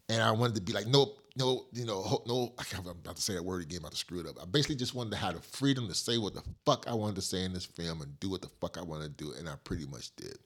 And 0.09 0.21
I 0.21 0.31
wanted 0.31 0.55
to 0.55 0.61
be 0.61 0.73
like, 0.73 0.87
nope, 0.87 1.19
no, 1.39 1.65
you 1.71 1.85
know, 1.85 2.21
no, 2.27 2.53
I'm 2.75 2.85
about 2.85 3.15
to 3.15 3.21
say 3.21 3.33
that 3.33 3.43
word 3.43 3.61
again, 3.61 3.79
about 3.79 3.91
to 3.91 3.97
screw 3.97 4.19
it 4.19 4.27
up. 4.27 4.35
I 4.41 4.45
basically 4.45 4.75
just 4.75 4.93
wanted 4.93 5.11
to 5.11 5.17
have 5.17 5.35
the 5.35 5.41
freedom 5.41 5.87
to 5.87 5.95
say 5.95 6.17
what 6.17 6.33
the 6.33 6.43
fuck 6.65 6.85
I 6.87 6.93
wanted 6.93 7.15
to 7.15 7.21
say 7.21 7.45
in 7.45 7.53
this 7.53 7.65
film 7.65 8.01
and 8.01 8.19
do 8.19 8.29
what 8.29 8.41
the 8.41 8.49
fuck 8.59 8.77
I 8.77 8.83
wanted 8.83 9.17
to 9.17 9.23
do, 9.23 9.33
and 9.39 9.47
I 9.47 9.53
pretty 9.63 9.85
much 9.85 10.13
did. 10.17 10.37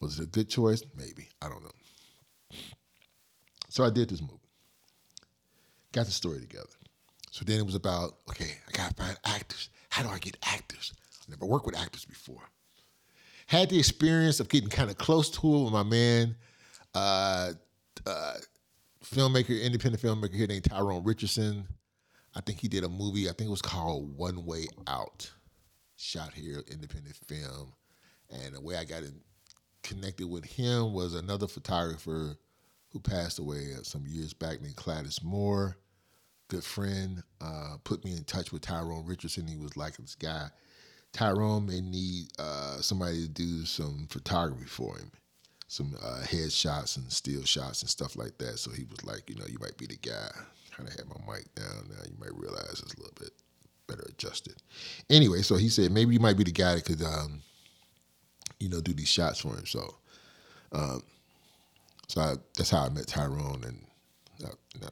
Was 0.00 0.20
it 0.20 0.24
a 0.24 0.26
good 0.26 0.48
choice? 0.48 0.82
Maybe. 0.96 1.28
I 1.42 1.48
don't 1.48 1.64
know. 1.64 2.58
So 3.68 3.84
I 3.84 3.90
did 3.90 4.08
this 4.08 4.20
movie. 4.20 4.34
Got 5.92 6.06
the 6.06 6.12
story 6.12 6.40
together. 6.40 6.68
So 7.32 7.44
then 7.44 7.58
it 7.58 7.66
was 7.66 7.74
about, 7.74 8.18
okay, 8.30 8.52
I 8.68 8.72
gotta 8.72 8.94
find 8.94 9.16
actors. 9.24 9.68
How 9.90 10.04
do 10.04 10.10
I 10.10 10.18
get 10.18 10.36
actors? 10.44 10.92
I 11.26 11.30
never 11.30 11.44
worked 11.44 11.66
with 11.66 11.76
actors 11.76 12.04
before. 12.04 12.42
Had 13.48 13.70
the 13.70 13.78
experience 13.78 14.38
of 14.38 14.48
getting 14.48 14.68
kind 14.68 14.90
of 14.90 14.98
close 14.98 15.28
to 15.30 15.54
it 15.54 15.64
with 15.64 15.72
my 15.72 15.82
man, 15.82 16.36
uh, 16.94 17.52
uh, 18.06 18.34
filmmaker, 19.06 19.60
independent 19.62 20.02
filmmaker 20.02 20.34
here 20.34 20.46
named 20.46 20.64
Tyrone 20.64 21.04
Richardson. 21.04 21.66
I 22.34 22.40
think 22.40 22.60
he 22.60 22.68
did 22.68 22.84
a 22.84 22.88
movie. 22.88 23.28
I 23.28 23.32
think 23.32 23.48
it 23.48 23.50
was 23.50 23.62
called 23.62 24.16
One 24.16 24.44
Way 24.44 24.66
Out. 24.86 25.30
Shot 25.96 26.34
here, 26.34 26.62
independent 26.70 27.16
film, 27.26 27.72
and 28.28 28.54
the 28.54 28.60
way 28.60 28.76
I 28.76 28.84
got 28.84 29.02
connected 29.82 30.28
with 30.28 30.44
him 30.44 30.92
was 30.92 31.14
another 31.14 31.46
photographer 31.46 32.36
who 32.90 33.00
passed 33.00 33.38
away 33.38 33.68
some 33.82 34.04
years 34.06 34.34
back 34.34 34.60
named 34.60 34.76
Gladys 34.76 35.22
Moore. 35.22 35.78
Good 36.48 36.64
friend, 36.64 37.22
uh, 37.40 37.76
put 37.84 38.04
me 38.04 38.12
in 38.12 38.24
touch 38.24 38.52
with 38.52 38.60
Tyrone 38.60 39.06
Richardson. 39.06 39.48
He 39.48 39.56
was 39.56 39.76
like 39.76 39.96
this 39.96 40.14
guy. 40.14 40.48
Tyrone 41.12 41.66
may 41.66 41.80
need 41.80 42.26
uh, 42.38 42.82
somebody 42.82 43.22
to 43.22 43.28
do 43.28 43.64
some 43.64 44.06
photography 44.10 44.66
for 44.66 44.98
him 44.98 45.10
some 45.68 45.94
uh, 46.02 46.22
headshots 46.22 46.96
and 46.96 47.10
still 47.10 47.42
shots 47.44 47.82
and 47.82 47.90
stuff 47.90 48.16
like 48.16 48.38
that. 48.38 48.58
So 48.58 48.70
he 48.70 48.84
was 48.84 49.04
like, 49.04 49.28
you 49.28 49.36
know, 49.36 49.46
you 49.48 49.58
might 49.60 49.76
be 49.76 49.86
the 49.86 49.96
guy. 49.96 50.28
Kind 50.76 50.88
of 50.88 50.94
had 50.94 51.08
my 51.08 51.34
mic 51.34 51.54
down 51.54 51.88
now. 51.88 52.04
You 52.04 52.16
might 52.20 52.34
realize 52.34 52.80
it's 52.82 52.94
a 52.94 52.98
little 52.98 53.14
bit 53.18 53.30
better 53.88 54.04
adjusted. 54.08 54.54
Anyway, 55.10 55.42
so 55.42 55.56
he 55.56 55.68
said 55.68 55.90
maybe 55.90 56.12
you 56.14 56.20
might 56.20 56.36
be 56.36 56.44
the 56.44 56.52
guy 56.52 56.74
that 56.74 56.84
could, 56.84 57.02
um, 57.02 57.42
you 58.60 58.68
know, 58.68 58.80
do 58.80 58.92
these 58.92 59.08
shots 59.08 59.40
for 59.40 59.54
him. 59.56 59.66
So, 59.66 59.94
um, 60.72 61.02
so 62.08 62.20
I, 62.20 62.34
that's 62.56 62.70
how 62.70 62.84
I 62.84 62.88
met 62.90 63.06
Tyrone 63.06 63.64
and 63.64 63.86
uh, 64.44 64.88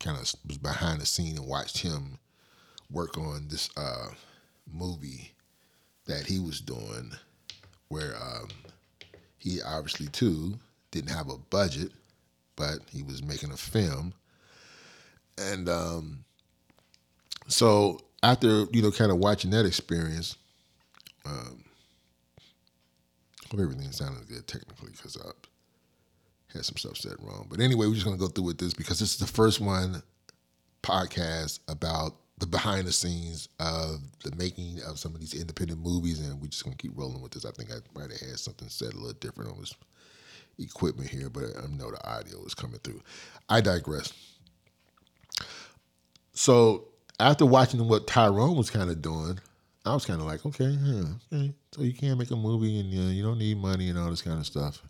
kind 0.00 0.16
of 0.18 0.34
was 0.46 0.58
behind 0.58 1.00
the 1.00 1.06
scene 1.06 1.36
and 1.36 1.46
watched 1.46 1.78
him 1.78 2.18
work 2.90 3.18
on 3.18 3.46
this 3.48 3.68
uh, 3.76 4.08
movie 4.72 5.32
that 6.06 6.26
he 6.26 6.40
was 6.40 6.60
doing, 6.60 7.12
where. 7.88 8.16
Um, 8.16 8.48
he 9.40 9.60
obviously 9.62 10.06
too 10.06 10.54
didn't 10.92 11.10
have 11.10 11.28
a 11.28 11.36
budget, 11.36 11.90
but 12.54 12.78
he 12.92 13.02
was 13.02 13.22
making 13.22 13.50
a 13.50 13.56
film, 13.56 14.14
and 15.38 15.68
um, 15.68 16.24
so 17.48 17.98
after 18.22 18.64
you 18.72 18.82
know, 18.82 18.90
kind 18.90 19.10
of 19.10 19.18
watching 19.18 19.50
that 19.50 19.66
experience, 19.66 20.36
um, 21.24 21.64
hope 23.50 23.60
everything 23.60 23.90
sounded 23.92 24.28
good 24.28 24.46
technically 24.46 24.90
because 24.90 25.16
I 25.16 25.30
had 26.52 26.64
some 26.64 26.76
stuff 26.76 26.96
said 26.96 27.16
wrong. 27.20 27.46
But 27.50 27.60
anyway, 27.60 27.86
we're 27.86 27.94
just 27.94 28.04
gonna 28.04 28.16
go 28.16 28.28
through 28.28 28.44
with 28.44 28.58
this 28.58 28.74
because 28.74 28.98
this 28.98 29.12
is 29.14 29.18
the 29.18 29.26
first 29.26 29.60
one 29.60 30.02
podcast 30.82 31.60
about 31.68 32.16
the 32.40 32.46
behind 32.46 32.86
the 32.86 32.92
scenes 32.92 33.48
of 33.60 34.00
the 34.24 34.34
making 34.36 34.80
of 34.86 34.98
some 34.98 35.14
of 35.14 35.20
these 35.20 35.34
independent 35.34 35.80
movies, 35.80 36.18
and 36.20 36.40
we're 36.40 36.48
just 36.48 36.64
gonna 36.64 36.76
keep 36.76 36.92
rolling 36.96 37.20
with 37.22 37.32
this. 37.32 37.44
I 37.44 37.50
think 37.52 37.70
I 37.70 37.76
might 37.94 38.10
have 38.10 38.20
had 38.20 38.38
something 38.38 38.68
said 38.68 38.94
a 38.94 38.96
little 38.96 39.12
different 39.12 39.52
on 39.52 39.60
this 39.60 39.74
equipment 40.58 41.10
here, 41.10 41.28
but 41.28 41.44
I 41.62 41.66
know 41.68 41.90
the 41.90 42.08
audio 42.08 42.44
is 42.44 42.54
coming 42.54 42.80
through. 42.82 43.00
I 43.48 43.60
digress. 43.60 44.12
So 46.32 46.88
after 47.18 47.44
watching 47.44 47.86
what 47.86 48.06
Tyrone 48.06 48.56
was 48.56 48.70
kind 48.70 48.90
of 48.90 49.02
doing, 49.02 49.38
I 49.84 49.94
was 49.94 50.06
kind 50.06 50.20
of 50.20 50.26
like, 50.26 50.44
okay, 50.46 50.64
yeah, 50.64 51.04
okay, 51.32 51.54
so 51.72 51.82
you 51.82 51.92
can't 51.92 52.18
make 52.18 52.30
a 52.30 52.36
movie 52.36 52.80
and 52.80 52.92
uh, 52.92 53.10
you 53.10 53.22
don't 53.22 53.38
need 53.38 53.58
money 53.58 53.88
and 53.88 53.98
all 53.98 54.10
this 54.10 54.22
kind 54.22 54.38
of 54.38 54.46
stuff. 54.46 54.82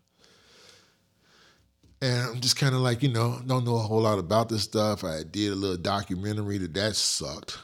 And 2.01 2.29
I'm 2.29 2.39
just 2.41 2.55
kind 2.55 2.73
of 2.73 2.81
like, 2.81 3.03
you 3.03 3.09
know, 3.09 3.39
don't 3.45 3.63
know 3.63 3.75
a 3.75 3.79
whole 3.79 4.01
lot 4.01 4.17
about 4.17 4.49
this 4.49 4.63
stuff. 4.63 5.03
I 5.03 5.21
did 5.29 5.51
a 5.51 5.55
little 5.55 5.77
documentary 5.77 6.57
that 6.57 6.73
that 6.73 6.95
sucked 6.95 7.59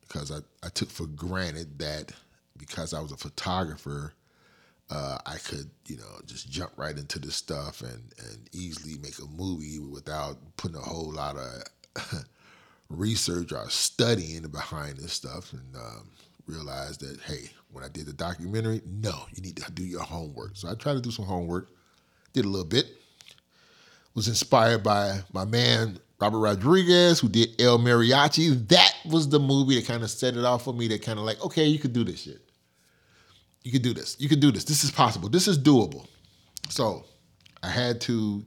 because 0.00 0.32
I, 0.32 0.38
I 0.64 0.68
took 0.70 0.90
for 0.90 1.06
granted 1.06 1.78
that 1.78 2.10
because 2.56 2.92
I 2.92 3.00
was 3.00 3.12
a 3.12 3.16
photographer, 3.16 4.14
uh, 4.90 5.18
I 5.24 5.36
could, 5.36 5.70
you 5.86 5.96
know, 5.96 6.20
just 6.26 6.50
jump 6.50 6.72
right 6.76 6.96
into 6.96 7.20
this 7.20 7.36
stuff 7.36 7.82
and, 7.82 8.02
and 8.18 8.48
easily 8.52 8.98
make 8.98 9.18
a 9.20 9.26
movie 9.26 9.78
without 9.78 10.38
putting 10.56 10.76
a 10.76 10.80
whole 10.80 11.12
lot 11.12 11.36
of 11.36 12.24
research 12.88 13.52
or 13.52 13.70
studying 13.70 14.42
behind 14.48 14.96
this 14.96 15.12
stuff 15.12 15.52
and 15.52 15.76
um, 15.76 16.10
realized 16.46 17.00
that, 17.02 17.20
hey, 17.20 17.50
when 17.70 17.84
I 17.84 17.88
did 17.88 18.06
the 18.06 18.12
documentary, 18.12 18.80
no, 18.86 19.26
you 19.36 19.42
need 19.42 19.56
to 19.58 19.70
do 19.70 19.84
your 19.84 20.02
homework. 20.02 20.56
So 20.56 20.68
I 20.68 20.74
tried 20.74 20.94
to 20.94 21.00
do 21.00 21.12
some 21.12 21.26
homework, 21.26 21.68
did 22.32 22.44
a 22.44 22.48
little 22.48 22.66
bit 22.66 22.97
was 24.18 24.28
inspired 24.28 24.82
by 24.82 25.20
my 25.32 25.44
man 25.44 25.98
Robert 26.20 26.40
Rodriguez, 26.40 27.20
who 27.20 27.28
did 27.28 27.60
El 27.60 27.78
Mariachi. 27.78 28.68
That 28.68 28.92
was 29.06 29.28
the 29.28 29.38
movie 29.38 29.76
that 29.76 29.86
kind 29.86 30.02
of 30.02 30.10
set 30.10 30.36
it 30.36 30.44
off 30.44 30.64
for 30.64 30.74
me. 30.74 30.88
That 30.88 31.02
kind 31.02 31.18
of 31.18 31.24
like, 31.24 31.42
okay, 31.44 31.64
you 31.64 31.78
could 31.78 31.92
do 31.92 32.02
this 32.02 32.22
shit. 32.22 32.42
You 33.62 33.70
could 33.70 33.82
do 33.82 33.94
this. 33.94 34.16
You 34.18 34.28
could 34.28 34.40
do 34.40 34.50
this. 34.50 34.64
This 34.64 34.82
is 34.82 34.90
possible. 34.90 35.28
This 35.28 35.46
is 35.46 35.58
doable. 35.58 36.06
So 36.68 37.04
I 37.62 37.68
had 37.68 38.00
to 38.02 38.42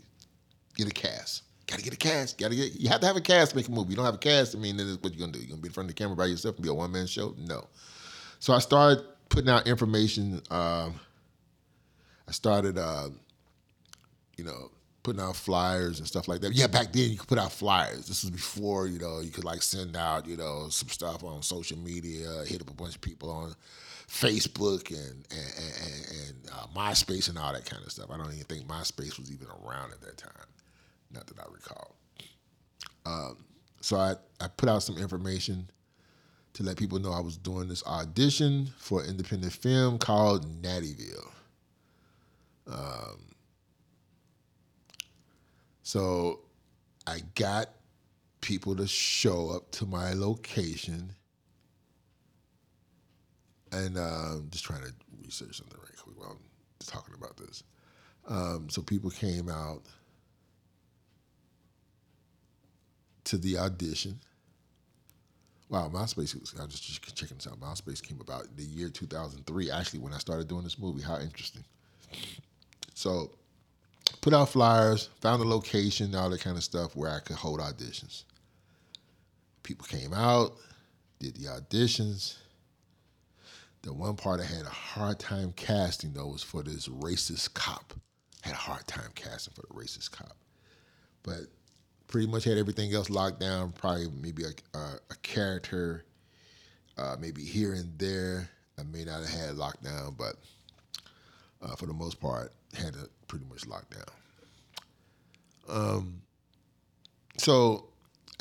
get 0.76 0.90
a 0.90 0.92
cast. 0.92 1.44
Got 1.68 1.80
to 1.80 1.86
get 1.86 1.94
a 1.94 1.98
cast. 1.98 2.38
Got 2.38 2.50
to 2.50 2.58
get. 2.58 2.74
You 2.76 2.90
have 2.90 3.00
to 3.00 3.08
have 3.08 3.16
a 3.16 3.22
cast 3.22 3.52
to 3.52 3.56
make 3.58 3.70
a 3.70 3.72
movie. 3.72 3.92
You 3.92 3.96
don't 3.96 4.06
have 4.06 4.16
a 4.16 4.20
cast. 4.20 4.54
I 4.54 4.60
mean, 4.60 4.76
then 4.76 4.98
what 5.00 5.14
you 5.14 5.20
gonna 5.20 5.32
do? 5.32 5.40
You 5.40 5.48
gonna 5.48 5.62
be 5.62 5.68
in 5.68 5.74
front 5.74 5.90
of 5.90 5.96
the 5.96 6.04
camera 6.04 6.18
by 6.18 6.26
yourself 6.26 6.56
and 6.56 6.64
be 6.64 6.70
a 6.70 6.74
one 6.74 6.92
man 6.92 7.08
show? 7.08 7.34
No. 7.38 7.68
So 8.40 8.54
I 8.54 8.60
started 8.60 9.06
putting 9.30 9.50
out 9.50 9.68
information. 9.68 10.42
Um, 10.52 11.00
I 12.28 12.32
started, 12.34 12.78
uh, 12.78 13.10
you 14.38 14.44
know, 14.44 14.72
putting 15.04 15.22
out 15.22 15.36
flyers 15.36 16.00
and 16.00 16.08
stuff 16.08 16.28
like 16.28 16.42
that. 16.42 16.54
Yeah, 16.54 16.68
back 16.68 16.94
then 16.94 17.10
you 17.10 17.18
could 17.18 17.28
put 17.28 17.38
out 17.38 17.52
flyers. 17.52 18.08
This 18.08 18.24
was 18.24 18.32
before, 18.32 18.88
you 18.88 19.00
know, 19.00 19.20
you 19.20 19.32
could 19.32 19.44
like 19.44 19.62
send 19.62 19.96
out, 19.96 20.28
you 20.28 20.38
know, 20.38 20.68
some 20.70 20.90
stuff 20.90 21.24
on 21.24 21.42
social 21.42 21.78
media, 21.78 22.44
hit 22.48 22.62
up 22.62 22.70
a 22.70 22.74
bunch 22.74 22.96
of 22.96 23.02
people 23.02 23.30
on 23.30 23.56
Facebook 24.08 24.90
and 24.90 25.26
and, 25.32 25.54
and, 25.58 26.28
and 26.28 26.50
uh, 26.52 26.68
MySpace 26.76 27.30
and 27.30 27.38
all 27.38 27.54
that 27.54 27.66
kind 27.66 27.84
of 27.84 27.92
stuff. 27.92 28.10
I 28.12 28.18
don't 28.18 28.28
even 28.28 28.44
think 28.44 28.68
MySpace 28.68 29.18
was 29.18 29.32
even 29.32 29.48
around 29.48 29.92
at 29.92 30.02
that 30.02 30.18
time, 30.18 30.48
not 31.12 31.28
that 31.28 31.40
I 31.40 31.46
recall. 31.52 31.96
Um, 33.06 33.46
so 33.82 33.98
I, 33.98 34.14
I 34.40 34.48
put 34.48 34.70
out 34.70 34.84
some 34.84 34.98
information, 34.98 35.68
to 36.54 36.64
let 36.64 36.78
people 36.78 37.00
know 37.00 37.12
I 37.12 37.20
was 37.22 37.38
doing 37.38 37.68
this 37.68 37.86
audition 37.86 38.70
for 38.78 39.02
an 39.02 39.10
independent 39.10 39.54
film 39.54 39.98
called 39.98 40.46
Nattyville. 40.62 41.32
Um, 42.68 43.20
so 45.84 46.42
I 47.08 47.22
got 47.36 47.70
people 48.42 48.76
to 48.76 48.88
show 48.88 49.50
up 49.50 49.72
to 49.72 49.86
my 49.86 50.14
location. 50.14 51.14
And 53.72 53.98
uh, 53.98 54.36
just 54.50 54.66
trying 54.66 54.82
to 54.82 54.92
research 55.24 55.58
something 55.58 55.80
right 55.80 55.98
quick 55.98 56.20
while 56.20 56.32
I'm 56.32 56.86
talking 56.86 57.16
about 57.18 57.38
this. 57.38 57.64
Um, 58.28 58.70
so 58.70 58.82
people 58.82 59.10
came 59.10 59.50
out 59.50 59.84
to 63.26 63.38
the 63.38 63.58
audition. 63.58 64.20
Wow, 65.70 65.90
MySpace, 65.94 66.60
I 66.60 66.66
was 66.66 66.80
just 66.82 67.16
checking 67.16 67.38
this 67.38 67.48
out. 67.48 67.60
MySpace 67.62 68.04
came 68.04 68.20
about 68.20 68.46
the 68.58 68.64
year 68.64 68.90
2003, 68.90 69.72
actually, 69.72 70.00
when 70.00 70.14
I 70.14 70.18
started 70.18 70.50
doing 70.50 70.66
this 70.66 70.78
movie. 70.78 71.02
How 71.02 71.18
interesting. 71.20 71.64
So, 72.94 73.32
put 74.20 74.34
out 74.34 74.50
flyers, 74.50 75.10
found 75.22 75.42
a 75.42 75.46
location, 75.46 76.14
all 76.16 76.30
that 76.30 76.42
kind 76.42 76.58
of 76.58 76.64
stuff 76.64 76.96
where 76.96 77.12
I 77.12 77.20
could 77.20 77.38
hold 77.38 77.60
auditions. 77.60 78.24
People 79.64 79.86
came 79.86 80.14
out, 80.14 80.56
did 81.20 81.36
the 81.36 81.46
auditions. 81.48 82.36
The 83.84 83.94
one 83.94 84.16
part 84.16 84.40
I 84.40 84.46
had 84.46 84.66
a 84.66 84.70
hard 84.70 85.20
time 85.20 85.54
casting, 85.56 86.14
though, 86.14 86.28
was 86.28 86.44
for 86.44 86.62
this 86.62 86.88
racist 86.88 87.54
cop. 87.54 87.94
Had 88.42 88.54
a 88.54 88.58
hard 88.58 88.86
time 88.88 89.12
casting 89.16 89.54
for 89.54 89.62
the 89.62 89.74
racist 89.74 90.12
cop. 90.12 90.36
But 91.24 91.42
pretty 92.08 92.28
much 92.28 92.44
had 92.44 92.58
everything 92.58 92.94
else 92.94 93.10
locked 93.10 93.40
down. 93.40 93.72
Probably 93.72 94.08
maybe 94.22 94.44
a, 94.44 94.78
a, 94.78 95.00
a 95.12 95.16
character, 95.24 96.06
uh, 96.98 97.16
maybe 97.20 97.44
here 97.44 97.74
and 97.74 97.98
there. 97.98 98.50
I 98.78 98.84
may 98.84 99.04
not 99.04 99.22
have 99.22 99.30
had 99.30 99.56
locked 99.56 99.84
down, 99.84 100.16
but 100.18 100.36
uh, 101.62 101.76
for 101.76 101.86
the 101.86 101.94
most 101.94 102.20
part, 102.20 102.52
had 102.74 102.96
it 102.96 103.10
pretty 103.32 103.46
much 103.46 103.66
locked 103.66 103.92
down. 103.92 104.04
Um, 105.70 106.22
so 107.38 107.86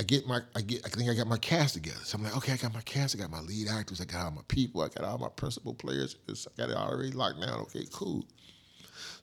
I 0.00 0.02
get 0.02 0.26
my, 0.26 0.40
I 0.56 0.62
get, 0.62 0.84
I 0.84 0.88
think 0.88 1.08
I 1.08 1.14
got 1.14 1.28
my 1.28 1.38
cast 1.38 1.74
together. 1.74 2.00
So 2.02 2.18
I'm 2.18 2.24
like, 2.24 2.36
okay, 2.38 2.54
I 2.54 2.56
got 2.56 2.74
my 2.74 2.80
cast, 2.80 3.14
I 3.14 3.20
got 3.20 3.30
my 3.30 3.38
lead 3.38 3.68
actors, 3.68 4.00
I 4.00 4.04
got 4.04 4.24
all 4.24 4.32
my 4.32 4.42
people, 4.48 4.82
I 4.82 4.88
got 4.88 5.04
all 5.04 5.16
my 5.18 5.28
principal 5.28 5.74
players. 5.74 6.16
I 6.28 6.32
got 6.56 6.70
it 6.70 6.76
already 6.76 7.12
locked 7.12 7.40
down. 7.40 7.60
Okay, 7.60 7.86
cool. 7.92 8.24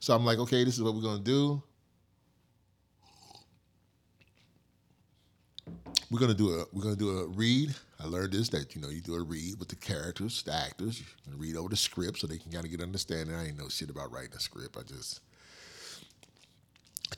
So 0.00 0.14
I'm 0.14 0.24
like, 0.24 0.38
okay, 0.38 0.64
this 0.64 0.74
is 0.74 0.82
what 0.82 0.94
we're 0.94 1.02
gonna 1.02 1.22
do. 1.22 1.62
we're 6.10 6.18
gonna 6.20 6.32
do 6.32 6.58
a 6.58 6.64
we're 6.72 6.82
gonna 6.82 6.96
do 6.96 7.10
a 7.18 7.26
read. 7.26 7.74
I 8.00 8.06
learned 8.06 8.32
this 8.32 8.48
that 8.50 8.74
you 8.74 8.80
know 8.80 8.88
you 8.88 9.02
do 9.02 9.14
a 9.16 9.22
read 9.22 9.58
with 9.58 9.68
the 9.68 9.76
characters, 9.76 10.42
the 10.42 10.54
actors. 10.54 11.02
You 11.26 11.36
read 11.36 11.56
over 11.56 11.68
the 11.68 11.76
script 11.76 12.18
so 12.18 12.26
they 12.26 12.38
can 12.38 12.50
kind 12.50 12.64
of 12.64 12.70
get 12.70 12.80
understanding. 12.80 13.34
I 13.34 13.48
ain't 13.48 13.58
know 13.58 13.68
shit 13.68 13.90
about 13.90 14.10
writing 14.10 14.32
a 14.34 14.40
script. 14.40 14.78
I 14.78 14.82
just 14.82 15.20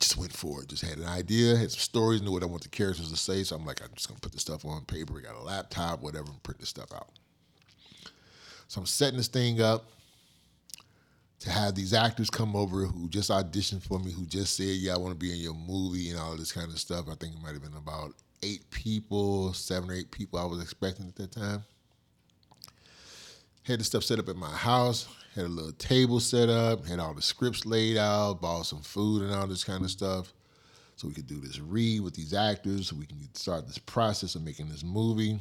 just 0.00 0.16
went 0.16 0.32
for 0.32 0.62
it. 0.62 0.68
Just 0.68 0.84
had 0.84 0.98
an 0.98 1.06
idea, 1.06 1.56
had 1.56 1.70
some 1.70 1.80
stories, 1.80 2.22
knew 2.22 2.32
what 2.32 2.42
I 2.42 2.46
want 2.46 2.62
the 2.62 2.68
characters 2.68 3.10
to 3.10 3.16
say. 3.16 3.44
So 3.44 3.54
I'm 3.54 3.66
like, 3.66 3.82
I'm 3.82 3.90
just 3.94 4.08
gonna 4.08 4.20
put 4.20 4.32
the 4.32 4.40
stuff 4.40 4.64
on 4.64 4.84
paper. 4.86 5.18
I 5.18 5.22
got 5.22 5.40
a 5.40 5.44
laptop, 5.44 6.02
whatever, 6.02 6.28
and 6.30 6.42
print 6.42 6.58
this 6.58 6.70
stuff 6.70 6.92
out. 6.92 7.10
So 8.68 8.80
I'm 8.80 8.86
setting 8.86 9.18
this 9.18 9.28
thing 9.28 9.60
up 9.60 9.84
to 11.40 11.50
have 11.50 11.74
these 11.74 11.94
actors 11.94 12.30
come 12.30 12.54
over 12.54 12.84
who 12.84 13.08
just 13.08 13.30
auditioned 13.30 13.82
for 13.82 13.98
me, 13.98 14.12
who 14.12 14.26
just 14.26 14.56
said, 14.56 14.76
"Yeah, 14.76 14.94
I 14.94 14.98
want 14.98 15.12
to 15.12 15.18
be 15.18 15.32
in 15.32 15.38
your 15.38 15.54
movie" 15.54 16.10
and 16.10 16.18
all 16.18 16.36
this 16.36 16.52
kind 16.52 16.70
of 16.70 16.78
stuff. 16.78 17.06
I 17.08 17.14
think 17.14 17.34
it 17.34 17.42
might 17.42 17.52
have 17.52 17.62
been 17.62 17.76
about 17.76 18.14
eight 18.42 18.68
people, 18.70 19.52
seven 19.52 19.90
or 19.90 19.94
eight 19.94 20.10
people 20.10 20.38
I 20.38 20.44
was 20.44 20.62
expecting 20.62 21.08
at 21.08 21.16
that 21.16 21.32
time. 21.32 21.64
Had 23.64 23.80
the 23.80 23.84
stuff 23.84 24.04
set 24.04 24.18
up 24.18 24.28
at 24.28 24.36
my 24.36 24.50
house, 24.50 25.06
had 25.34 25.44
a 25.44 25.48
little 25.48 25.72
table 25.72 26.20
set 26.20 26.48
up, 26.48 26.86
had 26.86 26.98
all 26.98 27.14
the 27.14 27.22
scripts 27.22 27.64
laid 27.64 27.96
out, 27.96 28.40
bought 28.40 28.66
some 28.66 28.82
food 28.82 29.22
and 29.22 29.34
all 29.34 29.46
this 29.46 29.64
kind 29.64 29.84
of 29.84 29.90
stuff. 29.90 30.32
So 30.96 31.08
we 31.08 31.14
could 31.14 31.26
do 31.26 31.40
this 31.40 31.58
read 31.60 32.00
with 32.00 32.14
these 32.14 32.34
actors, 32.34 32.88
so 32.88 32.96
we 32.96 33.06
can 33.06 33.18
start 33.34 33.66
this 33.66 33.78
process 33.78 34.34
of 34.34 34.42
making 34.42 34.68
this 34.68 34.84
movie. 34.84 35.38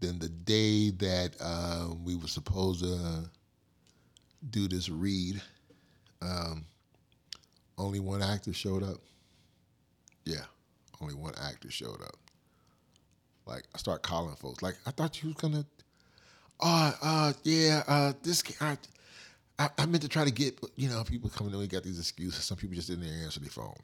Then 0.00 0.18
the 0.18 0.28
day 0.28 0.90
that 0.90 1.36
uh, 1.40 1.94
we 2.04 2.16
were 2.16 2.26
supposed 2.26 2.82
to 2.82 3.30
do 4.50 4.66
this 4.68 4.88
read, 4.88 5.40
um, 6.22 6.64
only 7.76 8.00
one 8.00 8.22
actor 8.22 8.52
showed 8.52 8.82
up. 8.82 8.98
Yeah 10.24 10.44
only 11.00 11.14
one 11.14 11.34
actor 11.40 11.70
showed 11.70 12.00
up. 12.02 12.16
Like 13.46 13.64
I 13.74 13.78
start 13.78 14.02
calling 14.02 14.34
folks. 14.36 14.62
Like 14.62 14.76
I 14.86 14.90
thought 14.90 15.22
you 15.22 15.28
was 15.28 15.36
gonna. 15.36 15.64
Oh, 16.60 16.94
uh, 17.02 17.32
yeah. 17.44 17.82
Uh, 17.86 18.12
this 18.22 18.42
I, 18.60 18.76
I, 19.58 19.68
I 19.78 19.86
meant 19.86 20.02
to 20.02 20.08
try 20.08 20.24
to 20.24 20.30
get 20.30 20.58
you 20.76 20.88
know 20.88 21.04
people 21.04 21.30
coming 21.30 21.52
in. 21.52 21.58
We 21.58 21.66
got 21.66 21.82
these 21.82 21.98
excuses. 21.98 22.44
Some 22.44 22.56
people 22.56 22.74
just 22.74 22.88
didn't 22.88 23.04
answer 23.04 23.40
their 23.40 23.50
phone. 23.50 23.76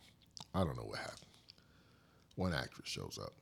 I 0.54 0.64
don't 0.64 0.76
know 0.76 0.84
what 0.84 0.98
happened. 0.98 1.18
One 2.36 2.52
actress 2.52 2.88
shows 2.88 3.18
up. 3.22 3.32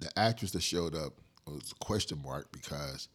The 0.00 0.10
actress 0.18 0.50
that 0.52 0.62
showed 0.62 0.94
up 0.94 1.14
was 1.46 1.72
a 1.72 1.84
question 1.84 2.20
mark 2.22 2.50
because 2.52 3.08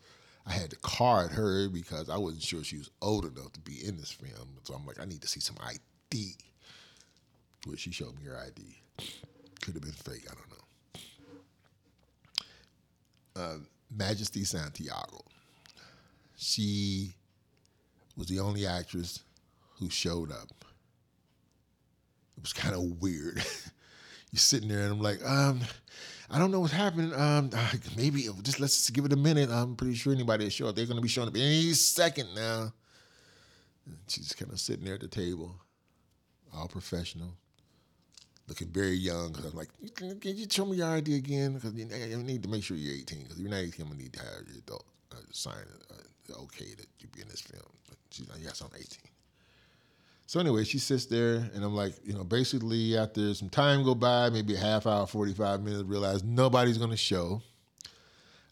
I 0.45 0.53
had 0.53 0.69
to 0.69 0.75
card 0.77 1.31
her 1.31 1.69
because 1.69 2.09
I 2.09 2.17
wasn't 2.17 2.43
sure 2.43 2.63
she 2.63 2.77
was 2.77 2.89
old 3.01 3.25
enough 3.25 3.51
to 3.53 3.59
be 3.59 3.85
in 3.85 3.97
this 3.97 4.11
film. 4.11 4.47
So 4.63 4.73
I'm 4.73 4.85
like, 4.85 4.99
I 4.99 5.05
need 5.05 5.21
to 5.21 5.27
see 5.27 5.39
some 5.39 5.57
ID. 5.61 6.35
Well, 7.65 7.75
she 7.75 7.91
showed 7.91 8.15
me 8.17 8.23
her 8.25 8.37
ID. 8.37 8.63
Could 9.61 9.73
have 9.73 9.83
been 9.83 9.91
fake. 9.91 10.25
I 10.29 10.33
don't 10.33 10.49
know. 10.49 10.55
Uh, 13.35 13.57
Majesty 13.95 14.43
Santiago. 14.43 15.23
She 16.36 17.13
was 18.15 18.28
the 18.28 18.39
only 18.39 18.65
actress 18.65 19.23
who 19.80 19.89
showed 19.89 20.32
up. 20.32 20.65
It 22.38 22.43
was 22.43 22.54
kind 22.54 22.76
of 22.76 23.02
weird. 23.02 23.38
You're 24.32 24.39
sitting 24.39 24.69
there, 24.69 24.82
and 24.82 24.91
I'm 24.91 25.02
like, 25.02 25.23
um, 25.26 25.62
I 26.30 26.38
don't 26.38 26.52
know 26.52 26.60
what's 26.60 26.73
happening. 26.73 27.13
Um, 27.13 27.50
maybe 27.97 28.28
just 28.43 28.60
let's 28.60 28.78
just 28.78 28.93
give 28.93 29.06
it 29.06 29.13
a 29.13 29.17
minute. 29.17 29.50
I'm 29.50 29.76
pretty 29.76 29.95
sure 29.95 30.13
anybody 30.13 30.45
will 30.45 30.52
show 30.52 30.67
up. 30.67 30.76
They're 30.76 30.86
going 30.86 30.97
to 30.97 31.02
be 31.02 31.08
showing 31.08 31.30
up 31.30 31.36
any 31.36 31.73
second 31.73 32.28
now. 32.36 32.73
And 33.86 33.97
she's 34.08 34.34
kind 34.34 34.52
of 34.52 34.60
sitting 34.60 34.86
there 34.86 34.95
at 34.95 35.02
the 35.02 35.08
table, 35.08 35.56
all 36.54 36.67
professional 36.67 37.34
looking 38.47 38.67
very 38.69 38.95
young. 38.95 39.33
Cause 39.33 39.45
I'm 39.45 39.57
like, 39.57 39.69
can, 39.95 40.19
you 40.21 40.47
show 40.49 40.65
me 40.65 40.77
your 40.77 40.88
ID 40.88 41.15
again? 41.15 41.53
Because 41.53 41.73
you, 41.73 41.86
need 41.86 42.43
to 42.43 42.49
make 42.49 42.63
sure 42.63 42.77
you're 42.77 42.95
18. 42.95 43.23
Because 43.23 43.39
you're 43.39 43.49
not 43.49 43.57
18, 43.57 43.81
I'm 43.81 43.91
gonna 43.91 44.01
need 44.01 44.13
to 44.13 44.19
have 44.19 44.47
your 44.47 44.57
adult 44.57 44.86
uh, 45.12 45.15
sign 45.31 45.55
uh, 45.91 46.41
okay 46.43 46.73
that 46.77 46.88
you 46.99 47.07
be 47.13 47.21
in 47.21 47.27
this 47.27 47.41
film. 47.41 47.71
But 47.88 47.97
she's 48.10 48.29
like, 48.29 48.39
yes, 48.41 48.62
I'm 48.62 48.69
18. 48.73 48.88
So 50.27 50.41
anyway, 50.41 50.65
she 50.65 50.77
sits 50.77 51.05
there, 51.05 51.49
and 51.55 51.63
I'm 51.63 51.73
like, 51.73 51.93
you 52.03 52.13
know, 52.13 52.25
basically 52.25 52.97
after 52.97 53.33
some 53.33 53.49
time 53.49 53.83
go 53.83 53.95
by, 53.95 54.29
maybe 54.29 54.55
a 54.55 54.60
half 54.60 54.86
hour, 54.86 55.07
45 55.07 55.63
minutes, 55.63 55.83
realize 55.83 56.21
nobody's 56.21 56.77
gonna 56.77 56.97
show. 56.97 57.41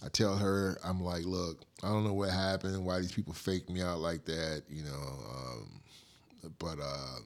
I 0.04 0.08
tell 0.08 0.38
her, 0.38 0.78
I'm 0.86 1.04
like, 1.04 1.26
look, 1.26 1.60
I 1.84 1.88
don't 1.88 2.06
know 2.06 2.14
what 2.14 2.30
happened, 2.30 2.86
why 2.86 3.00
these 3.00 3.12
people 3.12 3.34
fake 3.34 3.70
me 3.70 3.82
out 3.82 4.00
like 4.00 4.24
that, 4.26 4.64
you 4.70 4.84
know, 4.84 4.92
um, 5.30 5.82
but 6.60 6.80
uh, 6.80 7.20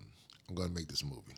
I'm 0.48 0.56
gonna 0.56 0.70
make 0.70 0.88
this 0.88 1.04
movie. 1.04 1.36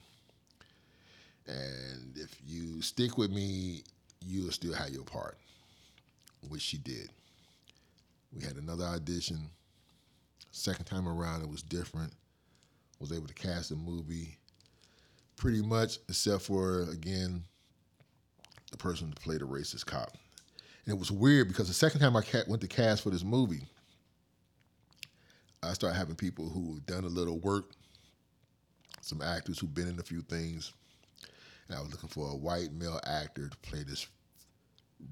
And 1.48 2.16
if 2.16 2.38
you 2.46 2.82
stick 2.82 3.18
with 3.18 3.32
me, 3.32 3.84
you'll 4.20 4.52
still 4.52 4.74
have 4.74 4.90
your 4.90 5.04
part, 5.04 5.38
which 6.50 6.62
she 6.62 6.78
did. 6.78 7.10
We 8.34 8.44
had 8.44 8.56
another 8.56 8.86
audition. 8.86 9.50
Second 10.52 10.86
time 10.86 11.08
around, 11.08 11.42
it 11.42 11.50
was 11.50 11.64
different. 11.64 12.14
Was 13.00 13.12
able 13.12 13.28
to 13.28 13.34
cast 13.34 13.72
a 13.72 13.76
movie 13.76 14.38
pretty 15.36 15.64
much, 15.64 15.98
except 16.08 16.44
for, 16.44 16.84
again, 16.84 17.44
the 18.70 18.78
person 18.78 19.12
to 19.12 19.22
play 19.22 19.38
the 19.38 19.46
racist 19.46 19.88
cop. 19.88 20.16
And 20.86 20.96
it 20.96 21.00
was 21.00 21.12
weird 21.12 21.48
because 21.48 21.68
the 21.68 21.74
second 21.74 22.00
time 22.00 22.16
I 22.16 22.24
went 22.48 22.62
to 22.62 22.68
cast 22.68 23.02
for 23.02 23.10
this 23.10 23.24
movie, 23.24 23.68
I 25.64 25.74
started 25.74 25.98
having 25.98 26.16
people 26.16 26.50
who 26.50 26.76
had 26.76 26.86
done 26.86 27.04
a 27.04 27.08
little 27.08 27.40
work, 27.40 27.72
some 29.02 29.22
actors 29.22 29.60
who've 29.60 29.74
been 29.74 29.88
in 29.88 30.00
a 30.00 30.04
few 30.04 30.22
things, 30.22 30.74
and 31.72 31.80
I 31.80 31.82
was 31.82 31.92
looking 31.92 32.10
for 32.10 32.30
a 32.30 32.36
white 32.36 32.74
male 32.74 33.00
actor 33.06 33.48
to 33.48 33.58
play 33.58 33.84
this 33.84 34.06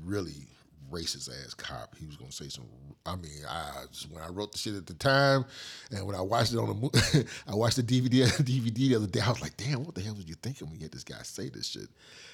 really 0.04 0.46
racist 0.92 1.30
ass 1.30 1.54
cop. 1.54 1.96
He 1.98 2.06
was 2.06 2.18
gonna 2.18 2.32
say 2.32 2.50
some. 2.50 2.66
I 3.06 3.16
mean, 3.16 3.32
I 3.48 3.86
just 3.92 4.12
when 4.12 4.22
I 4.22 4.28
wrote 4.28 4.52
the 4.52 4.58
shit 4.58 4.76
at 4.76 4.86
the 4.86 4.94
time, 4.94 5.46
and 5.92 6.06
when 6.06 6.16
I 6.16 6.22
watched 6.22 6.54
it 6.54 6.58
on 6.58 6.68
the 6.68 6.74
movie, 6.74 7.30
I 7.48 7.56
watched 7.56 7.78
the 7.78 7.84
DVD 7.84 8.26
DVD 8.26 8.74
the 8.90 8.96
other 8.96 9.08
day. 9.08 9.22
I 9.22 9.30
was 9.30 9.42
like, 9.42 9.56
damn, 9.58 9.86
what 9.86 9.96
the 9.96 10.02
hell 10.02 10.16
was 10.16 10.28
you 10.28 10.36
thinking 10.36 10.68
when 10.70 10.78
you 10.80 10.84
had 10.84 10.92
this 10.92 11.04
guy 11.04 11.22
say 11.24 11.50
this 11.50 11.68
shit? 11.68 11.88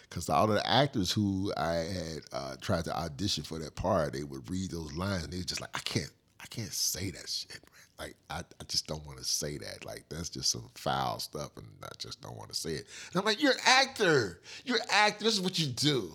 Because 0.10 0.30
all 0.30 0.46
of 0.46 0.56
the 0.56 0.68
actors 0.68 1.12
who 1.12 1.54
I 1.56 1.74
had 1.74 2.20
uh, 2.34 2.56
tried 2.62 2.86
to 2.86 2.98
audition 2.98 3.44
for 3.44 3.60
that 3.60 3.76
part, 3.76 4.14
they 4.14 4.24
would 4.24 4.50
read 4.50 4.72
those 4.72 4.94
lines, 4.94 5.24
and 5.24 5.34
they 5.34 5.38
were 5.38 5.44
just 5.44 5.62
like, 5.62 5.72
I 5.76 5.80
can't, 5.80 6.12
I 6.40 6.46
can't 6.48 6.74
say 6.74 7.12
that 7.12 7.30
shit. 7.30 7.60
Like 7.98 8.16
I, 8.30 8.40
I 8.40 8.64
just 8.68 8.88
don't 8.88 9.06
want 9.06 9.20
to 9.20 9.24
say 9.24 9.58
that. 9.58 9.86
Like 9.86 10.04
that's 10.10 10.30
just 10.30 10.52
some 10.52 10.70
foul 10.76 11.20
stuff, 11.20 11.52
and 11.58 11.66
I 11.84 11.90
just 11.98 12.22
don't 12.22 12.38
want 12.38 12.50
to 12.50 12.56
say 12.56 12.72
it. 12.72 12.88
And 13.12 13.20
I'm 13.20 13.26
like, 13.26 13.42
you're 13.42 13.54
an 13.54 13.60
actor. 13.66 14.42
You're 14.66 14.78
an 14.78 14.84
actor. 14.90 15.24
This 15.24 15.34
is 15.34 15.42
what 15.42 15.58
you 15.58 15.68
do. 15.68 16.14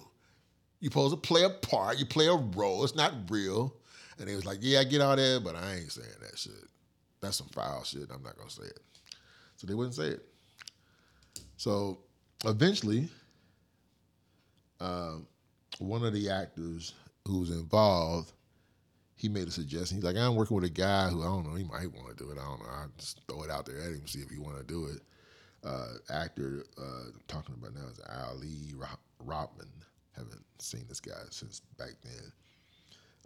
You're 0.81 0.91
supposed 0.91 1.15
to 1.15 1.21
play 1.21 1.45
a 1.45 1.51
part. 1.51 1.99
You 1.99 2.07
play 2.07 2.27
a 2.27 2.37
role. 2.37 2.85
It's 2.85 2.95
not 2.95 3.13
real. 3.29 3.75
And 4.19 4.29
they 4.29 4.35
was 4.35 4.45
like, 4.45 4.59
yeah, 4.61 4.81
I 4.81 4.85
get 4.85 5.01
all 5.01 5.17
that, 5.17 5.41
but 5.43 5.57
I 5.57 5.77
ain't 5.77 5.93
saying 5.93 6.09
that 6.21 6.39
shit. 6.39 6.53
That's 7.21 7.37
some 7.37 7.49
foul 7.49 7.85
shit. 7.85 8.09
I'm 8.15 8.23
not 8.23 8.37
gonna 8.37 8.51
say 8.51 8.65
it. 8.65 8.81
So 9.57 9.67
they 9.67 9.75
wouldn't 9.75 9.95
say 9.95 10.09
it. 10.09 10.25
So 11.57 11.99
eventually, 12.45 13.09
uh, 14.81 15.17
one 15.79 16.05
of 16.05 16.13
the 16.13 16.31
actors 16.31 16.95
who 17.27 17.41
was 17.41 17.51
involved, 17.51 18.33
he 19.21 19.29
made 19.29 19.47
a 19.47 19.51
suggestion. 19.51 19.99
He's 19.99 20.05
like, 20.05 20.17
I'm 20.17 20.35
working 20.35 20.55
with 20.55 20.65
a 20.65 20.71
guy 20.71 21.09
who 21.11 21.21
I 21.21 21.27
don't 21.27 21.47
know, 21.47 21.55
he 21.55 21.65
might 21.65 21.93
want 21.93 22.17
to 22.17 22.25
do 22.25 22.31
it. 22.31 22.39
I 22.39 22.45
don't 22.45 22.61
know. 22.61 22.71
I 22.71 22.87
just 22.97 23.21
throw 23.29 23.43
it 23.43 23.51
out 23.51 23.67
there 23.67 23.79
at 23.79 23.93
him, 23.93 24.07
see 24.07 24.21
if 24.21 24.31
he 24.31 24.39
want 24.39 24.57
to 24.57 24.65
do 24.65 24.87
it. 24.87 25.03
Uh, 25.63 25.89
actor 26.09 26.65
uh, 26.81 27.09
I'm 27.09 27.21
talking 27.29 27.55
about 27.55 27.75
now 27.75 27.87
is 27.91 28.01
Ali 28.09 28.73
Robin. 29.23 29.69
Haven't 30.17 30.43
seen 30.59 30.87
this 30.89 31.01
guy 31.01 31.21
since 31.29 31.61
back 31.79 31.93
then. 32.03 32.33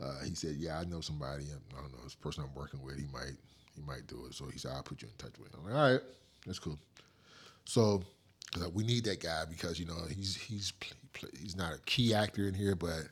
Uh, 0.05 0.25
he 0.25 0.35
said, 0.35 0.57
"Yeah, 0.57 0.81
I 0.81 0.85
know 0.85 1.01
somebody. 1.01 1.45
I 1.45 1.81
don't 1.81 1.93
know 1.93 2.03
this 2.03 2.17
person 2.17 2.43
I'm 2.43 2.55
working 2.57 2.83
with. 2.83 2.99
He 2.99 3.07
might, 3.13 3.37
he 3.77 3.83
might 3.83 4.09
do 4.09 4.27
it." 4.27 4.35
So 4.35 4.47
he 4.47 4.59
said, 4.59 4.73
"I'll 4.75 4.83
put 4.83 5.01
you 5.01 5.09
in 5.09 5.15
touch 5.17 5.39
with." 5.39 5.55
Him. 5.55 5.61
I'm 5.61 5.71
like, 5.71 5.81
"All 5.81 5.93
right, 5.93 6.01
that's 6.45 6.59
cool." 6.59 6.79
So 7.65 8.03
we 8.73 8.83
need 8.83 9.05
that 9.05 9.23
guy 9.23 9.45
because 9.49 9.79
you 9.79 9.87
know 9.87 9.97
he's 10.09 10.35
he's 10.35 10.73
he's 11.41 11.55
not 11.55 11.75
a 11.75 11.79
key 11.87 12.15
actor 12.15 12.49
in 12.49 12.55
here, 12.55 12.75
but 12.75 13.03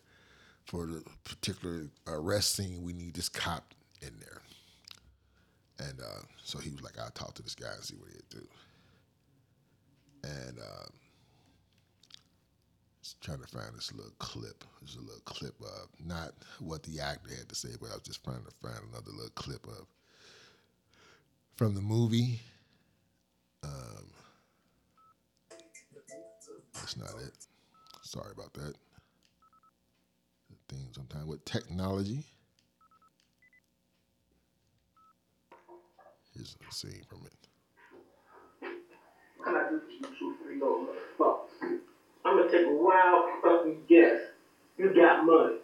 for 0.67 0.87
the 0.87 1.03
particular 1.25 1.89
arrest 2.07 2.57
scene, 2.57 2.83
we 2.83 2.93
need 2.93 3.15
this 3.15 3.29
cop 3.29 3.75
in 4.01 4.13
there. 4.19 4.43
And 5.89 6.01
uh, 6.01 6.23
so 6.43 6.59
he 6.59 6.71
was 6.71 6.83
like, 6.83 6.99
"I'll 6.99 7.11
talk 7.11 7.35
to 7.35 7.43
this 7.43 7.55
guy 7.55 7.73
and 7.75 7.83
see 7.83 7.97
what 7.97 8.11
he'd 8.11 8.29
do." 8.31 8.47
And 10.25 10.59
uh, 10.59 10.87
trying 13.23 13.41
to 13.41 13.47
find 13.47 13.75
this 13.75 13.93
little 13.93 14.13
clip. 14.19 14.65
There's 14.81 14.97
a 14.97 15.01
little 15.01 15.23
clip 15.25 15.55
of 15.61 15.89
not 16.05 16.33
what 16.59 16.83
the 16.83 17.01
actor 17.01 17.31
had 17.35 17.49
to 17.49 17.55
say, 17.55 17.71
but 17.81 17.91
I 17.91 17.95
was 17.95 18.03
just 18.03 18.25
trying 18.25 18.45
to 18.45 18.51
find 18.61 18.79
another 18.91 19.13
little 19.13 19.31
clip 19.35 19.67
of 19.67 19.87
from 21.57 21.75
the 21.75 21.81
movie. 21.81 22.41
Um, 23.63 24.11
that's 26.75 26.97
not 26.97 27.11
it. 27.25 27.35
Sorry 28.03 28.33
about 28.33 28.53
that. 28.55 28.75
The 30.73 30.79
thing 30.79 30.89
sometimes 30.95 31.27
with 31.27 31.45
technology. 31.45 32.25
Here's 36.35 36.57
a 36.67 36.75
scene 36.75 37.03
from 37.09 37.27
it. 37.27 38.69
Can 39.45 39.57
I 39.57 39.69
do 39.69 39.81
two, 40.19 40.35
three, 40.43 40.61
I'm 42.25 42.39
gonna 42.39 42.51
take 42.51 42.67
a 42.67 42.73
wild 42.73 43.29
fucking 43.43 43.83
guess. 43.89 44.21
You 44.79 44.95
got 44.95 45.27
money. 45.27 45.57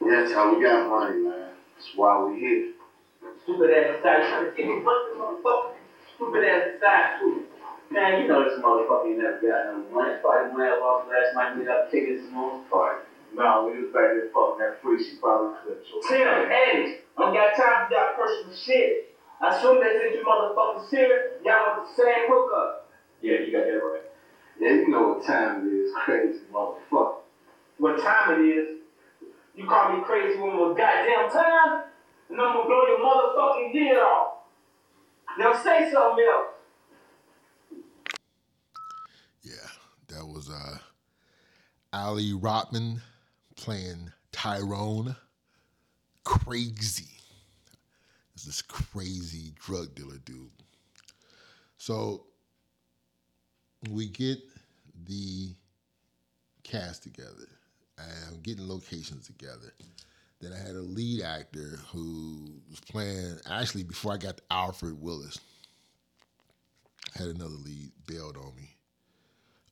That's 0.00 0.32
how 0.32 0.54
we 0.54 0.62
got 0.62 0.88
money, 0.88 1.18
man. 1.18 1.50
That's 1.74 1.94
why 1.94 2.24
we 2.24 2.38
here. 2.38 2.68
Stupid 3.42 3.70
ass 3.70 3.98
aside, 3.98 4.28
trying 4.28 4.44
to 4.44 4.56
take 4.56 4.66
me 4.66 4.80
money, 4.80 5.10
motherfucker. 5.16 5.72
Stupid 6.14 6.44
ass 6.44 6.76
aside, 6.76 7.18
too. 7.20 7.42
Man, 7.90 8.22
you 8.22 8.28
know 8.28 8.48
this 8.48 8.58
motherfucker 8.58 9.08
ain't 9.08 9.18
never 9.18 9.40
got 9.40 9.66
no 9.66 9.84
money. 9.92 10.12
It's 10.12 10.22
probably 10.22 10.52
money 10.52 10.70
I 10.70 10.78
lost 10.78 11.08
last 11.08 11.34
night. 11.34 11.58
We 11.58 11.64
got 11.64 11.90
tickets 11.90 12.24
to 12.24 12.32
Moon's 12.32 12.64
party. 12.70 13.02
No, 13.34 13.70
we 13.70 13.82
was 13.82 13.92
back 13.92 14.10
there 14.14 14.28
fucking 14.34 14.58
that 14.58 14.82
free. 14.82 15.02
She 15.02 15.16
probably 15.16 15.56
clipped 15.62 15.86
you. 15.88 16.02
Tim, 16.08 16.50
Eddie, 16.50 16.98
I 17.16 17.22
don't 17.22 17.34
got 17.34 17.56
time 17.56 17.86
for 17.86 17.94
that 17.94 18.16
personal 18.16 18.54
shit. 18.54 19.14
I 19.40 19.56
assume 19.56 19.80
they 19.80 19.96
sent 19.98 20.14
you 20.14 20.24
motherfuckers 20.24 20.90
here. 20.90 21.32
Y'all 21.44 21.78
want 21.78 21.88
the 21.88 22.02
same 22.02 22.28
hookup. 22.28 22.90
Yeah, 23.22 23.38
you 23.40 23.52
got 23.52 23.64
that 23.64 23.80
right. 23.80 24.02
Yeah, 24.58 24.72
you 24.72 24.88
know 24.88 25.14
what 25.14 25.24
time 25.24 25.66
it 25.66 25.72
is, 25.72 25.92
crazy 26.04 26.40
motherfucker. 26.52 27.14
What 27.78 28.02
time 28.02 28.40
it 28.40 28.44
is? 28.44 28.78
You 29.54 29.66
call 29.66 29.96
me 29.96 30.04
crazy 30.04 30.38
one 30.38 30.56
more 30.56 30.74
goddamn 30.74 31.30
time, 31.30 31.84
and 32.28 32.40
I'm 32.40 32.54
gonna 32.54 32.66
blow 32.66 32.86
your 32.86 32.98
motherfucking 33.00 33.72
head 33.72 33.96
off. 33.98 34.32
Now 35.38 35.52
say 35.54 35.90
something 35.90 36.24
else. 36.24 36.46
Yeah, 39.42 39.68
that 40.08 40.26
was 40.26 40.50
uh, 40.50 40.78
Ali 41.92 42.32
Rotman 42.32 43.00
playing 43.60 44.10
Tyrone. 44.32 45.14
Crazy. 46.24 47.10
It's 48.34 48.44
this 48.44 48.62
crazy 48.62 49.52
drug 49.60 49.94
dealer 49.94 50.18
dude. 50.24 50.50
So 51.76 52.24
we 53.90 54.08
get 54.08 54.38
the 55.04 55.50
cast 56.62 57.02
together. 57.02 57.48
And 57.98 58.08
I'm 58.28 58.40
getting 58.40 58.66
locations 58.66 59.26
together. 59.26 59.74
Then 60.40 60.54
I 60.54 60.58
had 60.58 60.74
a 60.74 60.80
lead 60.80 61.22
actor 61.22 61.78
who 61.92 62.62
was 62.70 62.80
playing. 62.80 63.36
Actually, 63.50 63.82
before 63.82 64.14
I 64.14 64.16
got 64.16 64.38
to 64.38 64.42
Alfred 64.50 64.98
Willis, 65.02 65.38
I 67.14 67.18
had 67.18 67.28
another 67.28 67.50
lead 67.50 67.90
bailed 68.06 68.38
on 68.38 68.54
me. 68.56 68.70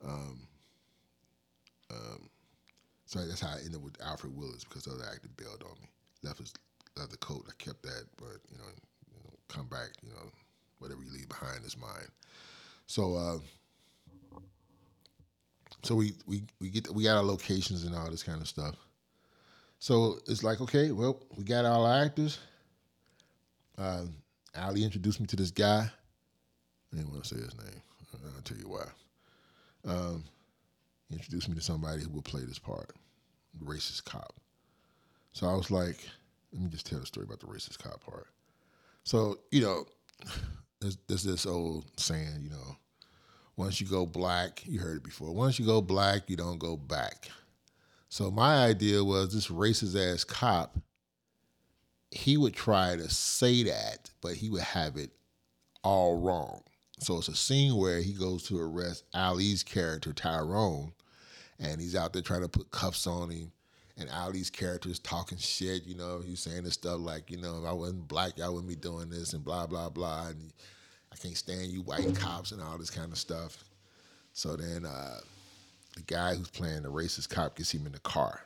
Um, 0.05 0.40
so 3.09 3.25
that's 3.27 3.40
how 3.40 3.49
I 3.49 3.61
ended 3.64 3.83
with 3.83 3.97
Alfred 4.05 4.37
Willis 4.37 4.64
because 4.64 4.85
the 4.85 4.92
other 4.92 5.05
actor 5.11 5.29
bailed 5.38 5.64
on 5.64 5.81
me. 5.81 5.88
Left 6.23 6.38
his 6.40 6.53
leather 6.94 7.16
coat. 7.16 7.47
I 7.49 7.53
kept 7.57 7.83
that, 7.83 8.05
but 8.18 8.37
you 8.51 8.59
know, 8.59 8.68
you 9.09 9.16
know 9.25 9.31
come 9.49 9.66
back. 9.66 9.88
You 10.03 10.11
know, 10.11 10.31
whatever 10.79 11.03
you 11.03 11.11
leave 11.11 11.29
behind 11.29 11.64
is 11.64 11.77
mine. 11.77 12.11
So. 12.87 13.16
Uh, 13.16 13.38
so 15.85 15.94
we 15.94 16.12
we 16.27 16.42
we 16.61 16.68
get 16.68 16.92
we 16.92 17.05
got 17.05 17.16
our 17.16 17.23
locations 17.23 17.85
and 17.85 17.94
all 17.94 18.11
this 18.11 18.23
kind 18.23 18.42
of 18.42 18.49
stuff. 18.49 18.75
So 19.79 20.18
it's 20.27 20.42
like, 20.42 20.61
okay, 20.61 20.90
well, 20.90 21.23
we 21.37 21.44
got 21.44 21.64
all 21.64 21.87
our 21.87 22.03
actors. 22.03 22.38
Uh, 23.79 24.05
Ali 24.55 24.85
introduced 24.85 25.21
me 25.21 25.27
to 25.29 25.37
this 25.37 25.53
guy. 25.53 25.88
I 26.92 26.97
didn't 26.97 27.11
want 27.11 27.23
to 27.25 27.35
say 27.35 27.40
his 27.40 27.57
name. 27.57 27.81
I'll 28.37 28.42
tell 28.42 28.59
you 28.59 28.68
why. 28.68 28.87
Um, 29.87 30.25
introduced 31.11 31.49
me 31.49 31.55
to 31.55 31.61
somebody 31.61 32.03
who 32.03 32.11
would 32.11 32.25
play 32.25 32.42
this 32.44 32.59
part, 32.59 32.92
the 33.59 33.64
racist 33.64 34.05
cop. 34.05 34.35
So 35.33 35.47
I 35.47 35.55
was 35.55 35.71
like, 35.71 35.99
let 36.53 36.62
me 36.62 36.68
just 36.68 36.87
tell 36.87 36.99
the 36.99 37.07
story 37.07 37.25
about 37.25 37.40
the 37.40 37.47
racist 37.47 37.79
cop 37.79 38.05
part. 38.05 38.27
So, 39.05 39.38
you 39.51 39.62
know, 39.62 39.87
there's, 40.81 40.99
there's 41.07 41.25
this 41.25 41.47
old 41.47 41.85
saying, 41.97 42.40
you 42.42 42.51
know, 42.51 42.77
once 43.57 43.81
you 43.81 43.87
go 43.87 44.07
black, 44.07 44.62
you 44.66 44.79
heard 44.79 44.99
it 44.99 45.03
before. 45.03 45.33
Once 45.33 45.59
you 45.59 45.66
go 45.66 45.83
black, 45.83 46.29
you 46.29 46.37
don't 46.37 46.59
go 46.59 46.77
back. 46.77 47.29
So 48.09 48.31
my 48.31 48.64
idea 48.64 49.05
was 49.05 49.35
this 49.35 49.49
racist 49.49 49.97
ass 49.97 50.25
cop, 50.25 50.79
he 52.11 52.37
would 52.37 52.55
try 52.55 52.97
to 52.97 53.11
say 53.11 53.64
that, 53.64 54.11
but 54.23 54.35
he 54.35 54.49
would 54.49 54.62
have 54.62 54.97
it 54.97 55.11
all 55.83 56.18
wrong. 56.18 56.62
So 57.01 57.18
it's 57.18 57.29
a 57.29 57.35
scene 57.35 57.77
where 57.77 58.01
he 58.01 58.12
goes 58.12 58.44
to 58.44 58.61
arrest 58.61 59.05
Ali's 59.14 59.62
character, 59.62 60.12
Tyrone, 60.12 60.92
and 61.59 61.81
he's 61.81 61.97
out 61.97 62.12
there 62.12 62.23
trying 62.23 62.42
to 62.42 62.49
put 62.49 62.71
cuffs 62.71 63.07
on 63.07 63.31
him. 63.31 63.53
And 63.97 64.09
all 64.11 64.31
these 64.31 64.51
characters 64.51 65.01
talking 65.01 65.38
shit, 65.38 65.85
you 65.85 65.97
know, 65.97 66.21
he's 66.25 66.38
saying 66.38 66.62
this 66.62 66.75
stuff 66.75 67.01
like, 67.01 67.33
you 67.33 67.37
know, 67.37 67.61
if 67.61 67.68
I 67.68 67.73
wasn't 67.73 68.07
black, 68.07 68.38
y'all 68.38 68.53
wouldn't 68.53 68.68
be 68.68 68.77
doing 68.77 69.11
this 69.11 69.33
and 69.33 69.44
blah, 69.44 69.66
blah, 69.66 69.88
blah. 69.88 70.29
And 70.29 70.53
I 71.12 71.16
can't 71.16 71.37
stand 71.37 71.66
you 71.66 71.83
white 71.83 72.14
cops 72.14 72.53
and 72.53 72.62
all 72.62 72.79
this 72.79 72.90
kind 72.90 73.11
of 73.11 73.18
stuff. 73.18 73.64
So 74.35 74.55
then 74.55 74.87
uh, 74.87 75.18
the 75.97 76.03
guy 76.03 76.37
who's 76.37 76.49
playing 76.51 76.83
the 76.83 76.92
racist 76.92 77.29
cop 77.29 77.57
gets 77.57 77.75
him 77.75 77.87
in 77.87 77.92
the 77.92 77.99
car. 78.01 78.42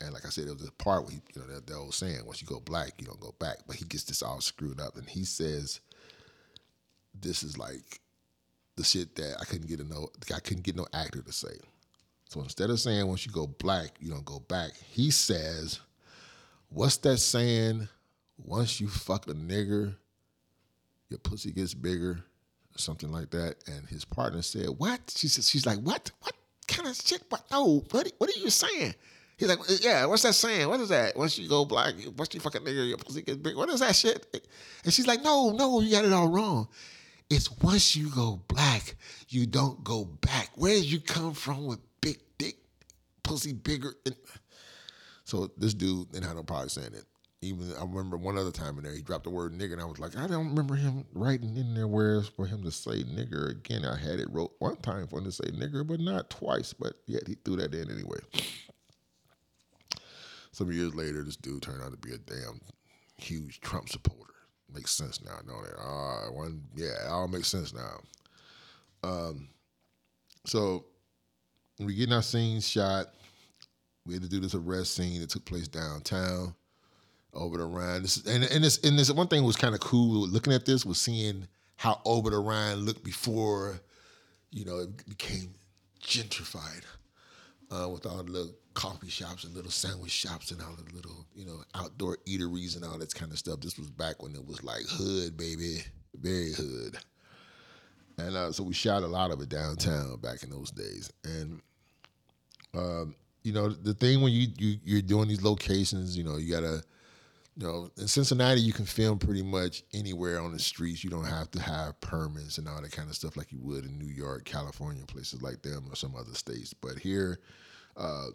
And 0.00 0.12
like 0.12 0.24
I 0.24 0.28
said, 0.28 0.46
there 0.46 0.54
was 0.54 0.68
a 0.68 0.72
part 0.72 1.02
where 1.02 1.12
he, 1.12 1.20
you 1.34 1.40
know, 1.40 1.58
that 1.58 1.74
old 1.74 1.94
saying, 1.94 2.24
once 2.24 2.40
you 2.40 2.46
go 2.46 2.60
black, 2.60 2.92
you 2.98 3.06
don't 3.06 3.18
go 3.18 3.34
back. 3.40 3.56
But 3.66 3.76
he 3.76 3.86
gets 3.86 4.04
this 4.04 4.22
all 4.22 4.40
screwed 4.40 4.80
up. 4.80 4.96
And 4.96 5.08
he 5.08 5.24
says, 5.24 5.80
this 7.20 7.42
is 7.42 7.58
like 7.58 8.00
the 8.76 8.84
shit 8.84 9.16
that 9.16 9.38
I 9.40 9.44
couldn't 9.46 9.68
get 9.68 9.80
a 9.80 9.84
no, 9.84 10.10
I 10.32 10.38
couldn't 10.38 10.64
get 10.64 10.76
no 10.76 10.86
actor 10.92 11.22
to 11.22 11.32
say. 11.32 11.56
So 12.28 12.40
instead 12.40 12.70
of 12.70 12.80
saying 12.80 13.06
once 13.06 13.24
you 13.24 13.32
go 13.32 13.46
black, 13.46 13.90
you 14.00 14.10
don't 14.10 14.24
go 14.24 14.40
back, 14.40 14.72
he 14.90 15.10
says, 15.10 15.80
what's 16.68 16.96
that 16.98 17.18
saying? 17.18 17.88
Once 18.38 18.80
you 18.80 18.88
fuck 18.88 19.28
a 19.28 19.34
nigger, 19.34 19.94
your 21.08 21.18
pussy 21.18 21.52
gets 21.52 21.72
bigger, 21.72 22.22
something 22.76 23.10
like 23.10 23.30
that. 23.30 23.56
And 23.66 23.86
his 23.86 24.04
partner 24.04 24.42
said, 24.42 24.68
What? 24.76 25.00
She 25.14 25.28
said, 25.28 25.44
She's 25.44 25.66
like, 25.66 25.78
What? 25.78 26.10
What 26.20 26.34
kind 26.68 26.88
of 26.88 26.96
shit? 26.96 27.22
What? 27.28 27.44
No, 27.50 27.84
what, 27.90 28.12
what 28.18 28.30
are 28.30 28.38
you 28.38 28.50
saying? 28.50 28.94
He's 29.38 29.48
like, 29.48 29.58
Yeah, 29.80 30.06
what's 30.06 30.22
that 30.22 30.34
saying? 30.34 30.68
What 30.68 30.80
is 30.80 30.88
that? 30.90 31.16
Once 31.16 31.38
you 31.38 31.48
go 31.48 31.64
black, 31.64 31.94
once 32.16 32.34
you 32.34 32.40
fucking 32.40 32.62
nigga, 32.62 32.88
your 32.88 32.98
pussy 32.98 33.22
gets 33.22 33.38
big. 33.38 33.56
What 33.56 33.68
is 33.70 33.80
that 33.80 33.94
shit? 33.96 34.26
And 34.84 34.92
she's 34.92 35.06
like, 35.06 35.22
No, 35.22 35.52
no, 35.52 35.80
you 35.80 35.90
got 35.90 36.04
it 36.04 36.12
all 36.12 36.28
wrong. 36.28 36.68
It's 37.28 37.50
once 37.60 37.96
you 37.96 38.08
go 38.10 38.40
black, 38.48 38.94
you 39.28 39.46
don't 39.46 39.82
go 39.82 40.04
back. 40.04 40.50
Where 40.54 40.74
did 40.74 40.84
you 40.84 41.00
come 41.00 41.34
from 41.34 41.66
with 41.66 41.80
big 42.12 42.20
dick, 42.38 42.56
pussy 43.22 43.52
bigger? 43.52 43.94
So 45.24 45.50
this 45.56 45.74
dude 45.74 46.12
didn't 46.12 46.26
have 46.26 46.36
no 46.36 46.42
problem 46.44 46.68
saying 46.68 46.94
it 46.94 47.04
even 47.42 47.72
I 47.76 47.84
remember 47.84 48.16
one 48.16 48.38
other 48.38 48.50
time 48.50 48.78
in 48.78 48.84
there, 48.84 48.94
he 48.94 49.02
dropped 49.02 49.24
the 49.24 49.30
word 49.30 49.52
nigger, 49.52 49.72
and 49.72 49.80
I 49.80 49.84
was 49.84 49.98
like, 49.98 50.16
I 50.16 50.26
don't 50.26 50.48
remember 50.48 50.74
him 50.74 51.04
writing 51.12 51.56
in 51.56 51.74
there 51.74 51.86
where 51.86 52.22
for 52.22 52.46
him 52.46 52.62
to 52.64 52.70
say 52.70 53.02
nigger 53.04 53.50
again. 53.50 53.84
I 53.84 53.96
had 53.96 54.20
it 54.20 54.30
wrote 54.30 54.52
one 54.58 54.76
time 54.76 55.06
for 55.06 55.18
him 55.18 55.24
to 55.24 55.32
say 55.32 55.44
nigger, 55.44 55.86
but 55.86 56.00
not 56.00 56.30
twice. 56.30 56.72
But 56.72 56.94
yet 57.06 57.26
he 57.26 57.34
threw 57.34 57.56
that 57.56 57.74
in 57.74 57.90
anyway. 57.90 58.18
Some 60.52 60.72
years 60.72 60.94
later, 60.94 61.22
this 61.22 61.36
dude 61.36 61.62
turned 61.62 61.82
out 61.82 61.92
to 61.92 61.98
be 61.98 62.14
a 62.14 62.18
damn 62.18 62.60
huge 63.18 63.60
Trump 63.60 63.90
supporter. 63.90 64.32
Makes 64.72 64.92
sense 64.92 65.22
now, 65.22 65.38
don't 65.46 65.66
it? 65.66 65.74
Ah, 65.78 66.30
one, 66.32 66.62
yeah, 66.74 67.04
it 67.04 67.10
all 67.10 67.28
makes 67.28 67.48
sense 67.48 67.74
now. 67.74 68.00
Um, 69.04 69.48
so 70.46 70.86
we 71.78 71.94
getting 71.94 72.14
our 72.14 72.22
scenes 72.22 72.68
shot. 72.68 73.08
We 74.06 74.14
had 74.14 74.22
to 74.22 74.28
do 74.28 74.40
this 74.40 74.54
arrest 74.54 74.94
scene 74.94 75.20
that 75.20 75.30
took 75.30 75.44
place 75.44 75.68
downtown 75.68 76.54
over 77.34 77.58
the 77.58 77.64
Rhine. 77.64 78.02
This 78.02 78.24
and 78.26 78.44
and 78.44 78.64
this 78.64 78.82
and 78.84 78.98
this 78.98 79.10
one 79.10 79.28
thing 79.28 79.44
was 79.44 79.56
kind 79.56 79.74
of 79.74 79.80
cool 79.80 80.26
looking 80.26 80.52
at 80.52 80.64
this 80.64 80.86
was 80.86 81.00
seeing 81.00 81.46
how 81.76 82.00
over 82.04 82.30
the 82.30 82.38
Rhine 82.38 82.76
looked 82.78 83.04
before, 83.04 83.80
you 84.50 84.64
know, 84.64 84.78
it 84.78 85.08
became 85.08 85.54
gentrified 86.02 86.84
uh, 87.70 87.88
with 87.88 88.06
all 88.06 88.22
the 88.22 88.30
little 88.30 88.54
coffee 88.74 89.08
shops 89.08 89.44
and 89.44 89.54
little 89.54 89.70
sandwich 89.70 90.10
shops 90.10 90.50
and 90.50 90.62
all 90.62 90.74
the 90.74 90.94
little, 90.94 91.26
you 91.34 91.44
know, 91.44 91.62
outdoor 91.74 92.18
eateries 92.26 92.76
and 92.76 92.84
all 92.84 92.98
that 92.98 93.14
kind 93.14 93.32
of 93.32 93.38
stuff. 93.38 93.60
This 93.60 93.78
was 93.78 93.90
back 93.90 94.22
when 94.22 94.34
it 94.34 94.46
was 94.46 94.62
like 94.62 94.84
hood, 94.88 95.36
baby, 95.36 95.82
very 96.14 96.52
hood. 96.52 96.98
And 98.18 98.36
uh, 98.36 98.52
so 98.52 98.62
we 98.62 98.74
shot 98.74 99.02
a 99.02 99.06
lot 99.06 99.30
of 99.30 99.40
it 99.40 99.48
downtown 99.48 100.16
back 100.20 100.42
in 100.42 100.50
those 100.50 100.70
days. 100.70 101.12
And 101.24 101.60
um, 102.74 103.14
you 103.42 103.52
know, 103.52 103.68
the 103.68 103.94
thing 103.94 104.22
when 104.22 104.32
you, 104.32 104.48
you 104.58 104.78
you're 104.84 105.02
doing 105.02 105.28
these 105.28 105.42
locations, 105.42 106.16
you 106.16 106.24
know, 106.24 106.36
you 106.36 106.52
gotta 106.52 106.82
you 107.56 107.66
know, 107.66 107.90
in 107.96 108.06
Cincinnati, 108.06 108.60
you 108.60 108.72
can 108.72 108.84
film 108.84 109.18
pretty 109.18 109.42
much 109.42 109.82
anywhere 109.94 110.40
on 110.40 110.52
the 110.52 110.58
streets. 110.58 111.02
You 111.02 111.08
don't 111.08 111.24
have 111.24 111.50
to 111.52 111.60
have 111.60 111.98
permits 112.00 112.58
and 112.58 112.68
all 112.68 112.82
that 112.82 112.92
kind 112.92 113.08
of 113.08 113.14
stuff 113.14 113.36
like 113.36 113.50
you 113.50 113.58
would 113.62 113.86
in 113.86 113.98
New 113.98 114.12
York, 114.12 114.44
California, 114.44 115.04
places 115.06 115.40
like 115.40 115.62
them, 115.62 115.86
or 115.90 115.96
some 115.96 116.14
other 116.14 116.34
states. 116.34 116.74
But 116.74 116.98
here, 116.98 117.40
uh, 117.96 118.26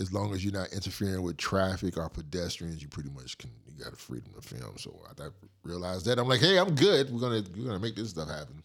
as 0.00 0.12
long 0.12 0.34
as 0.34 0.44
you're 0.44 0.52
not 0.52 0.70
interfering 0.72 1.22
with 1.22 1.38
traffic 1.38 1.96
or 1.96 2.08
pedestrians, 2.10 2.82
you 2.82 2.88
pretty 2.88 3.10
much 3.10 3.38
can. 3.38 3.50
You 3.66 3.82
got 3.82 3.94
a 3.94 3.96
freedom 3.96 4.32
to 4.34 4.42
film. 4.46 4.76
So 4.76 5.00
I, 5.06 5.22
I 5.22 5.28
realized 5.62 6.04
that 6.06 6.18
I'm 6.18 6.28
like, 6.28 6.40
hey, 6.40 6.58
I'm 6.58 6.74
good. 6.74 7.10
We're 7.10 7.20
gonna 7.20 7.42
we're 7.56 7.66
gonna 7.66 7.78
make 7.78 7.96
this 7.96 8.10
stuff 8.10 8.28
happen. 8.28 8.62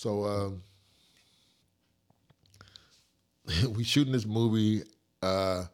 So 0.00 0.24
um, 0.24 0.62
we 3.76 3.84
shooting 3.84 4.14
this 4.14 4.24
movie. 4.24 4.82
Uh, 5.20 5.64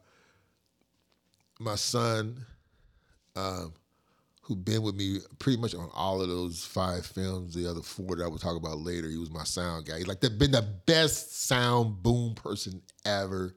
my 1.61 1.75
son 1.75 2.45
um, 3.37 3.73
who 4.41 4.57
been 4.57 4.81
with 4.81 4.95
me 4.95 5.19
pretty 5.39 5.61
much 5.61 5.73
on 5.73 5.89
all 5.93 6.21
of 6.21 6.27
those 6.27 6.65
five 6.65 7.05
films. 7.05 7.53
The 7.53 7.69
other 7.69 7.81
four 7.81 8.17
that 8.17 8.25
I 8.25 8.27
will 8.27 8.37
talk 8.37 8.57
about 8.57 8.79
later. 8.79 9.07
He 9.07 9.17
was 9.17 9.31
my 9.31 9.45
sound 9.45 9.85
guy. 9.85 9.99
He's 9.99 10.07
like 10.07 10.19
been 10.19 10.51
the 10.51 10.67
best 10.85 11.45
sound 11.45 12.03
boom 12.03 12.35
person 12.35 12.81
ever. 13.05 13.55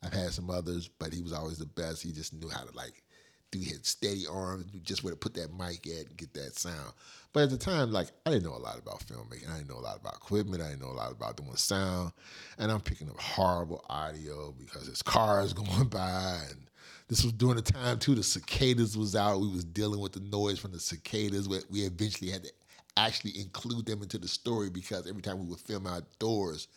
I've 0.00 0.12
had 0.12 0.30
some 0.30 0.48
others, 0.48 0.86
but 0.86 1.12
he 1.12 1.22
was 1.22 1.32
always 1.32 1.58
the 1.58 1.66
best. 1.66 2.04
He 2.04 2.12
just 2.12 2.34
knew 2.34 2.48
how 2.48 2.62
to 2.62 2.76
like 2.76 3.02
do 3.50 3.58
his 3.58 3.80
steady 3.82 4.26
arms, 4.30 4.66
just 4.82 5.02
where 5.02 5.12
to 5.12 5.18
put 5.18 5.34
that 5.34 5.52
mic 5.52 5.88
at 5.88 6.06
and 6.06 6.16
get 6.16 6.34
that 6.34 6.56
sound. 6.56 6.92
But 7.36 7.42
at 7.42 7.50
the 7.50 7.58
time, 7.58 7.92
like 7.92 8.08
I 8.24 8.30
didn't 8.30 8.44
know 8.44 8.56
a 8.56 8.64
lot 8.64 8.78
about 8.78 9.00
filmmaking. 9.00 9.50
I 9.50 9.58
didn't 9.58 9.68
know 9.68 9.76
a 9.76 9.84
lot 9.84 9.98
about 9.98 10.14
equipment. 10.14 10.62
I 10.62 10.70
didn't 10.70 10.80
know 10.80 10.90
a 10.90 10.96
lot 10.96 11.12
about 11.12 11.36
doing 11.36 11.54
sound. 11.56 12.12
And 12.56 12.72
I'm 12.72 12.80
picking 12.80 13.10
up 13.10 13.20
horrible 13.20 13.84
audio 13.90 14.54
because 14.58 14.86
there's 14.86 15.02
cars 15.02 15.52
going 15.52 15.88
by 15.88 16.38
and 16.48 16.70
this 17.08 17.22
was 17.22 17.34
during 17.34 17.56
the 17.56 17.60
time 17.60 17.98
too. 17.98 18.14
The 18.14 18.22
cicadas 18.22 18.96
was 18.96 19.14
out. 19.14 19.42
We 19.42 19.50
was 19.50 19.66
dealing 19.66 20.00
with 20.00 20.12
the 20.12 20.20
noise 20.20 20.58
from 20.58 20.72
the 20.72 20.80
cicadas. 20.80 21.46
We, 21.46 21.58
we 21.68 21.80
eventually 21.80 22.30
had 22.30 22.44
to 22.44 22.52
actually 22.96 23.38
include 23.38 23.84
them 23.84 24.00
into 24.00 24.16
the 24.16 24.28
story 24.28 24.70
because 24.70 25.06
every 25.06 25.20
time 25.20 25.38
we 25.38 25.44
would 25.44 25.60
film 25.60 25.86
outdoors, 25.86 26.68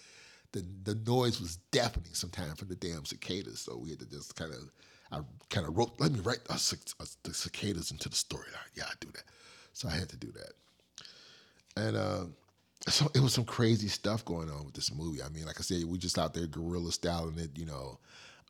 the 0.51 0.65
the 0.83 0.95
noise 1.09 1.39
was 1.39 1.59
deafening 1.71 2.11
sometimes 2.11 2.59
from 2.59 2.67
the 2.67 2.75
damn 2.75 3.05
cicadas. 3.05 3.61
So 3.61 3.77
we 3.77 3.91
had 3.91 3.99
to 3.99 4.09
just 4.09 4.35
kind 4.35 4.51
of, 4.51 4.69
I 5.09 5.21
kind 5.49 5.65
of 5.65 5.77
wrote, 5.77 5.93
let 5.99 6.11
me 6.11 6.19
write 6.19 6.41
a, 6.49 6.55
a, 6.55 7.07
the 7.23 7.33
cicadas 7.33 7.91
into 7.91 8.09
the 8.09 8.17
story. 8.17 8.47
Yeah, 8.75 8.83
I 8.89 8.93
do 8.99 9.07
that. 9.13 9.23
So 9.73 9.87
I 9.87 9.93
had 9.93 10.09
to 10.09 10.17
do 10.17 10.31
that. 10.31 10.53
And 11.81 11.95
uh, 11.97 12.25
so 12.87 13.09
it 13.13 13.21
was 13.21 13.33
some 13.33 13.45
crazy 13.45 13.87
stuff 13.87 14.25
going 14.25 14.49
on 14.49 14.65
with 14.65 14.73
this 14.73 14.93
movie. 14.93 15.21
I 15.21 15.29
mean, 15.29 15.45
like 15.45 15.59
I 15.59 15.63
said, 15.63 15.83
we 15.85 15.97
just 15.97 16.19
out 16.19 16.33
there 16.33 16.47
guerrilla 16.47 16.91
styling 16.91 17.37
it, 17.37 17.57
you 17.57 17.65
know 17.65 17.99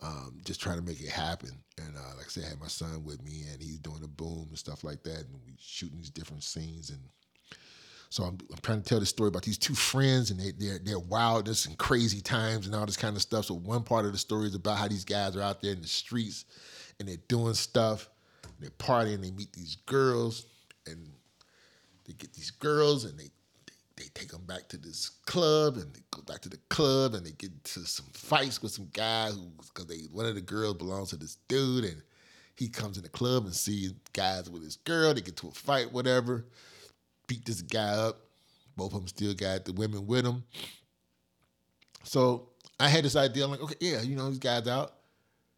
um, 0.01 0.39
just 0.45 0.61
trying 0.61 0.77
to 0.77 0.85
make 0.85 1.01
it 1.01 1.09
happen. 1.09 1.51
And 1.77 1.95
uh, 1.95 2.15
like 2.17 2.27
I 2.27 2.29
said, 2.29 2.43
I 2.45 2.49
had 2.49 2.59
my 2.59 2.67
son 2.67 3.03
with 3.03 3.23
me, 3.23 3.43
and 3.51 3.61
he's 3.61 3.79
doing 3.79 4.01
the 4.01 4.07
boom 4.07 4.45
and 4.49 4.57
stuff 4.57 4.83
like 4.83 5.03
that, 5.03 5.19
and 5.19 5.39
we 5.45 5.53
shooting 5.59 5.97
these 5.97 6.09
different 6.09 6.43
scenes. 6.43 6.89
And 6.89 6.99
so 8.09 8.23
I'm, 8.23 8.37
I'm 8.51 8.59
trying 8.61 8.81
to 8.81 8.87
tell 8.87 8.99
the 8.99 9.05
story 9.05 9.27
about 9.27 9.43
these 9.43 9.57
two 9.57 9.75
friends 9.75 10.31
and 10.31 10.39
they, 10.39 10.51
their 10.51 10.79
their 10.79 10.99
wildness 10.99 11.65
and 11.65 11.77
crazy 11.77 12.21
times 12.21 12.65
and 12.65 12.75
all 12.75 12.85
this 12.85 12.97
kind 12.97 13.15
of 13.15 13.21
stuff. 13.21 13.45
So 13.45 13.53
one 13.53 13.83
part 13.83 14.05
of 14.05 14.13
the 14.13 14.17
story 14.17 14.47
is 14.47 14.55
about 14.55 14.77
how 14.77 14.87
these 14.87 15.05
guys 15.05 15.35
are 15.35 15.41
out 15.41 15.61
there 15.61 15.73
in 15.73 15.81
the 15.81 15.87
streets 15.87 16.45
and 16.99 17.07
they're 17.07 17.17
doing 17.27 17.53
stuff, 17.53 18.09
and 18.43 18.53
they're 18.59 18.69
partying, 18.71 19.21
they 19.21 19.31
meet 19.31 19.53
these 19.53 19.75
girls, 19.85 20.45
and 20.89 21.11
they 22.05 22.13
get 22.13 22.33
these 22.33 22.51
girls 22.51 23.05
and 23.05 23.17
they 23.17 23.29
they 23.99 24.05
take 24.13 24.29
them 24.29 24.45
back 24.45 24.67
to 24.69 24.77
this 24.77 25.09
club 25.25 25.75
and 25.75 25.93
they 25.93 25.99
go 26.09 26.21
back 26.21 26.41
to 26.41 26.49
the 26.49 26.59
club 26.69 27.13
and 27.13 27.25
they 27.25 27.31
get 27.31 27.51
into 27.51 27.81
some 27.85 28.05
fights 28.13 28.61
with 28.61 28.71
some 28.71 28.87
guy 28.93 29.29
who 29.29 29.51
because 29.57 29.87
they 29.87 30.07
one 30.11 30.25
of 30.25 30.35
the 30.35 30.41
girls 30.41 30.75
belongs 30.75 31.09
to 31.09 31.17
this 31.17 31.37
dude 31.47 31.83
and 31.83 32.01
he 32.55 32.69
comes 32.69 32.97
in 32.97 33.03
the 33.03 33.09
club 33.09 33.45
and 33.45 33.53
sees 33.53 33.93
guys 34.13 34.49
with 34.49 34.63
his 34.63 34.77
girl 34.77 35.13
they 35.13 35.21
get 35.21 35.35
to 35.35 35.49
a 35.49 35.51
fight 35.51 35.91
whatever 35.91 36.45
beat 37.27 37.45
this 37.45 37.61
guy 37.61 37.89
up. 37.89 38.17
Both 38.75 38.93
of 38.93 38.99
them 38.99 39.07
still 39.07 39.33
got 39.33 39.65
the 39.65 39.73
women 39.73 40.07
with 40.07 40.23
them 40.23 40.43
so 42.03 42.47
i 42.79 42.87
had 42.87 43.03
this 43.03 43.17
idea 43.17 43.43
i'm 43.43 43.51
like 43.51 43.61
okay 43.61 43.75
yeah 43.81 44.01
you 44.01 44.15
know 44.15 44.29
these 44.29 44.39
guys 44.39 44.67
out. 44.67 44.93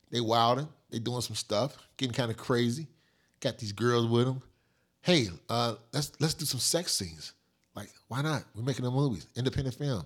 They 0.09 0.19
wilding 0.19 0.67
they 0.89 0.99
doing 0.99 1.21
some 1.21 1.35
stuff 1.35 1.77
getting 1.97 2.13
kind 2.13 2.31
of 2.31 2.37
crazy. 2.37 2.87
Got 3.39 3.59
these 3.59 3.71
girls 3.71 4.07
with 4.07 4.25
them 4.25 4.41
hey 5.01 5.29
uh, 5.49 5.75
let's 5.93 6.11
let's 6.19 6.33
do 6.33 6.45
some 6.45 6.59
sex 6.59 6.93
scenes 6.93 7.33
like, 7.75 7.89
why 8.07 8.21
not? 8.21 8.43
We're 8.55 8.63
making 8.63 8.85
a 8.85 8.91
movie, 8.91 9.21
independent 9.35 9.75
film. 9.75 10.05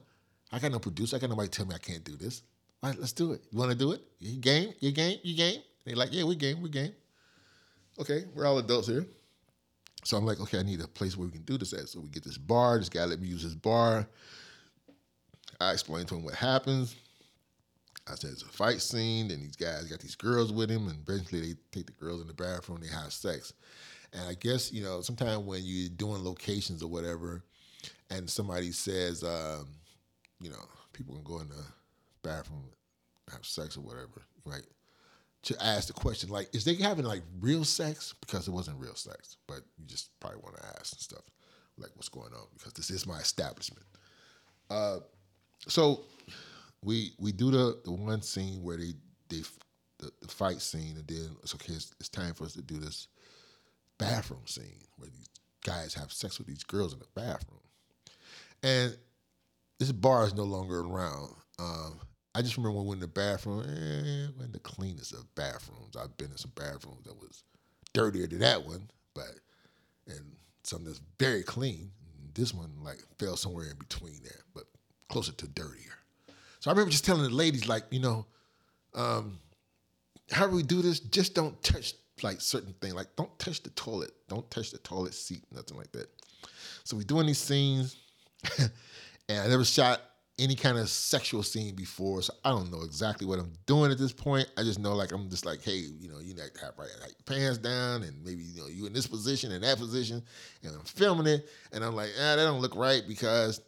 I 0.52 0.60
got 0.60 0.72
no 0.72 0.80
producer. 0.80 1.16
I 1.16 1.20
got 1.20 1.30
nobody 1.30 1.50
tell 1.50 1.66
me 1.66 1.76
I 1.76 1.80
can't 1.80 2.04
do 2.04 2.16
this. 2.16 2.44
All 2.84 2.90
right, 2.90 3.00
let's 3.00 3.14
do 3.14 3.34
it. 3.34 3.42
You 3.52 3.58
want 3.58 3.72
to 3.72 3.78
do 3.78 3.92
it? 3.94 4.02
You 4.20 4.40
game? 4.40 4.74
You 4.80 4.92
game? 4.92 5.20
You 5.24 5.36
game? 5.36 5.62
They 5.86 5.96
like, 5.96 6.10
yeah, 6.12 6.24
we 6.24 6.36
game. 6.36 6.62
We 6.62 6.70
game. 6.70 6.94
Okay, 8.00 8.26
we're 8.36 8.46
all 8.46 8.58
adults 8.60 8.88
here. 8.88 9.06
So 10.04 10.18
I'm 10.18 10.26
like, 10.26 10.40
okay, 10.40 10.60
I 10.60 10.64
need 10.64 10.82
a 10.82 10.88
place 10.88 11.18
where 11.18 11.26
we 11.26 11.32
can 11.32 11.42
do 11.44 11.58
this 11.58 11.74
at. 11.74 11.90
So 11.90 12.00
we 12.00 12.10
get 12.10 12.24
this 12.24 12.38
bar. 12.38 12.78
This 12.78 12.90
guy 12.90 13.06
let 13.06 13.20
me 13.20 13.28
use 13.28 13.42
his 13.42 13.56
bar. 13.56 14.08
I 15.60 15.72
explained 15.72 16.10
to 16.10 16.16
him 16.16 16.24
what 16.24 16.36
happens. 16.36 16.96
I 18.08 18.14
said 18.14 18.32
it's 18.32 18.44
a 18.44 18.48
fight 18.48 18.82
scene, 18.82 19.32
and 19.32 19.42
these 19.42 19.56
guys 19.56 19.86
got 19.86 20.00
these 20.00 20.16
girls 20.16 20.52
with 20.52 20.70
him, 20.70 20.88
and 20.88 21.00
eventually 21.08 21.42
they 21.42 21.56
take 21.72 21.88
the 21.88 21.94
girls 21.94 22.22
in 22.22 22.28
the 22.28 22.34
bathroom, 22.34 22.78
and 22.82 22.86
they 22.86 22.94
have 22.94 23.12
sex. 23.12 23.54
And 24.16 24.30
I 24.30 24.34
guess, 24.34 24.72
you 24.72 24.82
know, 24.82 25.02
sometimes 25.02 25.40
when 25.40 25.62
you're 25.64 25.90
doing 25.90 26.24
locations 26.24 26.82
or 26.82 26.88
whatever, 26.88 27.44
and 28.10 28.30
somebody 28.30 28.72
says, 28.72 29.24
um, 29.24 29.68
you 30.40 30.50
know, 30.50 30.64
people 30.94 31.16
can 31.16 31.24
go 31.24 31.40
in 31.40 31.50
the 31.50 31.64
bathroom, 32.24 32.64
have 33.32 33.46
sex 33.46 33.76
or 33.76 33.82
whatever, 33.82 34.22
right? 34.46 34.64
To 35.44 35.64
ask 35.64 35.88
the 35.88 35.94
question, 35.94 36.30
like, 36.30 36.48
is 36.56 36.64
they 36.64 36.76
having 36.76 37.06
like 37.06 37.24
real 37.42 37.66
sex? 37.66 38.14
Because 38.22 38.48
it 38.48 38.52
wasn't 38.52 38.80
real 38.80 38.96
sex, 38.96 39.38
but 39.48 39.60
you 39.78 39.86
just 39.86 40.18
probably 40.20 40.40
want 40.42 40.56
to 40.58 40.66
ask 40.80 40.94
and 40.94 41.02
stuff, 41.02 41.24
like, 41.78 41.92
what's 41.96 42.10
going 42.10 42.34
on? 42.34 42.48
Because 42.58 42.74
this 42.74 42.90
is 42.90 43.06
my 43.06 43.20
establishment. 43.20 43.86
Uh, 44.70 45.00
so 45.68 46.02
we 46.84 47.12
we 47.20 47.32
do 47.32 47.52
the 47.52 47.80
the 47.84 47.92
one 47.92 48.22
scene 48.22 48.64
where 48.64 48.78
they 48.78 48.94
they 49.30 49.42
the, 50.00 50.10
the 50.22 50.28
fight 50.28 50.62
scene, 50.62 50.96
and 50.98 51.08
then 51.08 51.36
it's 51.44 51.54
okay. 51.54 51.74
It's, 51.74 51.94
it's 52.00 52.10
time 52.10 52.34
for 52.34 52.46
us 52.46 52.54
to 52.54 52.62
do 52.62 52.78
this 52.78 53.08
bathroom 53.98 54.46
scene 54.46 54.86
where 54.98 55.10
these 55.10 55.30
guys 55.64 55.94
have 55.94 56.12
sex 56.12 56.38
with 56.38 56.48
these 56.48 56.64
girls 56.64 56.94
in 56.94 57.00
the 57.00 57.06
bathroom. 57.16 57.60
And 58.64 58.98
this 59.80 59.92
bar 59.92 60.26
is 60.26 60.34
no 60.34 60.44
longer 60.44 60.82
around. 60.82 61.36
Um, 61.60 62.00
I 62.34 62.42
just 62.42 62.58
remember 62.58 62.78
when 62.78 62.86
we 62.86 62.90
went 62.90 63.02
in 63.02 63.08
the 63.10 63.14
bathroom, 63.14 63.62
eh, 63.62 64.44
in 64.44 64.52
the 64.52 64.60
cleanest 64.60 65.14
of 65.14 65.34
bathrooms. 65.36 65.96
I've 65.96 66.16
been 66.18 66.32
in 66.32 66.38
some 66.38 66.52
bathrooms 66.56 67.06
that 67.06 67.16
was 67.16 67.44
dirtier 67.94 68.28
than 68.28 68.40
that 68.40 68.66
one, 68.66 68.90
but 69.14 69.40
and 70.08 70.36
some 70.64 70.84
that's 70.84 71.02
very 71.20 71.44
clean. 71.44 71.92
This 72.34 72.54
one 72.54 72.72
like 72.84 73.00
fell 73.18 73.38
somewhere 73.38 73.70
in 73.70 73.78
between 73.78 74.22
there, 74.24 74.42
but 74.54 74.66
closer 75.10 75.32
to 75.32 75.48
dirtier. 75.48 75.94
So 76.60 76.70
I 76.70 76.74
remember 76.74 76.92
just 76.92 77.06
telling 77.06 77.24
the 77.24 77.30
ladies, 77.30 77.68
like, 77.68 77.84
you 77.92 78.00
know, 78.00 78.26
um, 78.94 79.40
how 80.32 80.48
do 80.48 80.56
we 80.56 80.64
do 80.64 80.82
this? 80.82 81.00
Just 81.00 81.36
don't 81.36 81.62
touch 81.64 81.94
like 82.24 82.42
certain 82.42 82.74
things, 82.82 82.94
like 82.94 83.16
don't 83.16 83.38
touch 83.40 83.64
the 83.64 83.70
toilet, 83.72 84.12
don't 84.28 84.50
touch 84.50 84.72
the 84.72 84.78
toilet 84.80 85.14
seat, 85.14 85.44
nothing 85.52 85.78
like 85.78 85.92
that. 85.92 86.08
So 86.84 86.96
we're 86.98 87.04
doing 87.04 87.28
these 87.28 87.40
scenes, 87.40 87.98
and 88.60 89.40
I 89.40 89.48
never 89.48 89.66
shot 89.66 90.02
any 90.38 90.56
kind 90.56 90.78
of 90.78 90.90
sexual 90.90 91.44
scene 91.44 91.76
before, 91.76 92.22
so 92.22 92.34
I 92.44 92.50
don't 92.50 92.70
know 92.72 92.82
exactly 92.82 93.26
what 93.26 93.40
I'm 93.40 93.54
doing 93.66 93.92
at 93.92 93.98
this 93.98 94.12
point. 94.12 94.50
I 94.58 94.64
just 94.64 94.80
know 94.80 94.94
like 94.94 95.12
I'm 95.12 95.30
just 95.30 95.46
like, 95.46 95.64
hey, 95.64 95.78
you 95.78 96.10
know, 96.10 96.20
you 96.20 96.36
have 96.36 96.74
right 96.78 96.90
like 97.02 97.14
pants 97.26 97.58
down, 97.58 98.04
and 98.04 98.24
maybe 98.24 98.44
you 98.44 98.62
know 98.62 98.68
you 98.68 98.86
in 98.86 98.94
this 98.94 99.08
position 99.08 99.52
and 99.52 99.64
that 99.64 99.78
position, 99.78 100.22
and 100.64 100.76
I'm 100.76 100.84
filming 100.86 101.28
it, 101.28 101.50
and 101.72 101.84
I'm 101.84 101.96
like, 101.96 102.10
ah, 102.18 102.36
that 102.36 102.44
don't 102.44 102.62
look 102.62 102.76
right 102.76 103.04
because 103.08 103.62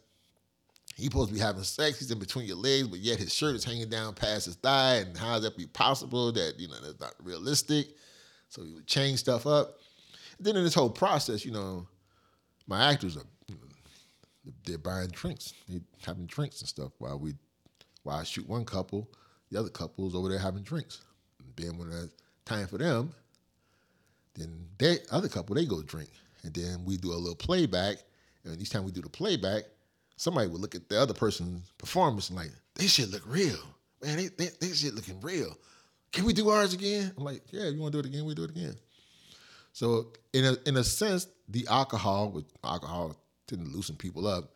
he 0.98 1.04
supposed 1.04 1.28
to 1.28 1.34
be 1.34 1.40
having 1.40 1.62
sex. 1.62 2.00
He's 2.00 2.10
in 2.10 2.18
between 2.18 2.46
your 2.46 2.56
legs, 2.56 2.88
but 2.88 2.98
yet 2.98 3.18
his 3.18 3.32
shirt 3.32 3.54
is 3.54 3.62
hanging 3.62 3.88
down 3.88 4.14
past 4.14 4.46
his 4.46 4.56
thigh. 4.56 4.96
And 4.96 5.16
how 5.16 5.34
does 5.34 5.44
that 5.44 5.56
be 5.56 5.66
possible? 5.66 6.32
That 6.32 6.54
you 6.58 6.66
know 6.66 6.74
that's 6.82 7.00
not 7.00 7.14
realistic. 7.22 7.88
So 8.48 8.62
he 8.62 8.72
would 8.72 8.86
change 8.86 9.18
stuff 9.20 9.46
up. 9.46 9.78
And 10.36 10.46
then 10.46 10.56
in 10.56 10.64
this 10.64 10.74
whole 10.74 10.90
process, 10.90 11.44
you 11.44 11.52
know, 11.52 11.86
my 12.66 12.90
actors 12.90 13.16
are 13.16 13.24
you 13.46 13.54
know, 13.56 14.52
they're 14.64 14.78
buying 14.78 15.08
drinks, 15.08 15.54
they 15.68 15.80
having 16.04 16.26
drinks 16.26 16.60
and 16.60 16.68
stuff 16.68 16.92
while 16.98 17.18
we 17.18 17.34
while 18.02 18.18
I 18.18 18.24
shoot 18.24 18.48
one 18.48 18.64
couple, 18.64 19.08
the 19.50 19.58
other 19.58 19.68
couple 19.68 20.06
is 20.08 20.14
over 20.14 20.28
there 20.28 20.38
having 20.38 20.62
drinks. 20.62 21.02
And 21.40 21.52
then 21.56 21.78
when 21.78 21.90
it's 21.92 22.14
time 22.44 22.66
for 22.66 22.78
them, 22.78 23.12
then 24.34 24.66
they 24.78 24.98
other 25.10 25.28
couple 25.28 25.54
they 25.54 25.66
go 25.66 25.82
drink, 25.82 26.10
and 26.42 26.54
then 26.54 26.84
we 26.84 26.96
do 26.96 27.12
a 27.12 27.14
little 27.14 27.34
playback. 27.34 27.96
And 28.44 28.60
each 28.60 28.70
time 28.70 28.84
we 28.84 28.92
do 28.92 29.02
the 29.02 29.10
playback, 29.10 29.64
somebody 30.16 30.48
would 30.48 30.60
look 30.60 30.74
at 30.74 30.88
the 30.88 31.00
other 31.00 31.14
person's 31.14 31.70
performance 31.78 32.30
and 32.30 32.38
like, 32.38 32.50
they 32.74 32.86
should 32.86 33.12
look 33.12 33.24
real. 33.26 33.58
Man, 34.02 34.16
they, 34.16 34.28
they, 34.28 34.48
they 34.60 34.72
shit 34.72 34.94
looking 34.94 35.20
real. 35.20 35.56
Can 36.12 36.24
we 36.24 36.32
do 36.32 36.48
ours 36.48 36.72
again? 36.72 37.12
I'm 37.16 37.24
like, 37.24 37.42
yeah, 37.50 37.68
you 37.68 37.80
want 37.80 37.92
to 37.92 38.02
do 38.02 38.06
it 38.06 38.12
again? 38.12 38.24
We 38.24 38.34
do 38.34 38.44
it 38.44 38.50
again. 38.50 38.76
So 39.72 40.12
in 40.32 40.44
a 40.44 40.56
in 40.66 40.76
a 40.76 40.84
sense, 40.84 41.28
the 41.48 41.66
alcohol 41.68 42.30
with 42.30 42.44
alcohol 42.64 43.14
tend 43.46 43.64
to 43.64 43.70
loosen 43.70 43.96
people 43.96 44.26
up. 44.26 44.54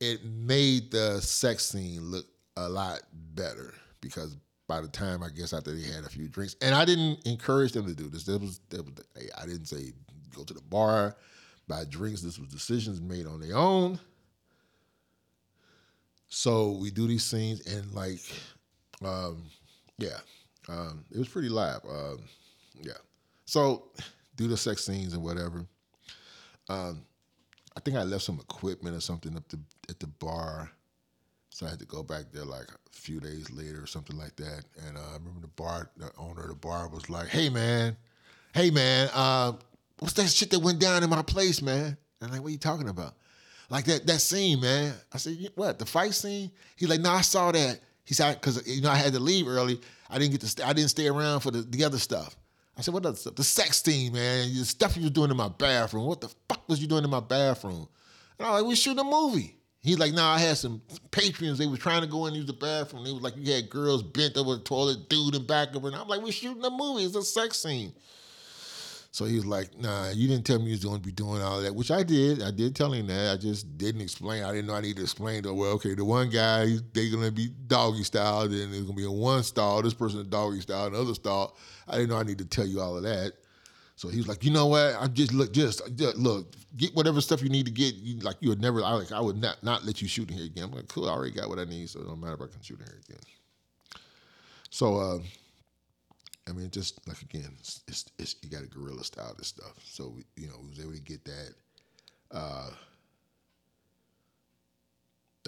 It 0.00 0.24
made 0.24 0.90
the 0.90 1.20
sex 1.20 1.66
scene 1.66 2.00
look 2.10 2.26
a 2.56 2.68
lot 2.68 3.00
better 3.34 3.74
because 4.00 4.36
by 4.66 4.80
the 4.80 4.88
time 4.88 5.22
I 5.22 5.28
guess 5.28 5.52
after 5.52 5.74
they 5.74 5.82
had 5.82 6.04
a 6.04 6.08
few 6.08 6.28
drinks, 6.28 6.56
and 6.60 6.74
I 6.74 6.84
didn't 6.84 7.26
encourage 7.26 7.72
them 7.72 7.86
to 7.86 7.94
do 7.94 8.08
this. 8.08 8.26
Was, 8.26 8.60
was 8.72 8.90
I 9.36 9.46
didn't 9.46 9.66
say 9.66 9.92
go 10.34 10.44
to 10.44 10.54
the 10.54 10.62
bar, 10.62 11.16
buy 11.68 11.84
drinks. 11.84 12.22
This 12.22 12.38
was 12.38 12.48
decisions 12.48 13.00
made 13.00 13.26
on 13.26 13.40
their 13.40 13.56
own. 13.56 13.98
So 16.28 16.72
we 16.72 16.90
do 16.90 17.06
these 17.06 17.24
scenes 17.24 17.64
and 17.66 17.92
like, 17.92 18.20
um, 19.04 19.44
yeah, 19.98 20.18
um, 20.68 21.04
it 21.10 21.18
was 21.18 21.28
pretty 21.28 21.48
live. 21.48 21.80
Um, 21.88 22.20
yeah. 22.82 22.92
So 23.44 23.84
do 24.36 24.48
the 24.48 24.56
sex 24.56 24.84
scenes 24.84 25.12
and 25.12 25.22
whatever. 25.22 25.66
Um, 26.68 27.02
I 27.76 27.80
think 27.80 27.96
I 27.96 28.02
left 28.02 28.24
some 28.24 28.40
equipment 28.40 28.96
or 28.96 29.00
something 29.00 29.36
up 29.36 29.44
at 29.88 29.98
the 29.98 30.06
bar. 30.06 30.70
So 31.50 31.66
I 31.66 31.70
had 31.70 31.78
to 31.80 31.86
go 31.86 32.02
back 32.02 32.24
there 32.32 32.44
like 32.44 32.64
a 32.64 32.90
few 32.90 33.20
days 33.20 33.50
later 33.50 33.82
or 33.82 33.86
something 33.86 34.16
like 34.16 34.34
that. 34.36 34.64
And 34.86 34.96
uh, 34.96 35.00
I 35.00 35.14
remember 35.14 35.40
the 35.40 35.48
bar, 35.48 35.90
the 35.96 36.10
owner 36.18 36.42
of 36.42 36.48
the 36.48 36.54
bar 36.54 36.88
was 36.88 37.08
like, 37.08 37.28
"Hey 37.28 37.48
man, 37.48 37.96
hey 38.54 38.70
man, 38.70 39.08
uh, 39.14 39.52
what's 39.98 40.14
that 40.14 40.28
shit 40.28 40.50
that 40.50 40.58
went 40.58 40.80
down 40.80 41.04
in 41.04 41.10
my 41.10 41.22
place, 41.22 41.62
man?" 41.62 41.84
And 41.86 41.96
I'm 42.22 42.30
like, 42.30 42.40
"What 42.40 42.48
are 42.48 42.52
you 42.52 42.58
talking 42.58 42.88
about?" 42.88 43.14
Like 43.70 43.84
that 43.84 44.06
that 44.06 44.20
scene, 44.20 44.60
man. 44.60 44.94
I 45.12 45.18
said, 45.18 45.36
"What? 45.54 45.78
The 45.78 45.86
fight 45.86 46.14
scene?" 46.14 46.50
He's 46.76 46.88
like, 46.88 47.00
"No, 47.00 47.10
I 47.10 47.20
saw 47.20 47.52
that." 47.52 47.78
He 48.04 48.14
said, 48.14 48.34
"Because 48.34 48.66
you 48.66 48.82
know 48.82 48.90
I 48.90 48.96
had 48.96 49.12
to 49.12 49.20
leave 49.20 49.46
early. 49.46 49.80
I 50.14 50.18
didn't 50.18 50.32
get 50.32 50.40
to. 50.42 50.48
St- 50.48 50.68
I 50.68 50.72
didn't 50.72 50.90
stay 50.90 51.08
around 51.08 51.40
for 51.40 51.50
the, 51.50 51.62
the 51.62 51.84
other 51.84 51.98
stuff." 51.98 52.36
I 52.76 52.80
said, 52.82 52.94
"What 52.94 53.06
other 53.06 53.16
stuff? 53.16 53.34
The 53.34 53.44
sex 53.44 53.82
scene, 53.82 54.12
man. 54.12 54.54
The 54.54 54.64
stuff 54.64 54.96
you 54.96 55.02
was 55.02 55.10
doing 55.10 55.30
in 55.30 55.36
my 55.36 55.48
bathroom. 55.48 56.06
What 56.06 56.20
the 56.20 56.28
fuck 56.48 56.68
was 56.68 56.80
you 56.80 56.86
doing 56.86 57.04
in 57.04 57.10
my 57.10 57.20
bathroom?" 57.20 57.88
And 58.38 58.46
I 58.46 58.52
was 58.52 58.62
like, 58.62 58.68
"We 58.68 58.76
shooting 58.76 59.00
a 59.00 59.04
movie." 59.04 59.56
He's 59.84 59.98
like, 59.98 60.14
nah, 60.14 60.32
I 60.32 60.38
had 60.38 60.56
some 60.56 60.80
patrons. 61.10 61.58
They 61.58 61.66
were 61.66 61.76
trying 61.76 62.00
to 62.00 62.06
go 62.06 62.24
in 62.24 62.28
and 62.28 62.36
use 62.38 62.46
the 62.46 62.54
bathroom. 62.54 63.04
They 63.04 63.12
was 63.12 63.20
like, 63.20 63.34
you 63.36 63.52
had 63.52 63.68
girls 63.68 64.02
bent 64.02 64.34
over 64.38 64.54
the 64.54 64.62
toilet, 64.62 65.10
dude 65.10 65.34
in 65.34 65.44
back 65.44 65.74
of 65.74 65.82
her. 65.82 65.88
And 65.88 65.96
I'm 65.96 66.08
like, 66.08 66.22
we're 66.22 66.32
shooting 66.32 66.64
a 66.64 66.70
movie. 66.70 67.04
It's 67.04 67.14
a 67.14 67.22
sex 67.22 67.58
scene. 67.58 67.92
So 69.14 69.26
he 69.26 69.36
was 69.36 69.46
like, 69.46 69.78
nah, 69.78 70.10
you 70.10 70.26
didn't 70.26 70.44
tell 70.44 70.58
me 70.58 70.64
you 70.64 70.70
was 70.72 70.84
going 70.84 71.00
to 71.00 71.06
be 71.06 71.12
doing 71.12 71.40
all 71.40 71.62
that, 71.62 71.72
which 71.72 71.92
I 71.92 72.02
did. 72.02 72.42
I 72.42 72.50
did 72.50 72.74
tell 72.74 72.92
him 72.92 73.06
that. 73.06 73.32
I 73.32 73.36
just 73.36 73.78
didn't 73.78 74.00
explain. 74.00 74.42
I 74.42 74.50
didn't 74.50 74.66
know 74.66 74.74
I 74.74 74.80
needed 74.80 74.96
to 74.96 75.02
explain 75.04 75.44
to 75.44 75.54
well, 75.54 75.70
okay, 75.74 75.94
the 75.94 76.04
one 76.04 76.30
guy, 76.30 76.66
they're 76.92 77.12
going 77.12 77.22
to 77.22 77.30
be 77.30 77.50
doggy 77.68 78.02
style. 78.02 78.48
Then 78.48 78.72
there's 78.72 78.82
going 78.82 78.96
to 78.96 79.02
be 79.02 79.04
a 79.04 79.10
one 79.12 79.44
stall. 79.44 79.82
This 79.82 79.94
person 79.94 80.18
is 80.18 80.26
doggy 80.26 80.62
style, 80.62 80.86
another 80.86 81.14
stall. 81.14 81.56
I 81.86 81.92
didn't 81.92 82.08
know 82.08 82.16
I 82.16 82.24
needed 82.24 82.50
to 82.50 82.56
tell 82.56 82.66
you 82.66 82.80
all 82.80 82.96
of 82.96 83.04
that. 83.04 83.34
So 83.94 84.08
he 84.08 84.16
was 84.16 84.26
like, 84.26 84.42
you 84.42 84.50
know 84.50 84.66
what? 84.66 84.96
I 84.98 85.06
just 85.06 85.32
look, 85.32 85.52
just, 85.52 85.94
just 85.94 86.16
look, 86.16 86.52
get 86.76 86.92
whatever 86.96 87.20
stuff 87.20 87.40
you 87.40 87.50
need 87.50 87.66
to 87.66 87.72
get. 87.72 87.94
You, 87.94 88.18
like 88.18 88.38
you 88.40 88.48
would 88.48 88.60
never, 88.60 88.82
I 88.82 88.94
like, 88.94 89.12
I 89.12 89.20
would 89.20 89.40
not 89.40 89.62
not 89.62 89.84
let 89.84 90.02
you 90.02 90.08
shoot 90.08 90.28
in 90.28 90.36
here 90.36 90.46
again. 90.46 90.64
I'm 90.64 90.72
like, 90.72 90.88
cool, 90.88 91.08
I 91.08 91.12
already 91.12 91.30
got 91.30 91.48
what 91.48 91.60
I 91.60 91.64
need, 91.66 91.88
so 91.88 92.00
it 92.00 92.08
don't 92.08 92.18
matter 92.18 92.34
if 92.34 92.40
I 92.42 92.46
can 92.46 92.62
shoot 92.62 92.80
in 92.80 92.86
here 92.86 93.00
again. 93.08 93.22
So, 94.70 94.96
uh, 94.96 95.18
I 96.48 96.52
mean, 96.52 96.70
just 96.70 97.06
like 97.08 97.22
again, 97.22 97.50
it's, 97.58 97.82
it's, 97.88 98.04
it's 98.18 98.36
you 98.42 98.50
got 98.50 98.62
a 98.62 98.66
guerrilla 98.66 99.04
style 99.04 99.34
this 99.38 99.48
stuff. 99.48 99.74
So 99.84 100.08
we, 100.08 100.24
you 100.36 100.48
know, 100.48 100.56
we 100.62 100.68
was 100.68 100.80
able 100.80 100.92
to 100.92 101.00
get 101.00 101.24
that. 101.24 101.54
Uh, 102.30 102.70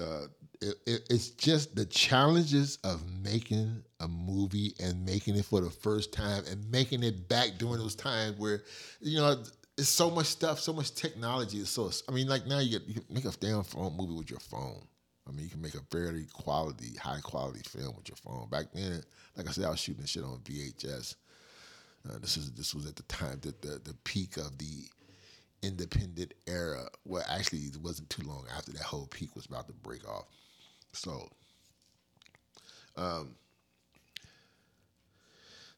uh, 0.00 0.26
it, 0.60 0.74
it, 0.86 1.06
it's 1.10 1.30
just 1.30 1.74
the 1.74 1.86
challenges 1.86 2.78
of 2.84 3.02
making 3.22 3.82
a 4.00 4.08
movie 4.08 4.74
and 4.80 5.04
making 5.04 5.36
it 5.36 5.44
for 5.44 5.60
the 5.60 5.70
first 5.70 6.12
time 6.12 6.44
and 6.50 6.70
making 6.70 7.02
it 7.02 7.28
back 7.28 7.52
during 7.58 7.78
those 7.78 7.94
times 7.94 8.38
where, 8.38 8.62
you 9.00 9.18
know, 9.18 9.42
it's 9.78 9.88
so 9.88 10.10
much 10.10 10.26
stuff, 10.26 10.60
so 10.60 10.72
much 10.72 10.94
technology. 10.94 11.58
It's 11.58 11.70
so 11.70 11.90
I 12.08 12.12
mean, 12.12 12.28
like 12.28 12.46
now 12.46 12.58
you, 12.58 12.78
get, 12.78 12.88
you 12.88 12.94
can 12.94 13.04
make 13.10 13.24
a 13.24 13.30
damn 13.38 13.62
phone 13.62 13.96
movie 13.96 14.14
with 14.14 14.30
your 14.30 14.40
phone. 14.40 14.82
I 15.28 15.32
mean, 15.32 15.44
you 15.44 15.50
can 15.50 15.60
make 15.60 15.74
a 15.74 15.80
fairly 15.90 16.26
quality, 16.32 16.94
high 16.96 17.20
quality 17.20 17.62
film 17.68 17.96
with 17.96 18.08
your 18.08 18.16
phone. 18.16 18.48
Back 18.48 18.66
then, 18.72 19.02
like 19.36 19.48
I 19.48 19.52
said, 19.52 19.64
I 19.64 19.70
was 19.70 19.80
shooting 19.80 20.04
shit 20.04 20.22
on 20.22 20.40
VHS. 20.44 21.16
Uh, 22.08 22.18
this 22.20 22.36
is 22.36 22.52
this 22.52 22.74
was 22.74 22.86
at 22.86 22.96
the 22.96 23.02
time 23.04 23.40
that 23.42 23.60
the 23.62 23.80
the 23.82 23.94
peak 24.04 24.36
of 24.36 24.56
the 24.58 24.84
independent 25.62 26.34
era. 26.46 26.86
Well, 27.04 27.24
actually, 27.28 27.60
it 27.60 27.76
wasn't 27.78 28.10
too 28.10 28.22
long 28.26 28.46
after 28.56 28.72
that 28.72 28.82
whole 28.82 29.06
peak 29.08 29.34
was 29.34 29.46
about 29.46 29.66
to 29.66 29.72
break 29.72 30.08
off. 30.08 30.26
So, 30.92 31.28
um, 32.96 33.34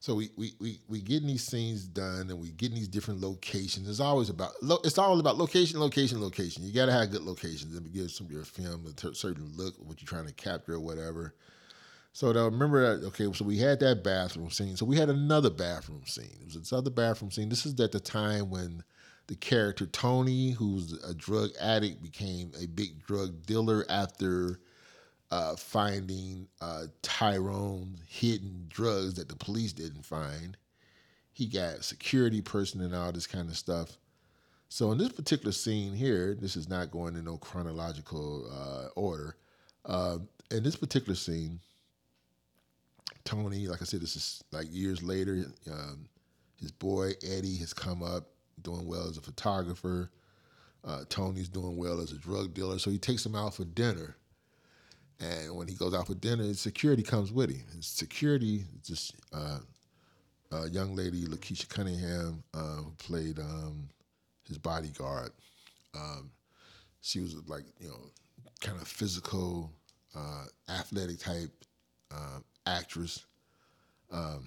so 0.01 0.15
we 0.15 0.31
we 0.37 0.53
we 0.61 0.81
we 0.89 1.01
getting 1.01 1.27
these 1.27 1.45
scenes 1.45 1.85
done, 1.85 2.31
and 2.31 2.39
we 2.39 2.53
getting 2.53 2.77
these 2.77 2.89
different 2.89 3.21
locations. 3.21 3.89
It's 3.89 4.01
always 4.01 4.31
about 4.31 4.53
it's 4.85 4.99
all 4.99 5.19
about 5.19 5.39
location, 5.39 5.81
location, 5.81 6.21
location. 6.21 6.63
You 6.63 6.73
got 6.73 6.87
to 6.87 6.93
have 6.93 7.11
good 7.11 7.23
locations 7.23 7.77
and 7.77 7.93
give 7.93 8.11
some 8.11 8.27
of 8.27 8.33
your 8.33 8.45
film 8.45 8.87
a 8.87 8.93
t- 8.93 9.15
certain 9.15 9.51
look, 9.57 9.75
what 9.79 10.01
you're 10.01 10.09
trying 10.09 10.27
to 10.27 10.33
capture 10.35 10.75
or 10.75 10.81
whatever. 10.81 11.35
So 12.13 12.31
now 12.31 12.45
remember 12.45 12.99
that 12.99 13.07
okay, 13.09 13.33
so 13.33 13.45
we 13.45 13.59
had 13.59 13.81
that 13.81 14.05
bathroom 14.05 14.51
scene. 14.51 14.77
So 14.77 14.87
we 14.87 14.97
had 14.97 15.11
another 15.11 15.51
bathroom 15.51 16.03
scene. 16.07 16.37
It 16.41 16.45
was 16.45 16.55
this 16.55 16.73
other 16.73 16.91
bathroom 16.91 17.33
scene. 17.33 17.49
This 17.49 17.67
is 17.67 17.79
at 17.81 17.91
the 17.93 18.01
time 18.01 18.51
when 18.51 18.85
the 19.27 19.35
character 19.37 19.87
Tony, 19.87 20.53
who's 20.53 20.93
a 21.05 21.13
drug 21.13 21.51
addict, 21.61 22.03
became 22.03 22.53
a 22.61 22.67
big 22.67 23.05
drug 23.05 23.45
dealer 23.47 23.85
after 23.89 24.61
uh, 25.31 25.57
finding 25.57 26.49
uh, 26.61 26.85
Tyrone 27.03 27.97
hidden 28.09 28.67
drugs 28.69 29.15
that 29.15 29.29
the 29.29 29.37
police 29.37 29.73
didn't 29.73 30.05
find. 30.05 30.57
He 31.33 31.47
got 31.47 31.85
security 31.85 32.41
person 32.41 32.81
and 32.81 32.95
all 32.95 33.13
this 33.13 33.27
kind 33.27 33.49
of 33.49 33.57
stuff. 33.57 33.99
So 34.69 34.93
in 34.93 34.99
this 34.99 35.13
particular 35.13 35.53
scene 35.53 35.95
here, 35.95 36.37
this 36.39 36.57
is 36.57 36.69
not 36.69 36.91
going 36.91 37.17
in 37.17 37.25
no 37.25 37.39
chronological 37.39 38.51
uh, 38.53 38.89
order. 38.99 39.37
Uh, 39.85 40.19
in 40.51 40.63
this 40.63 40.77
particular 40.77 41.15
scene, 41.15 41.61
Tony, 43.25 43.67
like 43.67 43.83
I 43.83 43.85
said, 43.85 44.01
this 44.01 44.17
is 44.17 44.43
like 44.53 44.67
years 44.71 45.03
later. 45.03 45.47
Um, 45.71 46.09
his 46.61 46.73
boy 46.73 47.13
Eddie 47.23 47.57
has 47.59 47.73
come 47.73 48.03
up, 48.03 48.29
doing 48.63 48.87
well 48.87 49.09
as 49.09 49.17
a 49.17 49.23
photographer. 49.23 50.11
Uh, 50.85 51.05
Tony's 51.09 51.49
doing 51.49 51.77
well 51.77 52.01
as 52.01 52.13
a 52.13 52.19
drug 52.19 52.55
dealer, 52.55 52.79
so 52.79 52.91
he 52.91 52.99
takes 52.99 53.25
him 53.25 53.35
out 53.35 53.55
for 53.55 53.65
dinner. 53.65 54.17
And 55.21 55.57
when 55.57 55.67
he 55.67 55.75
goes 55.75 55.95
out 55.95 56.07
for 56.07 56.15
dinner, 56.15 56.53
security 56.55 57.03
comes 57.03 57.33
with 57.33 57.51
him. 57.51 57.63
His 57.75 57.87
security, 57.87 58.65
just 58.85 59.15
uh, 59.33 59.59
a 60.53 60.69
young 60.69 60.95
lady, 60.95 61.25
Lakeisha 61.25 61.69
Cunningham, 61.69 62.43
uh, 62.55 62.83
played 62.99 63.39
um, 63.39 63.89
his 64.47 64.59
bodyguard. 64.59 65.31
Um, 65.95 66.31
she 67.01 67.21
was 67.21 67.35
like, 67.49 67.65
you 67.81 67.89
know, 67.89 68.11
kind 68.61 68.81
of 68.81 68.87
physical, 68.87 69.73
uh, 70.17 70.45
athletic 70.69 71.19
type 71.19 71.51
uh, 72.13 72.39
actress. 72.67 73.25
Um, 74.13 74.45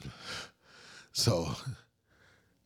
so 1.11 1.47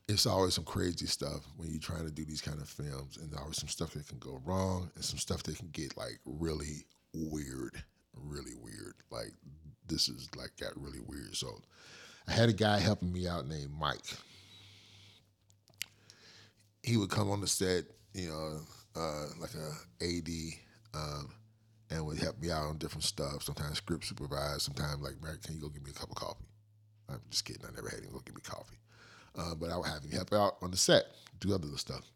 it's 0.08 0.26
always 0.26 0.54
some 0.54 0.64
crazy 0.64 1.08
stuff 1.08 1.42
when 1.58 1.70
you're 1.72 1.80
trying 1.80 2.06
to 2.06 2.12
do 2.12 2.26
these 2.26 2.42
kind 2.42 2.62
of 2.62 2.70
films, 2.70 3.18
and 3.18 3.32
there's 3.32 3.42
always 3.42 3.58
some 3.58 3.70
stuff 3.70 3.92
that 3.94 4.08
can 4.08 4.20
go 4.20 4.42
wrong, 4.46 4.92
and 4.96 5.04
some 5.04 5.20
stuff 5.20 5.44
that 5.44 5.58
can 5.58 5.70
get 5.72 5.98
like 5.98 6.20
really 6.26 6.86
weird, 7.14 7.84
really 8.16 8.54
weird. 8.62 8.96
Like 9.10 9.32
this 9.88 10.10
is 10.10 10.30
like 10.36 10.52
got 10.60 10.72
really 10.76 11.00
weird. 11.00 11.36
So 11.36 11.62
I 12.28 12.32
had 12.32 12.50
a 12.50 12.54
guy 12.54 12.80
helping 12.80 13.12
me 13.12 13.28
out 13.28 13.48
named 13.48 13.72
Mike. 13.80 14.18
He 16.84 16.98
would 16.98 17.10
come 17.10 17.32
on 17.32 17.42
the 17.42 17.48
set, 17.48 17.86
you 18.14 18.30
know, 18.30 18.60
uh, 18.96 19.28
like 19.40 19.52
a 19.56 20.04
AD, 20.04 20.30
um, 20.94 21.30
and 21.90 22.06
would 22.06 22.20
help 22.20 22.40
me 22.40 22.52
out 22.52 22.68
on 22.68 22.78
different 22.78 23.04
stuff. 23.04 23.44
Sometimes 23.44 23.78
script 23.78 24.06
supervise. 24.06 24.64
Sometimes 24.64 25.02
like, 25.02 25.22
Mary, 25.22 25.38
can 25.44 25.56
you 25.56 25.62
go 25.62 25.70
give 25.70 25.84
me 25.84 25.92
a 25.92 26.00
cup 26.00 26.10
of 26.10 26.16
coffee? 26.16 26.46
I'm 27.10 27.22
just 27.30 27.46
kidding. 27.46 27.64
I 27.66 27.74
never 27.76 27.90
had 27.90 28.00
him 28.00 28.12
go 28.12 28.22
give 28.26 28.36
me 28.36 28.42
coffee. 28.42 28.78
Uh, 29.38 29.56
but 29.56 29.70
I 29.70 29.78
would 29.78 29.88
have 29.88 30.04
him 30.04 30.12
help 30.12 30.34
out 30.34 30.58
on 30.62 30.72
the 30.72 30.78
set, 30.78 31.06
do 31.40 31.54
other 31.54 31.68
stuff. 31.78 32.10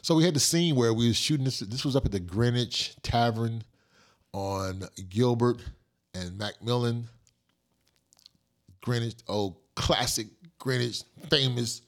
So 0.00 0.14
we 0.14 0.24
had 0.24 0.34
the 0.34 0.40
scene 0.40 0.76
where 0.76 0.92
we 0.92 1.08
was 1.08 1.16
shooting 1.16 1.44
this. 1.44 1.60
This 1.60 1.84
was 1.84 1.96
up 1.96 2.04
at 2.04 2.12
the 2.12 2.20
Greenwich 2.20 2.96
Tavern 3.02 3.64
on 4.32 4.84
Gilbert 5.08 5.58
and 6.14 6.38
McMillan, 6.38 7.04
Greenwich, 8.80 9.16
old 9.28 9.56
classic 9.74 10.26
Greenwich, 10.58 11.02
famous, 11.28 11.82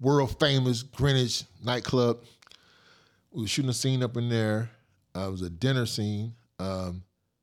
world 0.00 0.38
famous 0.38 0.82
Greenwich 0.82 1.44
nightclub. 1.64 2.24
We 3.32 3.42
were 3.42 3.48
shooting 3.48 3.70
a 3.70 3.74
scene 3.74 4.02
up 4.02 4.16
in 4.16 4.28
there. 4.28 4.70
Uh, 5.14 5.28
it 5.28 5.30
was 5.30 5.42
a 5.42 5.50
dinner 5.50 5.86
scene. 5.86 6.34
Um, 6.58 7.02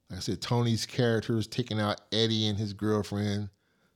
like 0.10 0.18
I 0.18 0.22
said, 0.22 0.42
Tony's 0.42 0.86
character 0.86 1.38
is 1.38 1.48
taking 1.48 1.80
out 1.80 2.02
Eddie 2.12 2.48
and 2.48 2.58
his 2.58 2.74
girlfriend 2.74 3.50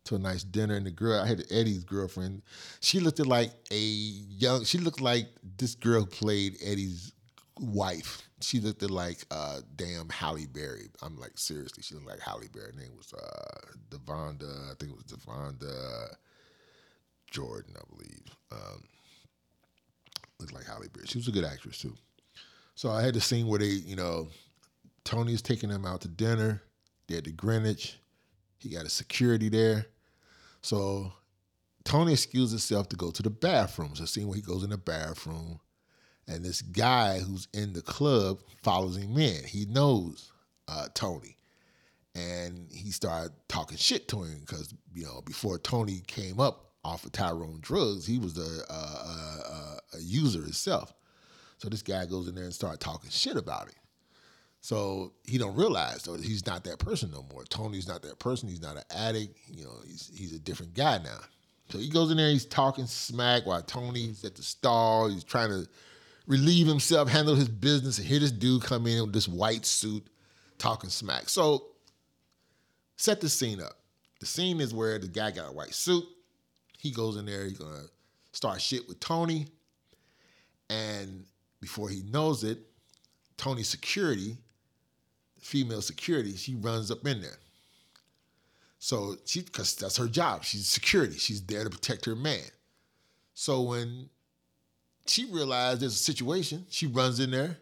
to 0.05 0.15
a 0.15 0.19
nice 0.19 0.43
dinner. 0.43 0.75
And 0.75 0.85
the 0.85 0.91
girl, 0.91 1.21
I 1.21 1.27
had 1.27 1.43
Eddie's 1.51 1.83
girlfriend. 1.83 2.41
She 2.81 2.99
looked 2.99 3.19
like 3.19 3.51
a 3.71 3.77
young. 3.77 4.65
She 4.65 4.77
looked 4.77 5.01
like 5.01 5.27
this 5.57 5.75
girl 5.75 6.05
played 6.05 6.57
Eddie's 6.63 7.13
wife. 7.59 8.29
She 8.41 8.59
looked 8.59 8.81
like 8.89 9.25
uh, 9.29 9.61
damn 9.75 10.09
Halle 10.09 10.47
Berry. 10.47 10.89
I'm 11.01 11.17
like 11.17 11.37
seriously, 11.37 11.83
she 11.83 11.95
looked 11.95 12.07
like 12.07 12.19
Halle 12.19 12.47
Berry. 12.51 12.71
Her 12.73 12.79
name 12.79 12.95
was 12.97 13.13
uh, 13.13 13.67
Devonda. 13.89 14.71
I 14.71 14.73
think 14.79 14.91
it 14.91 14.97
was 14.97 15.05
Devonda 15.05 16.15
Jordan, 17.29 17.75
I 17.77 17.83
believe. 17.89 18.35
Um, 18.51 18.83
looked 20.39 20.53
like 20.53 20.65
Halle 20.65 20.87
Berry. 20.93 21.07
She 21.07 21.17
was 21.17 21.27
a 21.27 21.31
good 21.31 21.45
actress 21.45 21.79
too. 21.79 21.95
So 22.75 22.89
I 22.89 23.01
had 23.01 23.13
the 23.13 23.21
scene 23.21 23.47
where 23.47 23.59
they, 23.59 23.65
you 23.65 23.95
know, 23.95 24.27
Tony's 25.03 25.41
taking 25.41 25.69
them 25.69 25.85
out 25.85 26.01
to 26.01 26.07
dinner. 26.07 26.61
They're 27.07 27.19
at 27.19 27.25
the 27.25 27.31
Greenwich. 27.31 27.97
He 28.59 28.69
got 28.69 28.85
a 28.85 28.89
security 28.89 29.49
there. 29.49 29.85
So 30.61 31.11
Tony 31.83 32.13
excused 32.13 32.51
himself 32.51 32.89
to 32.89 32.95
go 32.95 33.11
to 33.11 33.23
the 33.23 33.29
bathroom. 33.29 33.95
So 33.95 34.05
scene 34.05 34.27
where 34.27 34.35
he 34.35 34.41
goes 34.41 34.63
in 34.63 34.69
the 34.69 34.77
bathroom 34.77 35.59
and 36.31 36.43
this 36.45 36.61
guy 36.61 37.19
who's 37.19 37.47
in 37.53 37.73
the 37.73 37.81
club 37.81 38.39
follows 38.63 38.97
him 38.97 39.17
in. 39.17 39.43
He 39.43 39.65
knows 39.65 40.31
uh, 40.67 40.87
Tony. 40.93 41.37
And 42.13 42.67
he 42.71 42.91
started 42.91 43.31
talking 43.47 43.77
shit 43.77 44.07
to 44.09 44.23
him 44.23 44.39
because, 44.41 44.73
you 44.93 45.05
know, 45.05 45.21
before 45.25 45.57
Tony 45.57 46.01
came 46.07 46.39
up 46.39 46.71
off 46.83 47.05
of 47.05 47.11
Tyrone 47.11 47.59
drugs, 47.61 48.05
he 48.05 48.17
was 48.17 48.37
a, 48.37 48.73
a, 48.73 48.75
a, 48.75 49.77
a 49.97 50.01
user 50.01 50.41
himself. 50.41 50.93
So 51.57 51.69
this 51.69 51.83
guy 51.83 52.05
goes 52.05 52.27
in 52.27 52.35
there 52.35 52.43
and 52.43 52.53
starts 52.53 52.79
talking 52.79 53.09
shit 53.09 53.37
about 53.37 53.67
him. 53.67 53.75
So 54.61 55.13
he 55.23 55.37
don't 55.37 55.55
realize 55.55 56.03
though 56.03 56.15
he's 56.15 56.45
not 56.45 56.63
that 56.65 56.79
person 56.79 57.11
no 57.11 57.25
more. 57.31 57.43
Tony's 57.45 57.87
not 57.87 58.03
that 58.03 58.19
person. 58.19 58.47
He's 58.49 58.61
not 58.61 58.77
an 58.77 58.83
addict. 58.95 59.37
You 59.47 59.63
know, 59.63 59.75
he's 59.87 60.11
he's 60.15 60.33
a 60.33 60.39
different 60.39 60.73
guy 60.75 60.99
now. 60.99 61.19
So 61.69 61.77
he 61.77 61.89
goes 61.89 62.11
in 62.11 62.17
there, 62.17 62.29
he's 62.29 62.45
talking 62.45 62.85
smack 62.85 63.45
while 63.45 63.61
Tony's 63.61 64.23
at 64.25 64.35
the 64.35 64.43
stall. 64.43 65.09
He's 65.09 65.23
trying 65.23 65.49
to 65.49 65.67
relieve 66.27 66.67
himself, 66.67 67.09
handle 67.09 67.35
his 67.35 67.49
business, 67.49 67.97
and 67.97 68.07
here 68.07 68.19
this 68.19 68.31
dude 68.31 68.63
come 68.63 68.87
in 68.87 69.01
with 69.01 69.13
this 69.13 69.27
white 69.27 69.65
suit 69.65 70.05
talking 70.57 70.89
smack. 70.89 71.29
So 71.29 71.67
set 72.97 73.21
the 73.21 73.29
scene 73.29 73.61
up. 73.61 73.77
The 74.19 74.25
scene 74.25 74.61
is 74.61 74.73
where 74.73 74.99
the 74.99 75.07
guy 75.07 75.31
got 75.31 75.49
a 75.49 75.53
white 75.53 75.73
suit. 75.73 76.05
He 76.77 76.91
goes 76.91 77.17
in 77.17 77.25
there, 77.25 77.45
he's 77.45 77.57
gonna 77.57 77.85
start 78.31 78.61
shit 78.61 78.87
with 78.87 78.99
Tony. 78.99 79.47
And 80.69 81.25
before 81.59 81.89
he 81.89 82.03
knows 82.03 82.43
it, 82.43 82.59
Tony's 83.37 83.67
security, 83.67 84.37
female 85.39 85.81
security, 85.81 86.35
she 86.35 86.55
runs 86.55 86.91
up 86.91 87.05
in 87.05 87.21
there. 87.21 87.39
So 88.79 89.17
she, 89.25 89.41
because 89.41 89.75
that's 89.75 89.97
her 89.97 90.07
job. 90.07 90.43
She's 90.43 90.67
security. 90.67 91.17
She's 91.17 91.41
there 91.41 91.63
to 91.63 91.69
protect 91.69 92.05
her 92.05 92.15
man. 92.15 92.45
So 93.35 93.61
when 93.61 94.09
she 95.11 95.25
realized 95.25 95.81
there's 95.81 95.93
a 95.93 95.97
situation, 95.97 96.65
she 96.69 96.87
runs 96.87 97.19
in 97.19 97.31
there. 97.31 97.57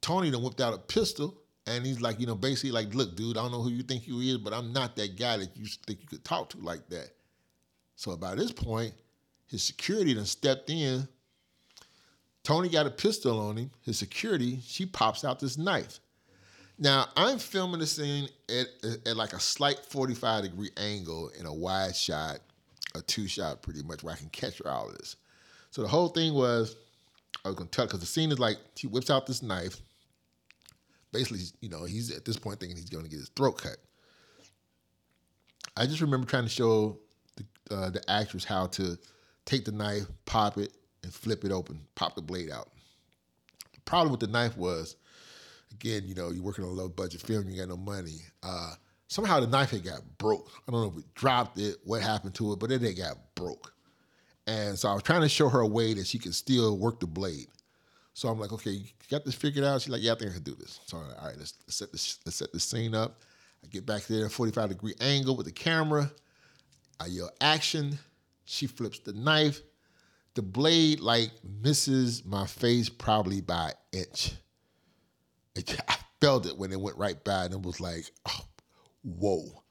Tony 0.00 0.30
then 0.30 0.42
whipped 0.42 0.60
out 0.60 0.74
a 0.74 0.78
pistol, 0.78 1.34
and 1.66 1.84
he's 1.84 2.00
like, 2.00 2.20
you 2.20 2.26
know, 2.26 2.34
basically 2.34 2.70
like, 2.70 2.94
look, 2.94 3.16
dude, 3.16 3.36
I 3.36 3.42
don't 3.42 3.52
know 3.52 3.62
who 3.62 3.70
you 3.70 3.82
think 3.82 4.06
you 4.06 4.20
is, 4.20 4.38
but 4.38 4.52
I'm 4.52 4.72
not 4.72 4.96
that 4.96 5.16
guy 5.18 5.36
that 5.36 5.56
you 5.56 5.66
think 5.86 6.00
you 6.00 6.08
could 6.08 6.24
talk 6.24 6.50
to 6.50 6.58
like 6.58 6.88
that. 6.88 7.10
So 7.96 8.16
by 8.16 8.34
this 8.34 8.52
point, 8.52 8.92
his 9.46 9.62
security 9.62 10.14
then 10.14 10.26
stepped 10.26 10.70
in. 10.70 11.08
Tony 12.42 12.68
got 12.68 12.86
a 12.86 12.90
pistol 12.90 13.40
on 13.40 13.56
him. 13.56 13.70
His 13.82 13.98
security, 13.98 14.60
she 14.62 14.86
pops 14.86 15.24
out 15.24 15.40
this 15.40 15.56
knife. 15.56 16.00
Now 16.78 17.06
I'm 17.16 17.38
filming 17.38 17.80
the 17.80 17.86
scene 17.86 18.28
at, 18.48 18.66
at, 19.06 19.16
like 19.16 19.32
a 19.32 19.40
slight 19.40 19.78
45 19.88 20.44
degree 20.44 20.70
angle 20.76 21.30
in 21.38 21.46
a 21.46 21.52
wide 21.52 21.96
shot, 21.96 22.38
a 22.94 23.00
two 23.00 23.26
shot 23.26 23.62
pretty 23.62 23.82
much, 23.82 24.02
where 24.02 24.14
I 24.14 24.18
can 24.18 24.28
catch 24.28 24.60
all 24.62 24.88
of 24.88 24.98
this. 24.98 25.16
So 25.76 25.82
the 25.82 25.88
whole 25.88 26.08
thing 26.08 26.32
was, 26.32 26.74
I 27.44 27.48
was 27.48 27.54
gonna 27.54 27.68
tell 27.68 27.84
because 27.84 28.00
the 28.00 28.06
scene 28.06 28.32
is 28.32 28.38
like 28.38 28.56
he 28.74 28.86
whips 28.86 29.10
out 29.10 29.26
this 29.26 29.42
knife. 29.42 29.78
Basically, 31.12 31.40
you 31.60 31.68
know, 31.68 31.84
he's 31.84 32.10
at 32.16 32.24
this 32.24 32.38
point 32.38 32.58
thinking 32.58 32.78
he's 32.78 32.88
gonna 32.88 33.08
get 33.08 33.18
his 33.18 33.28
throat 33.36 33.60
cut. 33.62 33.76
I 35.76 35.84
just 35.84 36.00
remember 36.00 36.26
trying 36.26 36.44
to 36.44 36.48
show 36.48 36.98
the, 37.36 37.74
uh, 37.74 37.90
the 37.90 38.02
actress 38.10 38.42
how 38.42 38.68
to 38.68 38.98
take 39.44 39.66
the 39.66 39.72
knife, 39.72 40.06
pop 40.24 40.56
it, 40.56 40.72
and 41.02 41.12
flip 41.12 41.44
it 41.44 41.52
open, 41.52 41.82
pop 41.94 42.14
the 42.14 42.22
blade 42.22 42.50
out. 42.50 42.70
The 43.74 43.80
problem 43.80 44.12
with 44.12 44.20
the 44.20 44.28
knife 44.28 44.56
was, 44.56 44.96
again, 45.72 46.04
you 46.06 46.14
know, 46.14 46.30
you're 46.30 46.42
working 46.42 46.64
on 46.64 46.70
a 46.70 46.72
low 46.72 46.88
budget 46.88 47.20
film, 47.20 47.50
you 47.50 47.58
got 47.58 47.68
no 47.68 47.76
money. 47.76 48.22
Uh, 48.42 48.72
somehow 49.08 49.40
the 49.40 49.46
knife 49.46 49.72
had 49.72 49.84
got 49.84 50.00
broke. 50.16 50.48
I 50.66 50.72
don't 50.72 50.80
know 50.80 50.88
if 50.88 50.94
we 50.94 51.04
dropped 51.14 51.58
it, 51.58 51.76
what 51.84 52.00
happened 52.00 52.34
to 52.36 52.54
it, 52.54 52.60
but 52.60 52.72
it 52.72 52.80
had 52.80 52.96
got 52.96 53.18
broke. 53.34 53.74
And 54.46 54.78
so 54.78 54.88
I 54.88 54.94
was 54.94 55.02
trying 55.02 55.22
to 55.22 55.28
show 55.28 55.48
her 55.48 55.60
a 55.60 55.66
way 55.66 55.94
that 55.94 56.06
she 56.06 56.18
could 56.18 56.34
still 56.34 56.76
work 56.78 57.00
the 57.00 57.06
blade. 57.06 57.48
So 58.14 58.28
I'm 58.28 58.38
like, 58.38 58.52
okay, 58.52 58.70
you 58.70 58.86
got 59.10 59.24
this 59.24 59.34
figured 59.34 59.64
out? 59.64 59.82
She's 59.82 59.90
like, 59.90 60.02
yeah, 60.02 60.12
I 60.12 60.14
think 60.14 60.30
I 60.30 60.34
can 60.34 60.42
do 60.42 60.54
this. 60.54 60.80
So 60.86 60.98
I'm 60.98 61.08
like, 61.08 61.18
all 61.20 61.28
right, 61.28 61.36
let's, 61.36 61.54
set 61.68 61.92
this, 61.92 62.18
let's 62.24 62.36
set 62.36 62.52
the 62.52 62.60
scene 62.60 62.94
up. 62.94 63.20
I 63.62 63.68
get 63.68 63.84
back 63.84 64.06
there, 64.06 64.28
45 64.28 64.70
degree 64.70 64.94
angle 65.00 65.36
with 65.36 65.46
the 65.46 65.52
camera. 65.52 66.10
I 67.00 67.06
yell 67.06 67.30
action. 67.40 67.98
She 68.44 68.66
flips 68.66 69.00
the 69.00 69.12
knife. 69.12 69.60
The 70.34 70.42
blade 70.42 71.00
like 71.00 71.30
misses 71.62 72.24
my 72.24 72.46
face 72.46 72.88
probably 72.88 73.40
by 73.40 73.72
an 73.92 74.00
inch. 74.00 74.32
It, 75.54 75.78
I 75.88 75.96
felt 76.20 76.46
it 76.46 76.56
when 76.56 76.72
it 76.72 76.80
went 76.80 76.96
right 76.96 77.22
by, 77.24 77.44
and 77.44 77.54
it 77.54 77.62
was 77.62 77.80
like, 77.80 78.04
oh, 78.28 78.44
whoa. 79.02 79.62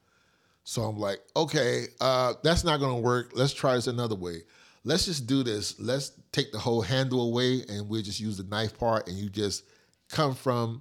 So 0.64 0.82
I'm 0.82 0.98
like, 0.98 1.20
okay, 1.36 1.86
uh, 2.00 2.34
that's 2.42 2.64
not 2.64 2.80
gonna 2.80 2.98
work. 2.98 3.30
Let's 3.34 3.54
try 3.54 3.74
this 3.74 3.86
another 3.86 4.16
way. 4.16 4.42
Let's 4.86 5.04
just 5.04 5.26
do 5.26 5.42
this. 5.42 5.80
Let's 5.80 6.12
take 6.30 6.52
the 6.52 6.60
whole 6.60 6.80
handle 6.80 7.26
away, 7.26 7.64
and 7.68 7.88
we'll 7.88 8.02
just 8.02 8.20
use 8.20 8.36
the 8.36 8.44
knife 8.44 8.78
part, 8.78 9.08
and 9.08 9.18
you 9.18 9.28
just 9.28 9.64
come 10.08 10.32
from, 10.32 10.80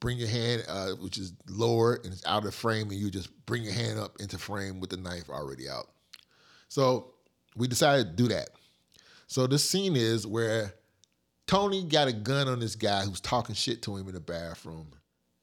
bring 0.00 0.16
your 0.16 0.28
hand, 0.28 0.64
uh, 0.66 0.92
which 0.92 1.18
is 1.18 1.34
lower 1.46 2.00
and 2.04 2.06
it's 2.06 2.24
out 2.24 2.46
of 2.46 2.54
frame, 2.54 2.88
and 2.90 2.98
you 2.98 3.10
just 3.10 3.28
bring 3.44 3.62
your 3.62 3.74
hand 3.74 4.00
up 4.00 4.16
into 4.18 4.38
frame 4.38 4.80
with 4.80 4.88
the 4.88 4.96
knife 4.96 5.28
already 5.28 5.68
out. 5.68 5.88
So 6.68 7.12
we 7.54 7.68
decided 7.68 8.16
to 8.16 8.22
do 8.22 8.28
that. 8.30 8.48
So 9.26 9.46
this 9.46 9.68
scene 9.68 9.94
is 9.94 10.26
where 10.26 10.72
Tony 11.46 11.84
got 11.84 12.08
a 12.08 12.14
gun 12.14 12.48
on 12.48 12.60
this 12.60 12.76
guy 12.76 13.02
who's 13.02 13.20
talking 13.20 13.54
shit 13.54 13.82
to 13.82 13.94
him 13.94 14.08
in 14.08 14.14
the 14.14 14.20
bathroom. 14.20 14.88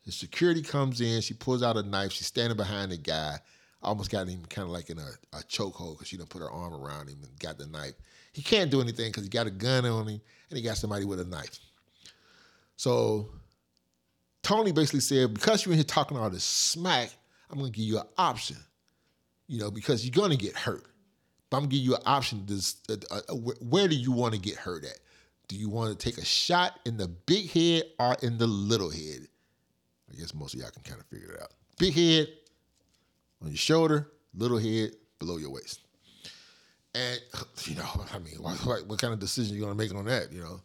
His 0.03 0.15
security 0.15 0.63
comes 0.63 1.01
in, 1.01 1.21
she 1.21 1.35
pulls 1.35 1.61
out 1.61 1.77
a 1.77 1.83
knife, 1.83 2.13
she's 2.13 2.25
standing 2.25 2.57
behind 2.57 2.91
the 2.91 2.97
guy. 2.97 3.37
Almost 3.83 4.11
got 4.11 4.27
him 4.27 4.45
kind 4.49 4.67
of 4.67 4.71
like 4.71 4.89
in 4.89 4.99
a, 4.99 5.09
a 5.33 5.41
chokehold 5.43 5.93
because 5.93 6.07
she 6.07 6.17
done 6.17 6.27
put 6.27 6.41
her 6.41 6.51
arm 6.51 6.73
around 6.73 7.09
him 7.09 7.17
and 7.23 7.39
got 7.39 7.57
the 7.57 7.65
knife. 7.65 7.93
He 8.31 8.41
can't 8.41 8.69
do 8.69 8.79
anything 8.79 9.07
because 9.07 9.23
he 9.23 9.29
got 9.29 9.47
a 9.47 9.51
gun 9.51 9.85
on 9.85 10.07
him 10.07 10.21
and 10.49 10.57
he 10.57 10.61
got 10.61 10.77
somebody 10.77 11.03
with 11.03 11.19
a 11.19 11.25
knife. 11.25 11.59
So 12.77 13.29
Tony 14.43 14.71
basically 14.71 14.99
said, 14.99 15.33
because 15.33 15.65
you're 15.65 15.73
in 15.73 15.79
here 15.79 15.83
talking 15.83 16.17
all 16.17 16.29
this 16.29 16.43
smack, 16.43 17.09
I'm 17.49 17.57
gonna 17.57 17.71
give 17.71 17.85
you 17.85 17.99
an 17.99 18.07
option. 18.17 18.57
You 19.47 19.59
know, 19.59 19.71
because 19.71 20.05
you're 20.05 20.13
gonna 20.13 20.37
get 20.37 20.55
hurt. 20.55 20.85
But 21.49 21.57
I'm 21.57 21.63
gonna 21.63 21.71
give 21.71 21.81
you 21.81 21.95
an 21.95 22.01
option. 22.05 22.43
This, 22.45 22.77
uh, 22.89 22.95
uh, 23.09 23.33
where 23.35 23.87
do 23.87 23.95
you 23.95 24.11
want 24.11 24.33
to 24.33 24.39
get 24.39 24.55
hurt 24.55 24.85
at? 24.85 24.99
Do 25.47 25.57
you 25.57 25.69
want 25.69 25.97
to 25.97 26.11
take 26.11 26.17
a 26.17 26.25
shot 26.25 26.79
in 26.85 26.95
the 26.95 27.09
big 27.09 27.51
head 27.51 27.83
or 27.99 28.15
in 28.21 28.37
the 28.37 28.47
little 28.47 28.89
head? 28.89 29.27
I 30.09 30.17
guess 30.17 30.33
most 30.33 30.53
of 30.53 30.61
y'all 30.61 30.69
can 30.69 30.83
kind 30.83 30.99
of 30.99 31.05
figure 31.07 31.33
it 31.33 31.41
out. 31.41 31.51
Big 31.77 31.93
head 31.93 32.27
on 33.41 33.49
your 33.49 33.57
shoulder, 33.57 34.07
little 34.35 34.57
head 34.57 34.91
below 35.19 35.37
your 35.37 35.51
waist. 35.51 35.81
And 36.93 37.19
you 37.65 37.75
know, 37.75 37.89
I 38.13 38.19
mean, 38.19 38.35
what, 38.39 38.85
what 38.87 38.99
kind 38.99 39.13
of 39.13 39.19
decision 39.19 39.55
you 39.55 39.61
gonna 39.61 39.75
make 39.75 39.93
on 39.93 40.05
that? 40.05 40.31
You 40.31 40.41
know, 40.41 40.61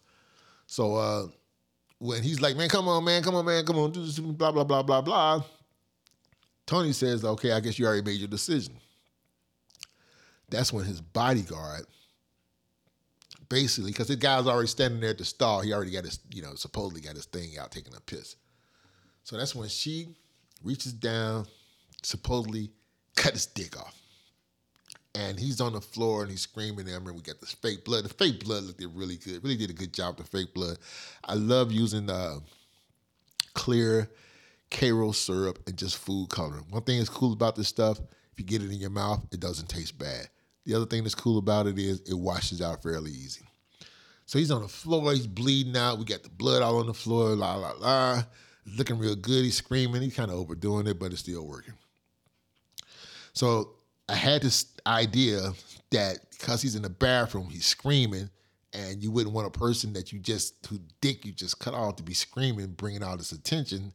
so 0.67 0.97
uh, 0.97 1.27
when 1.99 2.23
he's 2.23 2.41
like, 2.41 2.57
"Man, 2.57 2.69
come 2.69 2.89
on, 2.89 3.05
man, 3.05 3.23
come 3.23 3.35
on, 3.35 3.45
man, 3.45 3.65
come 3.65 3.79
on, 3.79 3.93
do 3.93 4.05
this," 4.05 4.19
blah 4.19 4.53
blah 4.53 4.65
blah 4.65 4.83
blah 4.83 5.01
blah. 5.01 5.43
Tony 6.67 6.93
says, 6.93 7.25
"Okay, 7.25 7.53
I 7.53 7.61
guess 7.61 7.79
you 7.79 7.87
already 7.87 8.03
made 8.03 8.19
your 8.19 8.29
decision." 8.29 8.75
That's 10.49 10.73
when 10.73 10.85
his 10.85 11.01
bodyguard, 11.01 11.87
basically, 13.49 13.91
because 13.91 14.09
the 14.09 14.17
guy's 14.17 14.47
already 14.47 14.69
standing 14.69 15.01
there 15.01 15.11
at 15.11 15.19
the 15.19 15.25
stall, 15.25 15.61
he 15.61 15.73
already 15.73 15.91
got 15.91 16.05
his, 16.05 16.21
you 16.33 16.43
know, 16.43 16.55
supposedly 16.55 17.01
got 17.01 17.17
his 17.17 17.27
thing 17.27 17.59
out 17.59 17.73
taking 17.73 17.95
a 17.95 18.01
piss. 18.01 18.37
So 19.25 19.37
that's 19.37 19.57
when 19.57 19.69
she 19.69 20.15
reaches 20.63 20.93
down, 20.93 21.47
supposedly 22.07 22.71
cut 23.17 23.33
his 23.33 23.47
dick 23.47 23.79
off. 23.79 24.01
And 25.15 25.39
he's 25.39 25.61
on 25.61 25.73
the 25.73 25.81
floor 25.81 26.23
and 26.23 26.31
he's 26.31 26.43
screaming 26.43 26.89
at 26.89 27.03
me. 27.03 27.11
We 27.11 27.23
got 27.23 27.41
this 27.41 27.53
fake 27.53 27.85
blood. 27.85 28.05
The 28.05 28.11
fake 28.11 28.45
blood 28.45 28.65
looked 28.65 28.85
really 28.95 29.17
good. 29.17 29.43
Really 29.43 29.57
did 29.57 29.71
a 29.71 29.75
good 29.75 29.95
job 29.95 30.19
the 30.19 30.25
fake 30.25 30.53
blood. 30.53 30.77
I 31.25 31.35
love 31.35 31.73
using 31.73 32.11
uh, 32.11 32.41
clear 33.55 34.11
Karo 34.71 35.13
syrup, 35.13 35.61
and 35.67 35.77
just 35.77 35.97
food 35.97 36.29
coloring. 36.29 36.67
One 36.71 36.83
thing 36.83 36.99
that's 36.99 37.09
cool 37.09 37.33
about 37.33 37.57
this 37.57 37.69
stuff, 37.69 37.99
if 37.99 38.39
you 38.39 38.45
get 38.45 38.63
it 38.63 38.71
in 38.71 38.79
your 38.79 38.91
mouth, 38.91 39.25
it 39.33 39.41
doesn't 39.41 39.69
taste 39.69 39.99
bad. 39.99 40.29
The 40.65 40.75
other 40.75 40.87
thing 40.87 41.05
that's 41.05 41.15
cool 41.15 41.39
about 41.39 41.67
it 41.67 41.79
is 41.79 42.01
it 42.01 42.15
washes 42.15 42.61
out 42.61 42.83
fairly 42.83 43.13
easy. 43.13 43.47
So 44.27 44.39
he's 44.39 44.51
on 44.51 44.63
the 44.63 44.69
floor, 44.69 45.13
he's 45.13 45.29
bleeding 45.29 45.77
out. 45.77 45.99
We 45.99 46.05
got 46.05 46.25
the 46.25 46.29
blood 46.29 46.63
all 46.63 46.81
on 46.81 46.87
the 46.87 46.95
floor, 46.95 47.37
la 47.37 47.55
la 47.55 47.73
la. 47.79 48.23
Looking 48.77 48.99
real 48.99 49.15
good. 49.15 49.45
He's 49.45 49.57
screaming. 49.57 50.03
He's 50.03 50.17
kind 50.17 50.31
of 50.31 50.37
overdoing 50.39 50.89
it, 50.89 50.99
but 50.99 51.13
it's 51.13 51.21
still 51.21 51.47
working. 51.47 51.75
So 53.37 53.75
I 54.09 54.15
had 54.15 54.41
this 54.41 54.65
idea 54.87 55.53
that 55.91 56.21
because 56.31 56.63
he's 56.63 56.75
in 56.75 56.81
the 56.81 56.89
bathroom, 56.89 57.51
he's 57.51 57.67
screaming, 57.67 58.31
and 58.73 59.03
you 59.03 59.11
wouldn't 59.11 59.35
want 59.35 59.47
a 59.47 59.51
person 59.51 59.93
that 59.93 60.11
you 60.11 60.19
just 60.19 60.65
who 60.67 60.79
dick 61.03 61.27
you 61.27 61.33
just 61.33 61.59
cut 61.59 61.75
off 61.75 61.97
to 61.97 62.03
be 62.03 62.15
screaming, 62.15 62.69
bringing 62.69 63.03
all 63.03 63.15
this 63.15 63.33
attention. 63.33 63.93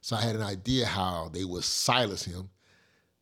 So 0.00 0.14
I 0.14 0.20
had 0.20 0.36
an 0.36 0.42
idea 0.42 0.86
how 0.86 1.28
they 1.32 1.44
would 1.44 1.64
silence 1.64 2.24
him 2.24 2.50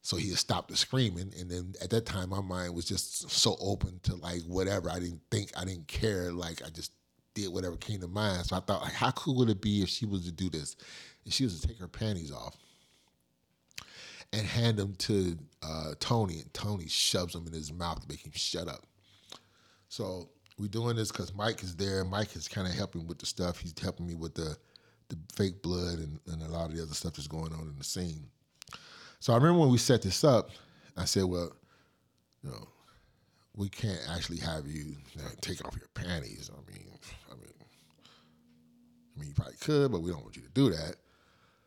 so 0.02 0.18
he 0.18 0.28
would 0.28 0.38
stop 0.38 0.68
the 0.68 0.76
screaming. 0.76 1.32
And 1.40 1.50
then 1.50 1.72
at 1.82 1.88
that 1.88 2.04
time, 2.04 2.28
my 2.28 2.42
mind 2.42 2.74
was 2.74 2.84
just 2.84 3.30
so 3.30 3.56
open 3.58 3.98
to 4.02 4.14
like 4.16 4.42
whatever. 4.42 4.90
I 4.90 4.98
didn't 4.98 5.22
think, 5.30 5.52
I 5.56 5.64
didn't 5.64 5.88
care. 5.88 6.32
Like 6.32 6.60
I 6.66 6.68
just 6.68 6.92
did 7.32 7.50
whatever 7.50 7.76
came 7.76 8.00
to 8.02 8.08
mind. 8.08 8.44
So 8.44 8.56
I 8.56 8.60
thought, 8.60 8.82
like, 8.82 8.92
how 8.92 9.10
cool 9.12 9.36
would 9.36 9.48
it 9.48 9.62
be 9.62 9.80
if 9.80 9.88
she 9.88 10.04
was 10.04 10.26
to 10.26 10.32
do 10.32 10.50
this? 10.50 10.76
And 11.24 11.32
she 11.32 11.44
was 11.44 11.58
to 11.58 11.66
take 11.66 11.78
her 11.78 11.88
panties 11.88 12.30
off 12.30 12.58
and 14.36 14.46
hand 14.46 14.76
them 14.76 14.94
to 14.96 15.36
uh, 15.62 15.94
Tony, 15.98 16.40
and 16.40 16.52
Tony 16.52 16.86
shoves 16.88 17.32
them 17.32 17.46
in 17.46 17.52
his 17.52 17.72
mouth 17.72 18.00
to 18.02 18.08
make 18.08 18.24
him 18.24 18.32
shut 18.34 18.68
up. 18.68 18.84
So 19.88 20.28
we're 20.58 20.68
doing 20.68 20.96
this 20.96 21.10
because 21.10 21.34
Mike 21.34 21.62
is 21.62 21.74
there. 21.74 22.04
Mike 22.04 22.36
is 22.36 22.48
kind 22.48 22.66
of 22.66 22.74
helping 22.74 23.06
with 23.06 23.18
the 23.18 23.26
stuff. 23.26 23.58
He's 23.60 23.74
helping 23.80 24.06
me 24.06 24.14
with 24.14 24.34
the 24.34 24.56
the 25.08 25.16
fake 25.36 25.62
blood 25.62 25.98
and, 25.98 26.18
and 26.32 26.42
a 26.42 26.48
lot 26.48 26.68
of 26.68 26.76
the 26.76 26.82
other 26.82 26.92
stuff 26.92 27.12
that's 27.12 27.28
going 27.28 27.52
on 27.52 27.60
in 27.60 27.78
the 27.78 27.84
scene. 27.84 28.26
So 29.20 29.32
I 29.32 29.36
remember 29.36 29.60
when 29.60 29.70
we 29.70 29.78
set 29.78 30.02
this 30.02 30.24
up, 30.24 30.50
I 30.96 31.04
said, 31.04 31.24
well, 31.24 31.52
you 32.42 32.50
know, 32.50 32.66
we 33.54 33.68
can't 33.68 34.00
actually 34.10 34.38
have 34.38 34.66
you, 34.66 34.96
you 35.14 35.22
know, 35.22 35.28
take 35.40 35.64
off 35.64 35.76
your 35.76 35.88
panties. 35.94 36.50
I 36.52 36.72
mean, 36.72 36.88
I 37.30 37.34
mean, 37.34 37.54
I 39.16 39.20
mean, 39.20 39.28
you 39.28 39.34
probably 39.34 39.54
could, 39.60 39.92
but 39.92 40.02
we 40.02 40.10
don't 40.10 40.24
want 40.24 40.36
you 40.36 40.42
to 40.42 40.50
do 40.50 40.70
that. 40.70 40.96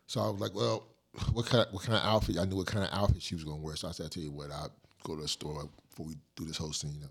So 0.06 0.20
I 0.20 0.28
was 0.28 0.40
like, 0.40 0.54
well, 0.54 0.89
what 1.32 1.46
kind 1.46 1.66
of, 1.66 1.72
what 1.72 1.82
kind 1.82 1.98
of 1.98 2.04
outfit? 2.04 2.38
I 2.38 2.44
knew 2.44 2.56
what 2.56 2.66
kind 2.66 2.84
of 2.84 2.90
outfit 2.92 3.22
she 3.22 3.34
was 3.34 3.44
to 3.44 3.54
wear. 3.54 3.76
So 3.76 3.88
I 3.88 3.92
said, 3.92 4.04
I'll 4.04 4.10
tell 4.10 4.22
you 4.22 4.30
what, 4.30 4.50
I'll 4.50 4.72
go 5.02 5.16
to 5.16 5.22
the 5.22 5.28
store 5.28 5.68
before 5.88 6.06
we 6.06 6.14
do 6.36 6.44
this 6.44 6.56
whole 6.56 6.72
scene. 6.72 7.02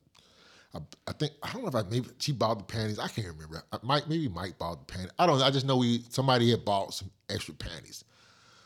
I, 0.73 0.79
I 1.07 1.11
think 1.13 1.33
I 1.41 1.51
don't 1.51 1.63
know 1.63 1.69
if 1.69 1.75
I 1.75 1.81
maybe 1.89 2.07
she 2.19 2.31
bought 2.31 2.59
the 2.59 2.63
panties. 2.63 2.99
I 2.99 3.07
can't 3.07 3.27
remember. 3.27 3.63
I, 3.71 3.77
Mike 3.81 4.07
maybe 4.07 4.27
Mike 4.27 4.57
bought 4.57 4.87
the 4.87 4.93
panties. 4.93 5.11
I 5.17 5.25
don't. 5.25 5.39
know. 5.39 5.45
I 5.45 5.51
just 5.51 5.65
know 5.65 5.77
we 5.77 6.03
somebody 6.09 6.51
had 6.51 6.63
bought 6.63 6.93
some 6.93 7.09
extra 7.29 7.55
panties. 7.55 8.03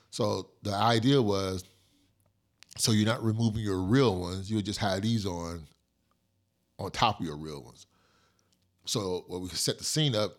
So 0.10 0.50
the 0.62 0.76
idea 0.76 1.20
was, 1.20 1.64
so 2.78 2.92
you're 2.92 3.08
not 3.08 3.24
removing 3.24 3.64
your 3.64 3.80
real 3.80 4.20
ones. 4.20 4.52
You 4.52 4.62
just 4.62 4.80
have 4.80 5.02
these 5.02 5.26
on, 5.26 5.64
on 6.78 6.92
top 6.92 7.20
of 7.20 7.26
your 7.26 7.36
real 7.36 7.64
ones. 7.64 7.88
So 8.86 9.24
when 9.28 9.42
we 9.42 9.50
could 9.50 9.58
set 9.58 9.80
the 9.80 9.84
scene 9.84 10.16
up, 10.16 10.38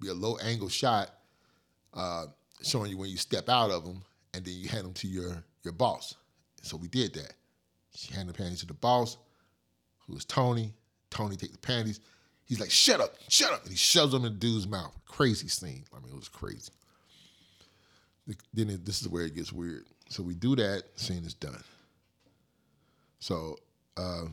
be 0.00 0.08
a 0.08 0.14
low 0.14 0.36
angle 0.44 0.68
shot, 0.68 1.10
uh, 1.94 2.26
showing 2.62 2.90
you 2.90 2.98
when 2.98 3.08
you 3.08 3.16
step 3.16 3.48
out 3.48 3.70
of 3.70 3.86
them, 3.86 4.02
and 4.36 4.44
then 4.44 4.54
you 4.54 4.68
hand 4.68 4.84
them 4.84 4.92
to 4.92 5.08
your 5.08 5.42
your 5.64 5.72
boss. 5.72 6.14
So 6.62 6.76
we 6.76 6.88
did 6.88 7.14
that. 7.14 7.32
She 7.94 8.12
handed 8.12 8.34
the 8.34 8.38
panties 8.38 8.60
to 8.60 8.66
the 8.66 8.74
boss, 8.74 9.16
who 10.06 10.14
was 10.14 10.24
Tony. 10.24 10.74
Tony 11.10 11.36
take 11.36 11.52
the 11.52 11.58
panties. 11.58 12.00
He's 12.44 12.60
like, 12.60 12.70
"Shut 12.70 13.00
up, 13.00 13.14
shut 13.28 13.52
up!" 13.52 13.62
And 13.62 13.70
he 13.70 13.76
shoves 13.76 14.12
them 14.12 14.24
in 14.24 14.34
the 14.34 14.38
dude's 14.38 14.66
mouth. 14.68 14.94
Crazy 15.06 15.48
scene. 15.48 15.84
I 15.92 16.00
mean, 16.00 16.12
it 16.12 16.16
was 16.16 16.28
crazy. 16.28 16.72
Then 18.52 18.70
it, 18.70 18.84
this 18.84 19.00
is 19.00 19.08
where 19.08 19.24
it 19.24 19.34
gets 19.34 19.52
weird. 19.52 19.86
So 20.10 20.22
we 20.22 20.34
do 20.34 20.54
that. 20.56 20.82
Scene 20.96 21.24
is 21.24 21.34
done. 21.34 21.62
So 23.20 23.56
uh, 23.96 24.24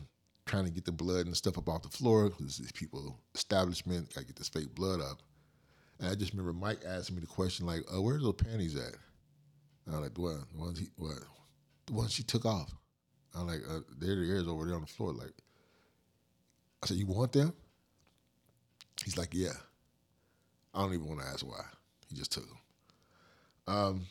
trying 0.46 0.64
to 0.64 0.70
get 0.70 0.84
the 0.84 0.92
blood 0.92 1.26
and 1.26 1.36
stuff 1.36 1.56
up 1.56 1.68
off 1.68 1.82
the 1.82 1.88
floor 1.88 2.28
because 2.28 2.58
these 2.58 2.72
people 2.72 3.16
establishment 3.34 4.12
got 4.14 4.22
to 4.22 4.26
get 4.26 4.36
this 4.36 4.48
fake 4.48 4.74
blood 4.74 5.00
up. 5.00 5.22
And 5.98 6.10
I 6.10 6.14
just 6.14 6.32
remember 6.32 6.52
Mike 6.52 6.80
asking 6.86 7.16
me 7.16 7.20
the 7.20 7.26
question 7.26 7.66
like, 7.66 7.82
uh, 7.92 8.02
"Where's 8.02 8.22
those 8.22 8.34
panties 8.34 8.76
at?" 8.76 8.96
And 9.86 9.94
I'm 9.94 10.02
like, 10.02 10.18
"What? 10.18 10.50
The 10.52 10.58
ones 10.58 10.78
he 10.78 10.88
what? 10.96 11.18
The 11.86 11.92
ones 11.92 12.12
she 12.12 12.22
took 12.22 12.44
off." 12.44 12.74
I'm 13.34 13.46
like, 13.46 13.60
uh, 13.68 13.80
"There 13.98 14.22
it 14.22 14.30
is 14.30 14.48
over 14.48 14.64
there 14.64 14.76
on 14.76 14.82
the 14.82 14.86
floor." 14.86 15.12
Like, 15.12 15.34
I 16.82 16.86
said, 16.86 16.96
"You 16.96 17.06
want 17.06 17.32
them?" 17.32 17.52
He's 19.04 19.18
like, 19.18 19.34
"Yeah." 19.34 19.54
I 20.74 20.80
don't 20.80 20.94
even 20.94 21.06
want 21.06 21.20
to 21.20 21.26
ask 21.26 21.46
why. 21.46 21.62
He 22.08 22.16
just 22.16 22.32
took 22.32 22.48
them. 22.48 22.58
Um, 23.66 24.06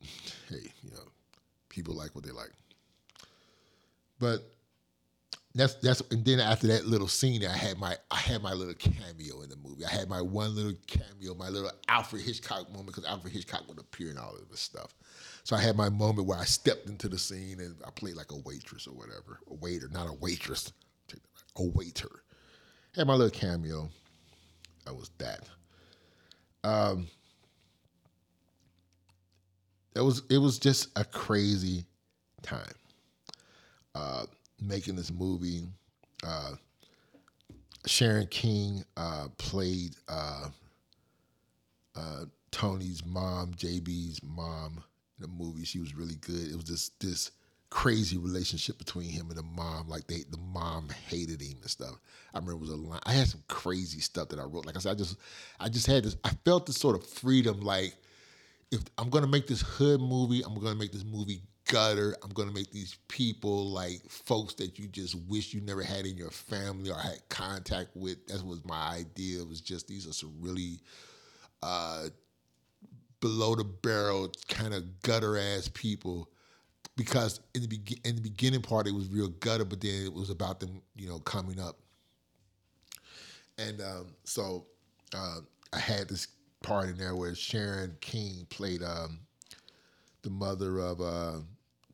hey, 0.48 0.72
you 0.82 0.90
know, 0.90 1.06
people 1.68 1.94
like 1.94 2.14
what 2.14 2.24
they 2.24 2.32
like. 2.32 2.52
But 4.18 4.40
that's 5.58 5.74
that's 5.74 6.00
and 6.10 6.24
then 6.24 6.40
after 6.40 6.66
that 6.68 6.86
little 6.86 7.08
scene, 7.08 7.44
I 7.44 7.56
had 7.56 7.78
my 7.78 7.96
I 8.10 8.16
had 8.16 8.42
my 8.42 8.52
little 8.52 8.74
cameo 8.74 9.42
in 9.42 9.48
the 9.48 9.56
movie. 9.56 9.84
I 9.84 9.90
had 9.90 10.08
my 10.08 10.20
one 10.20 10.54
little 10.54 10.74
cameo, 10.86 11.34
my 11.34 11.48
little 11.48 11.70
Alfred 11.88 12.22
Hitchcock 12.22 12.70
moment 12.70 12.88
because 12.88 13.04
Alfred 13.04 13.32
Hitchcock 13.32 13.66
would 13.68 13.78
appear 13.78 14.10
in 14.10 14.18
all 14.18 14.34
of 14.34 14.48
this 14.50 14.60
stuff. 14.60 14.94
So 15.44 15.56
I 15.56 15.60
had 15.60 15.76
my 15.76 15.88
moment 15.88 16.28
where 16.28 16.38
I 16.38 16.44
stepped 16.44 16.88
into 16.88 17.08
the 17.08 17.18
scene 17.18 17.60
and 17.60 17.74
I 17.86 17.90
played 17.90 18.16
like 18.16 18.30
a 18.32 18.38
waitress 18.38 18.86
or 18.86 18.92
whatever, 18.92 19.40
a 19.50 19.54
waiter, 19.54 19.88
not 19.90 20.08
a 20.08 20.12
waitress, 20.12 20.72
a 21.56 21.62
waiter. 21.62 22.22
Had 22.94 23.06
my 23.06 23.14
little 23.14 23.30
cameo. 23.30 23.88
That 24.84 24.94
was 24.94 25.10
that. 25.18 25.48
Um, 26.62 27.08
it 29.96 30.00
was 30.00 30.22
it 30.30 30.38
was 30.38 30.58
just 30.58 30.88
a 30.96 31.04
crazy 31.04 31.84
time 32.42 32.74
uh, 33.94 34.24
making 34.60 34.96
this 34.96 35.12
movie. 35.12 35.64
Uh, 36.24 36.52
Sharon 37.86 38.26
King 38.26 38.84
uh, 38.96 39.28
played 39.38 39.94
uh, 40.08 40.48
uh, 41.96 42.24
Tony's 42.50 43.04
mom, 43.04 43.52
JB's 43.54 44.22
mom 44.22 44.82
in 45.18 45.22
the 45.22 45.28
movie. 45.28 45.64
She 45.64 45.80
was 45.80 45.94
really 45.94 46.16
good. 46.16 46.50
It 46.50 46.56
was 46.56 46.64
just 46.64 46.98
this 47.00 47.30
crazy 47.70 48.16
relationship 48.16 48.78
between 48.78 49.10
him 49.10 49.28
and 49.28 49.38
the 49.38 49.42
mom. 49.42 49.88
Like 49.88 50.06
they, 50.06 50.24
the 50.30 50.38
mom 50.38 50.88
hated 51.08 51.40
him 51.40 51.58
and 51.60 51.70
stuff. 51.70 51.96
I 52.34 52.38
remember 52.38 52.52
it 52.52 52.60
was 52.60 52.70
a 52.70 52.76
line. 52.76 53.00
I 53.04 53.12
had 53.12 53.28
some 53.28 53.42
crazy 53.48 54.00
stuff 54.00 54.28
that 54.30 54.38
I 54.38 54.44
wrote. 54.44 54.66
Like 54.66 54.76
I 54.76 54.80
said, 54.80 54.92
I 54.92 54.94
just, 54.94 55.16
I 55.60 55.68
just 55.68 55.86
had 55.86 56.04
this. 56.04 56.16
I 56.24 56.30
felt 56.44 56.66
this 56.66 56.76
sort 56.76 56.96
of 56.96 57.06
freedom. 57.06 57.60
Like 57.60 57.94
if 58.70 58.80
I'm 58.96 59.10
gonna 59.10 59.26
make 59.26 59.46
this 59.46 59.62
hood 59.62 60.00
movie, 60.00 60.42
I'm 60.44 60.54
gonna 60.54 60.74
make 60.74 60.92
this 60.92 61.04
movie 61.04 61.42
gutter. 61.68 62.16
I'm 62.22 62.30
gonna 62.30 62.52
make 62.52 62.72
these 62.72 62.96
people 63.08 63.70
like 63.70 64.00
folks 64.08 64.54
that 64.54 64.78
you 64.78 64.88
just 64.88 65.14
wish 65.28 65.54
you 65.54 65.60
never 65.60 65.82
had 65.82 66.06
in 66.06 66.16
your 66.16 66.30
family 66.30 66.90
or 66.90 66.98
had 66.98 67.20
contact 67.28 67.90
with. 67.94 68.26
That 68.26 68.44
was 68.44 68.64
my 68.64 68.88
idea. 68.88 69.40
It 69.40 69.48
was 69.48 69.60
just 69.60 69.86
these 69.88 70.06
are 70.08 70.12
some 70.12 70.34
really 70.40 70.80
uh, 71.62 72.08
below 73.20 73.54
the 73.54 73.64
barrel 73.64 74.32
kind 74.48 74.74
of 74.74 75.02
gutter 75.02 75.38
ass 75.38 75.68
people. 75.72 76.28
Because 76.96 77.40
in 77.54 77.62
the 77.62 77.68
be- 77.68 77.98
in 78.04 78.16
the 78.16 78.22
beginning 78.22 78.62
part 78.62 78.88
it 78.88 78.94
was 78.94 79.08
real 79.08 79.28
gutter, 79.28 79.64
but 79.64 79.80
then 79.80 80.04
it 80.04 80.12
was 80.12 80.30
about 80.30 80.58
them, 80.60 80.82
you 80.96 81.08
know, 81.08 81.20
coming 81.20 81.60
up. 81.60 81.76
And 83.58 83.80
um, 83.80 84.14
so 84.24 84.66
uh, 85.14 85.40
I 85.72 85.78
had 85.78 86.08
this 86.08 86.28
part 86.62 86.88
in 86.88 86.96
there 86.98 87.14
where 87.14 87.34
Sharon 87.34 87.96
King 88.00 88.46
played 88.50 88.82
um, 88.82 89.20
the 90.22 90.30
mother 90.30 90.78
of 90.78 91.00
uh, 91.00 91.38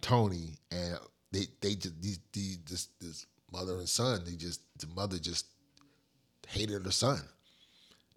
Tony, 0.05 0.59
and 0.71 0.99
they 1.33 1.47
they 1.63 1.75
just 1.75 2.01
these, 2.03 2.19
these 2.33 2.59
this 2.69 2.89
this 3.01 3.27
mother 3.51 3.79
and 3.79 3.89
son 3.89 4.23
they 4.25 4.35
just 4.37 4.61
the 4.79 4.87
mother 4.89 5.19
just 5.19 5.47
hated 6.47 6.85
her 6.85 6.91
son. 6.91 7.21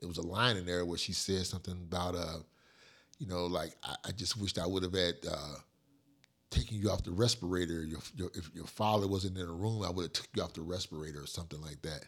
It 0.01 0.05
was 0.05 0.17
a 0.17 0.27
line 0.27 0.57
in 0.57 0.65
there 0.65 0.85
where 0.85 0.97
she 0.97 1.13
said 1.13 1.45
something 1.45 1.73
about 1.73 2.15
uh, 2.15 2.39
you 3.19 3.27
know, 3.27 3.45
like 3.45 3.75
I, 3.83 3.95
I 4.09 4.11
just 4.11 4.35
wished 4.39 4.59
I 4.59 4.67
would 4.67 4.83
have 4.83 4.93
had 4.93 5.15
uh, 5.31 5.55
taken 6.51 6.77
you 6.77 6.91
off 6.91 7.03
the 7.03 7.11
respirator. 7.11 7.85
Your, 7.85 7.99
your 8.15 8.31
if 8.35 8.53
your 8.53 8.67
father 8.67 9.07
wasn't 9.07 9.37
in 9.37 9.47
the 9.47 9.53
room, 9.53 9.81
I 9.83 9.89
would 9.89 10.03
have 10.03 10.13
took 10.13 10.27
you 10.35 10.43
off 10.43 10.53
the 10.53 10.61
respirator 10.61 11.21
or 11.21 11.27
something 11.27 11.61
like 11.61 11.81
that 11.83 12.05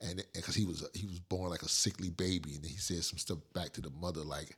and 0.00 0.22
because 0.34 0.54
he 0.54 0.64
was 0.64 0.88
he 0.94 1.06
was 1.06 1.18
born 1.18 1.50
like 1.50 1.62
a 1.62 1.68
sickly 1.68 2.10
baby, 2.10 2.54
and 2.54 2.64
he 2.64 2.76
said 2.76 3.04
some 3.04 3.18
stuff 3.18 3.38
back 3.52 3.72
to 3.72 3.80
the 3.80 3.90
mother 3.90 4.22
like, 4.22 4.56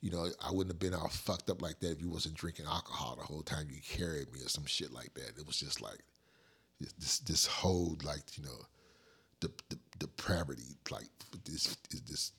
you 0.00 0.10
know, 0.10 0.28
I 0.44 0.50
wouldn't 0.50 0.72
have 0.72 0.78
been 0.78 0.98
all 0.98 1.08
fucked 1.08 1.50
up 1.50 1.60
like 1.60 1.80
that 1.80 1.92
if 1.92 2.00
you 2.00 2.08
wasn't 2.08 2.36
drinking 2.36 2.66
alcohol 2.66 3.16
the 3.16 3.24
whole 3.24 3.42
time 3.42 3.68
you 3.70 3.80
carried 3.82 4.32
me 4.32 4.40
or 4.40 4.48
some 4.48 4.66
shit 4.66 4.92
like 4.92 5.12
that. 5.14 5.38
It 5.38 5.46
was 5.46 5.58
just 5.58 5.80
like 5.80 5.98
this 6.98 7.18
this 7.20 7.46
whole 7.46 7.96
like 8.04 8.36
you 8.36 8.44
know, 8.44 8.60
the, 9.40 9.50
the 9.68 9.78
depravity 9.98 10.76
like 10.90 11.08
this 11.44 11.76
is 11.90 12.00
this 12.02 12.32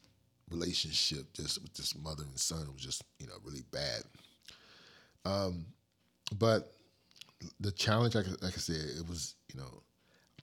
relationship 0.49 1.31
just 1.33 1.61
with 1.61 1.73
this 1.73 1.95
mother 1.95 2.23
and 2.23 2.39
son 2.39 2.67
was 2.73 2.81
just 2.81 3.03
you 3.19 3.27
know 3.27 3.35
really 3.43 3.63
bad. 3.71 4.03
Um, 5.25 5.65
but 6.37 6.73
the 7.59 7.71
challenge, 7.71 8.15
like, 8.15 8.27
like 8.41 8.53
I 8.53 8.59
said, 8.59 8.81
it 8.97 9.07
was 9.07 9.35
you 9.53 9.59
know 9.59 9.81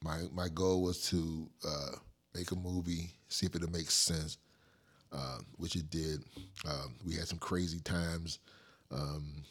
my 0.03 0.23
my 0.35 0.49
goal 0.49 0.83
was 0.83 1.09
to 1.11 1.49
uh, 1.67 1.97
make 2.35 2.51
a 2.51 2.57
movie, 2.57 3.11
see 3.29 3.47
if 3.47 3.55
it'll 3.55 3.71
make 3.71 3.91
sense. 3.91 4.39
Uh, 5.17 5.39
which 5.57 5.77
it 5.77 5.91
did. 5.91 6.23
Um, 6.69 6.95
we 7.05 7.15
had 7.15 7.29
some 7.29 7.39
crazy 7.39 7.81
times. 7.81 8.39
Um, 8.91 9.43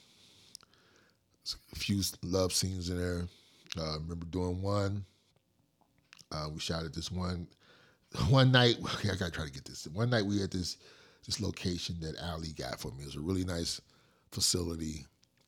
a 1.74 1.76
few 1.76 2.02
love 2.24 2.54
scenes 2.54 2.90
in 2.90 2.98
there. 2.98 3.28
Uh, 3.78 3.92
I 3.92 3.96
remember 3.96 4.26
doing 4.26 4.62
one. 4.62 5.06
Uh, 6.32 6.50
we 6.54 6.60
shot 6.60 6.84
at 6.84 6.94
this 6.94 7.12
one 7.12 7.48
one 8.30 8.52
night. 8.52 8.78
Okay, 8.96 9.10
I 9.10 9.16
gotta 9.16 9.32
try 9.32 9.46
to 9.46 9.52
get 9.52 9.66
this. 9.66 9.88
One 9.88 10.10
night 10.10 10.26
we 10.26 10.40
had 10.40 10.52
this 10.52 10.78
this 11.26 11.42
location 11.42 11.98
that 12.02 12.16
Ali 12.22 12.54
got 12.54 12.80
for 12.80 12.92
me. 12.92 13.04
It 13.04 13.08
was 13.08 13.16
a 13.16 13.22
really 13.22 13.44
nice 13.44 13.82
facility, 14.32 15.06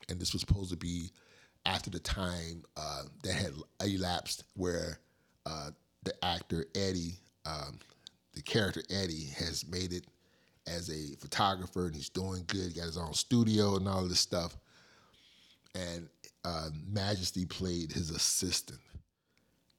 and 0.09 0.19
this 0.19 0.33
was 0.33 0.41
supposed 0.41 0.71
to 0.71 0.77
be 0.77 1.11
after 1.65 1.89
the 1.89 1.99
time 1.99 2.63
uh, 2.75 3.03
that 3.23 3.33
had 3.33 3.53
elapsed 3.81 4.43
where 4.55 4.99
the 6.07 6.25
actor 6.25 6.65
Eddie, 6.73 7.19
um, 7.45 7.79
the 8.37 8.43
character 8.43 8.83
Eddie, 8.89 9.29
has 9.37 9.65
made 9.67 9.91
it 9.91 10.05
as 10.67 10.89
a 10.89 11.15
photographer 11.17 11.87
and 11.87 11.95
he's 11.95 12.09
doing 12.09 12.43
good. 12.47 12.71
He 12.71 12.79
got 12.79 12.85
his 12.85 12.97
own 12.97 13.13
studio 13.13 13.75
and 13.77 13.87
all 13.87 14.03
this 14.03 14.19
stuff. 14.19 14.55
And 15.73 16.07
uh, 16.45 16.69
Majesty 16.87 17.45
played 17.45 17.91
his 17.91 18.11
assistant. 18.11 18.79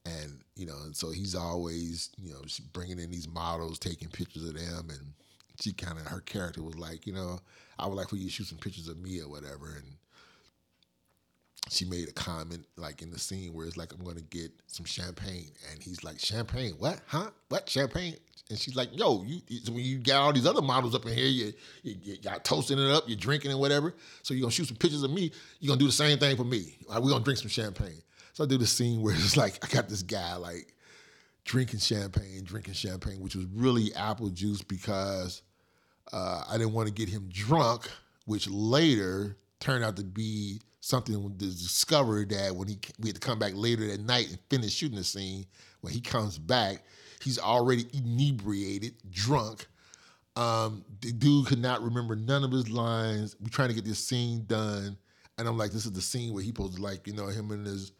And, 0.04 0.40
you 0.56 0.66
know, 0.66 0.76
and 0.84 0.96
so 0.96 1.10
he's 1.10 1.34
always, 1.34 2.10
you 2.16 2.32
know, 2.32 2.40
bringing 2.72 2.98
in 2.98 3.10
these 3.10 3.28
models, 3.28 3.78
taking 3.78 4.08
pictures 4.08 4.44
of 4.44 4.54
them. 4.54 4.88
And 4.90 5.12
she 5.60 5.72
kind 5.72 5.98
of, 5.98 6.06
her 6.06 6.20
character 6.20 6.62
was 6.62 6.78
like, 6.78 7.06
you 7.06 7.12
know, 7.12 7.40
I 7.78 7.86
would 7.86 7.94
like 7.94 8.08
for 8.08 8.16
you 8.16 8.24
to 8.24 8.30
shoot 8.30 8.46
some 8.46 8.58
pictures 8.58 8.88
of 8.88 8.98
me 8.98 9.20
or 9.20 9.28
whatever. 9.28 9.74
And 9.76 9.97
she 11.68 11.84
made 11.84 12.08
a 12.08 12.12
comment 12.12 12.66
like 12.76 13.02
in 13.02 13.10
the 13.10 13.18
scene 13.18 13.52
where 13.52 13.66
it's 13.66 13.76
like 13.76 13.92
I'm 13.92 14.04
gonna 14.04 14.20
get 14.20 14.50
some 14.66 14.86
champagne, 14.86 15.50
and 15.70 15.82
he's 15.82 16.02
like, 16.04 16.18
"Champagne? 16.18 16.74
What? 16.78 17.00
Huh? 17.06 17.30
What? 17.48 17.68
Champagne?" 17.68 18.16
And 18.50 18.58
she's 18.58 18.76
like, 18.76 18.88
"Yo, 18.92 19.22
you 19.24 19.40
when 19.70 19.84
you 19.84 19.98
got 19.98 20.22
all 20.22 20.32
these 20.32 20.46
other 20.46 20.62
models 20.62 20.94
up 20.94 21.04
in 21.06 21.12
here, 21.12 21.26
you, 21.26 21.52
you, 21.82 21.96
you 22.02 22.16
got 22.18 22.44
toasting 22.44 22.78
it 22.78 22.90
up, 22.90 23.04
you're 23.06 23.18
drinking 23.18 23.50
and 23.50 23.60
whatever. 23.60 23.94
So 24.22 24.34
you're 24.34 24.42
gonna 24.42 24.52
shoot 24.52 24.68
some 24.68 24.76
pictures 24.76 25.02
of 25.02 25.10
me. 25.10 25.30
You're 25.60 25.68
gonna 25.68 25.80
do 25.80 25.86
the 25.86 25.92
same 25.92 26.18
thing 26.18 26.36
for 26.36 26.44
me. 26.44 26.76
We're 26.88 27.00
gonna 27.00 27.24
drink 27.24 27.38
some 27.38 27.48
champagne." 27.48 28.02
So 28.32 28.44
I 28.44 28.46
do 28.46 28.56
the 28.56 28.66
scene 28.66 29.02
where 29.02 29.14
it's 29.14 29.36
like 29.36 29.58
I 29.64 29.68
got 29.68 29.88
this 29.88 30.02
guy 30.02 30.36
like 30.36 30.74
drinking 31.44 31.80
champagne, 31.80 32.44
drinking 32.44 32.74
champagne, 32.74 33.20
which 33.20 33.34
was 33.34 33.46
really 33.46 33.92
apple 33.94 34.28
juice 34.28 34.62
because 34.62 35.42
uh, 36.12 36.44
I 36.48 36.56
didn't 36.56 36.72
want 36.72 36.88
to 36.88 36.94
get 36.94 37.08
him 37.08 37.28
drunk, 37.32 37.90
which 38.26 38.48
later 38.48 39.36
turned 39.60 39.82
out 39.82 39.96
to 39.96 40.04
be 40.04 40.60
something 40.88 41.34
discovered 41.36 42.30
that 42.30 42.56
when 42.56 42.66
he 42.66 42.78
we 42.98 43.08
had 43.08 43.16
to 43.16 43.20
come 43.20 43.38
back 43.38 43.52
later 43.54 43.86
that 43.86 44.00
night 44.00 44.30
and 44.30 44.38
finish 44.48 44.72
shooting 44.72 44.96
the 44.96 45.04
scene. 45.04 45.44
When 45.80 45.92
he 45.92 46.00
comes 46.00 46.38
back, 46.38 46.82
he's 47.22 47.38
already 47.38 47.86
inebriated, 47.92 48.94
drunk. 49.10 49.66
Um, 50.34 50.84
the 51.00 51.12
dude 51.12 51.46
could 51.46 51.60
not 51.60 51.82
remember 51.82 52.16
none 52.16 52.42
of 52.42 52.50
his 52.50 52.70
lines. 52.70 53.36
We're 53.40 53.50
trying 53.50 53.68
to 53.68 53.74
get 53.74 53.84
this 53.84 53.98
scene 53.98 54.44
done, 54.46 54.96
and 55.36 55.46
I'm 55.46 55.58
like, 55.58 55.72
this 55.72 55.84
is 55.84 55.92
the 55.92 56.00
scene 56.00 56.32
where 56.32 56.42
he 56.42 56.52
to 56.52 56.62
like, 56.62 57.06
you 57.06 57.12
know, 57.12 57.26
him 57.26 57.50
and 57.50 57.66
his 57.66 57.92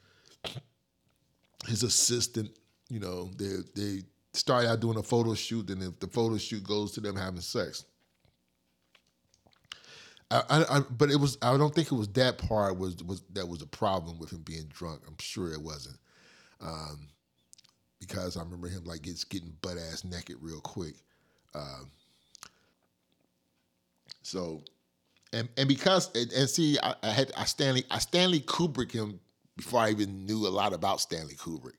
his 1.66 1.82
assistant, 1.82 2.50
you 2.88 3.00
know, 3.00 3.30
they 3.36 3.56
they 3.74 4.02
start 4.32 4.64
out 4.66 4.80
doing 4.80 4.96
a 4.96 5.02
photo 5.02 5.34
shoot, 5.34 5.68
and 5.70 5.82
if 5.82 6.00
the 6.00 6.06
photo 6.06 6.38
shoot 6.38 6.64
goes 6.64 6.92
to 6.92 7.00
them 7.00 7.16
having 7.16 7.40
sex. 7.40 7.84
I, 10.30 10.64
I, 10.68 10.80
but 10.90 11.10
it 11.10 11.18
was. 11.18 11.38
I 11.40 11.56
don't 11.56 11.74
think 11.74 11.90
it 11.90 11.94
was 11.94 12.08
that 12.08 12.36
part 12.36 12.76
was 12.76 13.02
was 13.02 13.22
that 13.32 13.48
was 13.48 13.62
a 13.62 13.66
problem 13.66 14.18
with 14.18 14.30
him 14.30 14.42
being 14.42 14.66
drunk. 14.68 15.00
I'm 15.06 15.16
sure 15.18 15.52
it 15.52 15.60
wasn't, 15.60 15.96
um, 16.60 17.08
because 17.98 18.36
I 18.36 18.42
remember 18.42 18.68
him 18.68 18.84
like 18.84 19.02
getting 19.02 19.54
butt 19.62 19.78
ass 19.78 20.04
naked 20.04 20.36
real 20.42 20.60
quick. 20.60 20.96
Um, 21.54 21.90
so, 24.22 24.62
and 25.32 25.48
and 25.56 25.66
because 25.66 26.14
and, 26.14 26.30
and 26.32 26.48
see, 26.50 26.78
I, 26.82 26.94
I, 27.02 27.10
had 27.10 27.32
I 27.34 27.44
Stanley 27.44 27.84
I 27.90 27.98
Stanley 27.98 28.40
Kubrick 28.40 28.92
him 28.92 29.20
before 29.56 29.80
I 29.80 29.90
even 29.90 30.26
knew 30.26 30.46
a 30.46 30.50
lot 30.50 30.74
about 30.74 31.00
Stanley 31.00 31.36
Kubrick, 31.36 31.76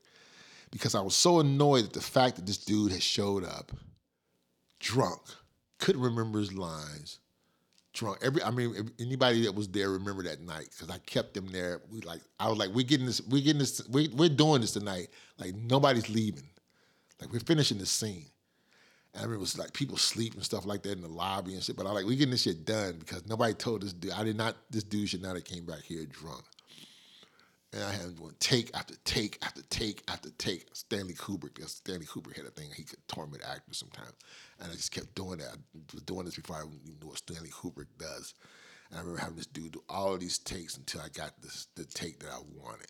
because 0.72 0.96
I 0.96 1.00
was 1.00 1.14
so 1.14 1.38
annoyed 1.38 1.84
at 1.84 1.92
the 1.92 2.00
fact 2.00 2.34
that 2.34 2.46
this 2.46 2.58
dude 2.58 2.90
had 2.90 3.02
showed 3.02 3.44
up 3.44 3.70
drunk, 4.80 5.20
couldn't 5.78 6.02
remember 6.02 6.40
his 6.40 6.52
lines 6.52 7.20
drunk. 7.92 8.18
Every, 8.22 8.42
I 8.42 8.50
mean, 8.50 8.90
anybody 8.98 9.42
that 9.44 9.54
was 9.54 9.68
there 9.68 9.90
remember 9.90 10.22
that 10.24 10.40
night 10.40 10.68
because 10.70 10.90
I 10.90 10.98
kept 10.98 11.34
them 11.34 11.48
there. 11.48 11.80
We 11.90 12.00
like, 12.00 12.20
I 12.38 12.48
was 12.48 12.58
like, 12.58 12.70
we're 12.70 12.86
getting 12.86 13.06
this, 13.06 13.20
we're 13.22 13.42
getting 13.42 13.58
this, 13.58 13.86
we, 13.88 14.08
we're 14.08 14.28
doing 14.28 14.60
this 14.60 14.72
tonight. 14.72 15.08
Like 15.38 15.54
nobody's 15.54 16.08
leaving. 16.08 16.48
Like 17.20 17.32
we're 17.32 17.40
finishing 17.40 17.78
the 17.78 17.86
scene. 17.86 18.26
And 19.12 19.20
I 19.20 19.24
remember 19.24 19.36
it 19.36 19.40
was 19.40 19.58
like 19.58 19.72
people 19.72 19.96
sleep 19.96 20.34
and 20.34 20.44
stuff 20.44 20.66
like 20.66 20.82
that 20.82 20.92
in 20.92 21.02
the 21.02 21.08
lobby 21.08 21.54
and 21.54 21.62
shit. 21.62 21.76
But 21.76 21.86
I 21.86 21.90
like, 21.90 22.06
we 22.06 22.16
getting 22.16 22.30
this 22.30 22.42
shit 22.42 22.64
done 22.64 22.96
because 22.98 23.26
nobody 23.26 23.54
told 23.54 23.82
this 23.82 23.92
dude. 23.92 24.12
I 24.12 24.24
did 24.24 24.36
not. 24.36 24.56
This 24.70 24.84
dude 24.84 25.08
should 25.08 25.22
not 25.22 25.34
have 25.34 25.44
came 25.44 25.66
back 25.66 25.82
here 25.82 26.04
drunk. 26.06 26.44
And 27.72 27.84
I 27.84 27.92
had 27.92 28.18
doing 28.18 28.34
take 28.40 28.70
after 28.74 28.94
take 29.04 29.38
after 29.42 29.62
take 29.62 30.02
after 30.08 30.30
take. 30.38 30.66
Stanley 30.72 31.14
Kubrick, 31.14 31.66
Stanley 31.68 32.06
Kubrick 32.06 32.36
had 32.36 32.46
a 32.46 32.50
thing 32.50 32.68
he 32.74 32.82
could 32.82 33.06
torment 33.06 33.44
actors 33.44 33.78
sometimes. 33.78 34.14
And 34.58 34.70
I 34.70 34.74
just 34.74 34.90
kept 34.90 35.14
doing 35.14 35.38
that. 35.38 35.50
I 35.54 35.78
was 35.92 36.02
doing 36.02 36.24
this 36.24 36.34
before 36.34 36.56
I 36.56 36.60
even 36.62 36.98
knew 37.00 37.08
what 37.08 37.18
Stanley 37.18 37.50
Kubrick 37.50 37.86
does. 37.98 38.34
And 38.90 38.98
I 38.98 39.02
remember 39.02 39.20
having 39.20 39.36
this 39.36 39.46
dude 39.46 39.72
do 39.72 39.82
all 39.88 40.18
these 40.18 40.38
takes 40.38 40.76
until 40.76 41.00
I 41.00 41.08
got 41.10 41.40
this 41.42 41.68
the 41.76 41.84
take 41.84 42.18
that 42.20 42.30
I 42.32 42.40
wanted. 42.60 42.88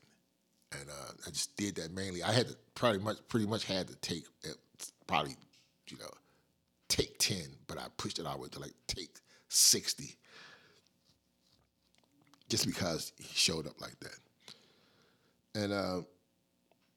And 0.73 0.89
uh, 0.89 1.13
I 1.27 1.31
just 1.31 1.57
did 1.57 1.75
that 1.77 1.93
mainly. 1.93 2.23
I 2.23 2.33
had 2.33 2.49
to 2.49 2.57
pretty 2.75 3.01
much 3.01 3.19
pretty 3.29 3.47
much 3.47 3.65
had 3.65 3.89
to 3.89 3.97
take 3.97 4.25
probably, 5.07 5.37
you 5.89 5.99
know, 5.99 6.11
take 6.89 7.19
10, 7.19 7.37
but 7.67 7.77
I 7.77 7.87
pushed 7.99 8.19
it 8.19 8.25
all 8.25 8.37
the 8.37 8.43
way 8.43 8.49
to 8.49 8.61
like 8.61 8.75
take 8.87 9.11
60. 9.51 10.17
Just 12.49 12.67
because 12.67 13.13
he 13.19 13.29
showed 13.35 13.67
up 13.67 13.79
like 13.81 13.99
that 14.01 14.17
and 15.55 15.73
uh, 15.73 16.03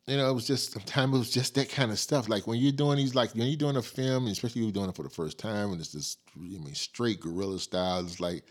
you 0.08 0.18
know, 0.18 0.30
it 0.30 0.34
was 0.34 0.48
just 0.48 0.74
sometimes 0.74 1.16
it 1.16 1.18
was 1.18 1.30
just 1.32 1.56
that 1.56 1.70
kind 1.70 1.92
of 1.92 2.00
stuff. 2.00 2.28
Like 2.28 2.46
when 2.46 2.60
you're 2.60 2.72
doing 2.72 2.98
these, 2.98 3.16
like 3.16 3.34
when 3.34 3.48
you're 3.48 3.56
doing 3.56 3.78
a 3.78 3.82
film, 3.82 4.28
especially 4.28 4.62
you're 4.64 4.72
doing 4.72 4.90
it 4.90 4.96
for 4.96 5.04
the 5.04 5.10
first 5.10 5.38
time, 5.38 5.72
and 5.72 5.80
it's 5.80 5.94
just, 5.94 6.20
I 6.36 6.40
mean, 6.40 6.76
straight 6.76 7.22
guerrilla 7.22 7.60
style. 7.60 8.02
It's 8.02 8.20
like 8.20 8.44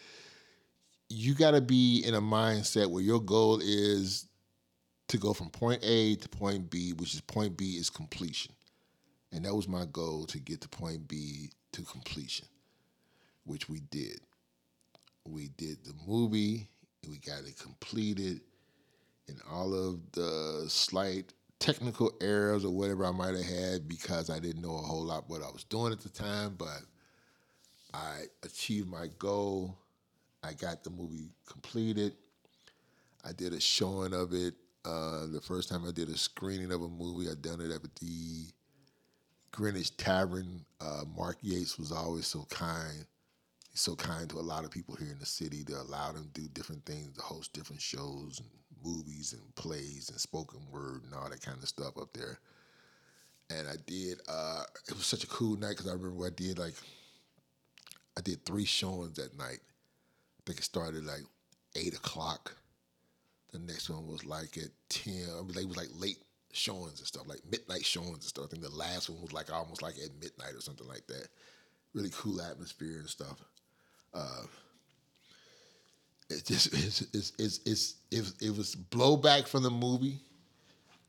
you 1.08 1.34
got 1.34 1.50
to 1.50 1.60
be 1.60 2.02
in 2.06 2.14
a 2.14 2.20
mindset 2.20 2.90
where 2.90 3.02
your 3.02 3.20
goal 3.20 3.60
is 3.62 4.28
to 5.08 5.18
go 5.18 5.34
from 5.34 5.50
point 5.50 5.80
A 5.82 6.16
to 6.16 6.28
point 6.28 6.70
B, 6.70 6.92
which 6.94 7.12
is 7.12 7.20
point 7.20 7.56
B 7.56 7.72
is 7.72 7.90
completion, 7.90 8.52
and 9.30 9.44
that 9.44 9.54
was 9.54 9.68
my 9.68 9.84
goal 9.92 10.24
to 10.26 10.38
get 10.38 10.62
to 10.62 10.68
point 10.68 11.06
B 11.06 11.50
to 11.72 11.82
completion, 11.82 12.48
which 13.44 13.68
we 13.68 13.80
did. 13.90 14.20
We 15.28 15.48
did 15.56 15.84
the 15.84 15.92
movie, 16.06 16.70
we 17.06 17.18
got 17.18 17.40
it 17.40 17.58
completed 17.58 18.40
and 19.28 19.40
all 19.50 19.74
of 19.74 20.00
the 20.12 20.64
slight 20.68 21.32
technical 21.58 22.12
errors 22.20 22.64
or 22.64 22.70
whatever 22.70 23.04
I 23.04 23.12
might 23.12 23.34
have 23.34 23.44
had 23.44 23.88
because 23.88 24.30
I 24.30 24.40
didn't 24.40 24.62
know 24.62 24.76
a 24.76 24.82
whole 24.82 25.04
lot 25.04 25.28
what 25.28 25.42
I 25.42 25.50
was 25.50 25.64
doing 25.64 25.92
at 25.92 26.00
the 26.00 26.08
time, 26.08 26.56
but 26.58 26.80
I 27.94 28.22
achieved 28.42 28.88
my 28.88 29.06
goal. 29.18 29.78
I 30.42 30.54
got 30.54 30.82
the 30.82 30.90
movie 30.90 31.30
completed. 31.46 32.14
I 33.24 33.32
did 33.32 33.52
a 33.52 33.60
showing 33.60 34.12
of 34.12 34.32
it. 34.32 34.54
Uh, 34.84 35.26
the 35.28 35.40
first 35.40 35.68
time 35.68 35.86
I 35.86 35.92
did 35.92 36.08
a 36.08 36.16
screening 36.16 36.72
of 36.72 36.82
a 36.82 36.88
movie, 36.88 37.30
I 37.30 37.34
done 37.40 37.60
it 37.60 37.70
at 37.70 37.82
the 38.00 38.46
Greenwich 39.52 39.96
Tavern. 39.96 40.64
Uh, 40.80 41.04
Mark 41.16 41.36
Yates 41.42 41.78
was 41.78 41.92
always 41.92 42.26
so 42.26 42.44
kind. 42.50 43.06
He's 43.70 43.80
so 43.80 43.94
kind 43.94 44.28
to 44.30 44.38
a 44.38 44.40
lot 44.40 44.64
of 44.64 44.72
people 44.72 44.96
here 44.96 45.12
in 45.12 45.20
the 45.20 45.26
city 45.26 45.62
to 45.64 45.80
allow 45.80 46.10
them 46.10 46.28
to 46.34 46.40
do 46.40 46.48
different 46.48 46.84
things, 46.84 47.16
to 47.16 47.22
host 47.22 47.52
different 47.52 47.80
shows 47.80 48.40
and 48.40 48.48
movies 48.84 49.32
and 49.32 49.54
plays 49.54 50.10
and 50.10 50.20
spoken 50.20 50.60
word 50.70 51.02
and 51.04 51.14
all 51.14 51.28
that 51.28 51.42
kind 51.42 51.62
of 51.62 51.68
stuff 51.68 51.96
up 52.00 52.12
there. 52.12 52.38
And 53.50 53.68
I 53.68 53.74
did. 53.86 54.20
Uh, 54.28 54.62
it 54.88 54.94
was 54.94 55.06
such 55.06 55.24
a 55.24 55.28
cool 55.28 55.56
night 55.56 55.70
because 55.70 55.88
I 55.88 55.92
remember 55.92 56.26
I 56.26 56.30
did 56.30 56.58
like 56.58 56.74
I 58.16 58.20
did 58.20 58.44
three 58.44 58.64
showings 58.64 59.16
that 59.16 59.36
night. 59.36 59.60
I 59.60 60.42
think 60.46 60.58
it 60.58 60.64
started 60.64 61.04
like 61.04 61.22
eight 61.76 61.94
o'clock. 61.94 62.54
The 63.52 63.58
next 63.58 63.90
one 63.90 64.06
was 64.06 64.24
like 64.24 64.56
at 64.56 64.70
ten. 64.88 65.26
I 65.38 65.42
mean, 65.42 65.56
it 65.56 65.68
was 65.68 65.76
like 65.76 65.90
late 65.98 66.18
showings 66.52 66.98
and 66.98 67.06
stuff, 67.06 67.26
like 67.26 67.40
midnight 67.50 67.84
showings 67.84 68.14
and 68.14 68.22
stuff. 68.24 68.46
I 68.46 68.48
think 68.48 68.62
the 68.62 68.70
last 68.70 69.10
one 69.10 69.20
was 69.20 69.32
like 69.32 69.52
almost 69.52 69.82
like 69.82 69.94
at 69.94 70.14
midnight 70.20 70.54
or 70.54 70.60
something 70.60 70.88
like 70.88 71.06
that. 71.08 71.28
Really 71.94 72.10
cool 72.14 72.40
atmosphere 72.40 72.98
and 72.98 73.08
stuff. 73.08 73.42
Uh, 74.14 74.42
it 76.32 76.44
just 76.46 76.72
it's 76.72 77.02
it's 77.12 77.32
it's, 77.38 77.60
it's 77.64 77.94
it, 78.10 78.32
it 78.40 78.56
was 78.56 78.74
blowback 78.74 79.46
from 79.46 79.62
the 79.62 79.70
movie. 79.70 80.20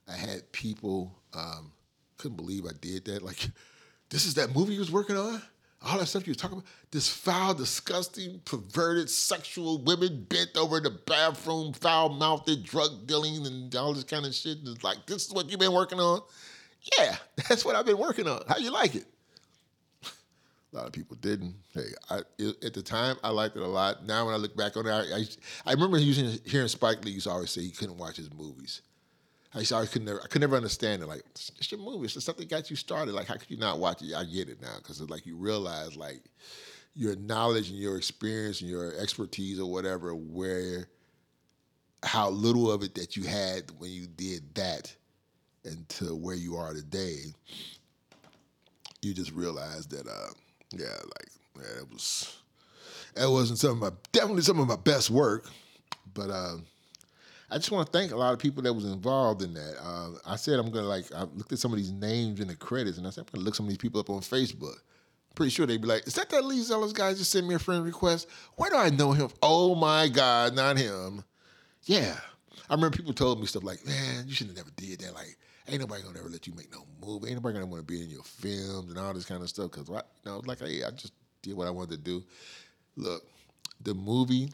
I 0.08 0.16
had 0.16 0.52
people 0.52 1.18
um, 1.34 1.72
couldn't 2.18 2.38
believe 2.38 2.66
I 2.66 2.74
did 2.80 3.06
that. 3.06 3.24
Like, 3.24 3.50
this 4.10 4.26
is 4.26 4.36
that 4.36 4.56
movie 4.56 4.74
you 4.74 4.80
was 4.80 4.92
working 4.92 5.18
on. 5.18 5.42
All 5.86 5.98
that 5.98 6.06
stuff 6.06 6.26
you 6.26 6.32
was 6.32 6.38
talking 6.38 6.60
about. 6.60 6.70
This 6.92 7.10
foul, 7.10 7.54
disgusting, 7.54 8.40
perverted, 8.46 9.10
sexual 9.10 9.80
women 9.84 10.26
bent 10.30 10.56
over 10.56 10.78
in 10.78 10.84
the 10.84 10.92
bathroom, 10.92 11.74
foul 11.74 12.08
mouthed, 12.10 12.64
drug 12.64 13.06
dealing, 13.06 13.46
and 13.46 13.76
all 13.76 13.94
this 13.94 14.06
kind 14.06 14.26
of 14.26 14.34
shit. 14.34 14.60
It's 14.64 14.84
like, 14.84 15.06
this 15.08 15.28
is 15.28 15.34
what 15.34 15.50
you've 15.50 15.60
been 15.60 15.74
working 15.74 16.00
on. 16.00 16.22
Yeah, 16.98 17.18
that's 17.50 17.66
what 17.66 17.76
I've 17.76 17.86
been 17.86 17.98
working 17.98 18.28
on. 18.28 18.44
How 18.48 18.58
you 18.58 18.72
like 18.72 18.96
it? 18.96 19.06
A 20.74 20.78
lot 20.78 20.88
of 20.88 20.92
people 20.92 21.16
didn't. 21.18 21.56
Hey, 21.74 21.90
I, 22.10 22.22
it, 22.40 22.64
at 22.64 22.74
the 22.74 22.82
time 22.82 23.18
I 23.24 23.30
liked 23.30 23.56
it 23.56 23.62
a 23.62 23.68
lot. 23.68 24.06
Now 24.08 24.26
when 24.26 24.34
I 24.34 24.38
look 24.38 24.58
back 24.58 24.76
on 24.76 24.88
it, 24.88 24.92
I, 24.92 25.18
I, 25.18 25.26
I 25.68 25.74
remember 25.74 26.00
using 26.00 26.40
hearing 26.46 26.68
Spike 26.68 27.06
Lee 27.06 27.12
used 27.12 27.28
to 27.28 27.32
always 27.32 27.52
say 27.52 27.62
he 27.62 27.70
couldn't 27.70 27.98
watch 27.98 28.18
his 28.18 28.34
movies. 28.34 28.82
I 29.54 29.60
used 29.60 29.72
to 29.72 29.86
could 29.86 30.04
never 30.04 30.22
I 30.24 30.28
could 30.28 30.42
never 30.42 30.56
understand 30.56 31.04
it. 31.04 31.08
Like 31.08 31.22
it's, 31.30 31.52
it's 31.58 31.72
your 31.72 31.80
movie. 31.80 32.06
It's 32.06 32.24
something 32.24 32.48
got 32.48 32.72
you 32.72 32.76
started. 32.76 33.14
Like 33.14 33.28
how 33.28 33.36
could 33.36 33.52
you 33.52 33.58
not 33.58 33.78
watch 33.78 34.02
it? 34.02 34.16
I 34.16 34.24
get 34.24 34.50
it 34.50 34.62
now 34.62 34.76
because 34.78 35.00
like 35.10 35.28
you 35.28 35.36
realize 35.36 35.96
like 35.96 36.24
your 36.96 37.16
knowledge 37.18 37.70
and 37.70 37.78
your 37.78 37.98
experience 37.98 38.62
and 38.62 38.70
your 38.70 38.96
expertise 39.00 39.60
or 39.60 39.72
whatever 39.72 40.16
where 40.16 40.88
how 42.04 42.30
little 42.30 42.72
of 42.72 42.84
it 42.84 42.96
that 42.96 43.16
you 43.16 43.24
had 43.24 43.72
when 43.78 43.92
you 43.92 44.08
did 44.08 44.54
that 44.56 44.94
and 45.66 45.88
to 45.88 46.16
where 46.16 46.36
you 46.36 46.56
are 46.56 46.74
today 46.74 47.22
you 49.02 49.14
just 49.14 49.32
realize 49.32 49.88
that 49.88 50.08
uh 50.08 50.34
yeah 50.78 50.98
like 51.04 51.66
it 51.80 51.92
was 51.92 52.38
that 53.16 53.30
wasn't 53.30 53.60
some 53.60 53.72
of 53.72 53.78
my 53.78 53.90
definitely 54.12 54.42
some 54.42 54.60
of 54.60 54.68
my 54.68 54.76
best 54.76 55.10
work 55.10 55.50
but 56.14 56.30
uh 56.30 56.56
I 57.54 57.58
just 57.58 57.72
want 57.72 57.86
to 57.86 57.96
thank 57.98 58.12
a 58.12 58.16
lot 58.16 58.34
of 58.34 58.40
people 58.40 58.64
that 58.64 58.74
was 58.74 58.86
involved 58.86 59.44
in 59.44 59.54
that. 59.54 59.76
Uh, 59.80 60.10
I 60.26 60.38
said 60.38 60.58
I'm 60.58 60.72
gonna 60.72 60.88
like 60.88 61.06
I 61.14 61.22
looked 61.22 61.52
at 61.52 61.60
some 61.60 61.72
of 61.72 61.78
these 61.78 61.92
names 61.92 62.40
in 62.40 62.48
the 62.48 62.56
credits, 62.56 62.98
and 62.98 63.06
I 63.06 63.12
said 63.12 63.22
I'm 63.22 63.28
gonna 63.32 63.46
look 63.46 63.54
some 63.54 63.68
of 63.68 63.70
these 63.70 63.78
people 63.78 64.00
up 64.00 64.10
on 64.10 64.22
Facebook. 64.22 64.78
Pretty 65.36 65.52
sure 65.52 65.68
they'd 65.68 65.80
be 65.80 65.88
like, 65.88 66.08
"Is 66.08 66.16
that 66.16 66.32
that 66.32 66.46
Lee 66.46 66.62
Zealous 66.62 66.94
guy 66.94 67.14
just 67.14 67.30
sent 67.30 67.46
me 67.46 67.54
a 67.54 67.60
friend 67.60 67.86
request? 67.86 68.28
Where 68.56 68.72
do 68.72 68.78
I 68.78 68.90
know 68.90 69.12
him? 69.12 69.30
Oh 69.44 69.76
my 69.76 70.08
God, 70.08 70.56
not 70.56 70.78
him! 70.78 71.24
Yeah, 71.84 72.16
I 72.70 72.74
remember 72.74 72.98
people 72.98 73.14
told 73.14 73.40
me 73.40 73.46
stuff 73.46 73.64
like, 73.64 73.86
"Man, 73.86 74.28
you 74.28 74.34
should 74.34 74.48
have 74.48 74.56
never 74.56 74.72
did 74.76 75.02
that. 75.02 75.14
Like, 75.14 75.38
ain't 75.68 75.80
nobody 75.80 76.04
gonna 76.04 76.20
ever 76.20 76.30
let 76.30 76.48
you 76.48 76.54
make 76.54 76.72
no 76.72 76.86
movie. 77.06 77.28
Ain't 77.28 77.38
nobody 77.38 77.54
gonna 77.54 77.66
want 77.66 77.86
to 77.86 77.92
be 77.92 78.02
in 78.02 78.10
your 78.10 78.24
films 78.24 78.90
and 78.90 78.98
all 79.00 79.14
this 79.14 79.26
kind 79.26 79.42
of 79.42 79.50
stuff." 79.50 79.72
Because 79.72 79.90
you 79.90 79.96
know, 80.26 80.42
like, 80.46 80.60
hey, 80.60 80.84
I 80.84 80.92
just 80.92 81.14
did 81.42 81.56
what 81.56 81.68
I 81.68 81.72
wanted 81.72 81.92
to 81.92 81.98
do. 81.98 82.24
Look, 82.96 83.24
the 83.82 83.94
movie 83.94 84.52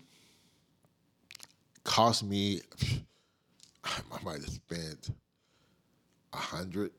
cost 1.84 2.24
me. 2.24 2.62
I 3.84 4.24
might 4.24 4.41
have 4.41 4.49
spent 4.49 5.10
a 6.34 6.38
hundred 6.38 6.91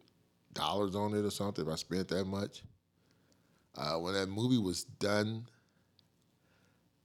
dollars 0.55 0.95
on 0.95 1.15
it 1.15 1.25
or 1.25 1.31
something. 1.31 1.67
If 1.67 1.73
I 1.73 1.77
spent 1.77 2.09
that 2.09 2.25
much, 2.25 2.63
uh, 3.77 3.97
when 3.97 4.15
that 4.15 4.29
movie 4.29 4.59
was 4.59 4.85
done, 4.85 5.47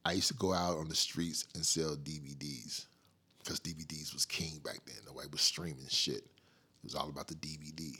I 0.04 0.14
used 0.14 0.28
to 0.30 0.34
go 0.36 0.54
out 0.54 0.78
on 0.78 0.88
the 0.88 0.96
streets 0.96 1.46
and 1.56 1.66
sell 1.66 1.96
DVDs 1.96 2.86
because 3.40 3.60
DVDs 3.60 4.14
was 4.14 4.26
king 4.26 4.60
back 4.64 4.80
then. 4.86 4.98
Nobody 5.06 5.28
was 5.32 5.42
streaming 5.42 5.88
shit. 5.90 6.24
It 6.86 6.94
was 6.94 6.96
all 6.96 7.10
about 7.10 7.28
the 7.28 7.34
DVD. 7.34 8.00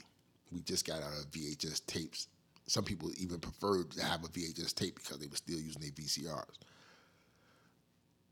We 0.52 0.60
just 0.60 0.86
got 0.86 1.02
out 1.02 1.18
of 1.18 1.28
VHS 1.32 1.84
tapes. 1.86 2.28
Some 2.68 2.84
people 2.84 3.10
even 3.18 3.40
preferred 3.40 3.90
to 3.90 4.04
have 4.04 4.24
a 4.24 4.28
VHS 4.28 4.74
tape 4.76 4.94
because 4.94 5.18
they 5.18 5.26
were 5.26 5.34
still 5.34 5.58
using 5.58 5.82
their 5.82 5.90
VCRs. 5.90 6.54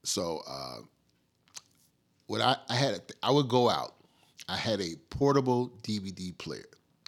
So 0.05 0.43
uh, 0.47 0.79
what 2.29 2.41
I, 2.41 2.57
I 2.69 2.77
had, 2.77 2.95
a, 2.95 3.01
I 3.21 3.33
would 3.33 3.49
go 3.49 3.69
out. 3.69 3.95
I 4.49 4.57
had 4.57 4.81
a 4.81 4.95
portable 5.11 5.73
DVD 5.83 6.37
player. 6.39 6.67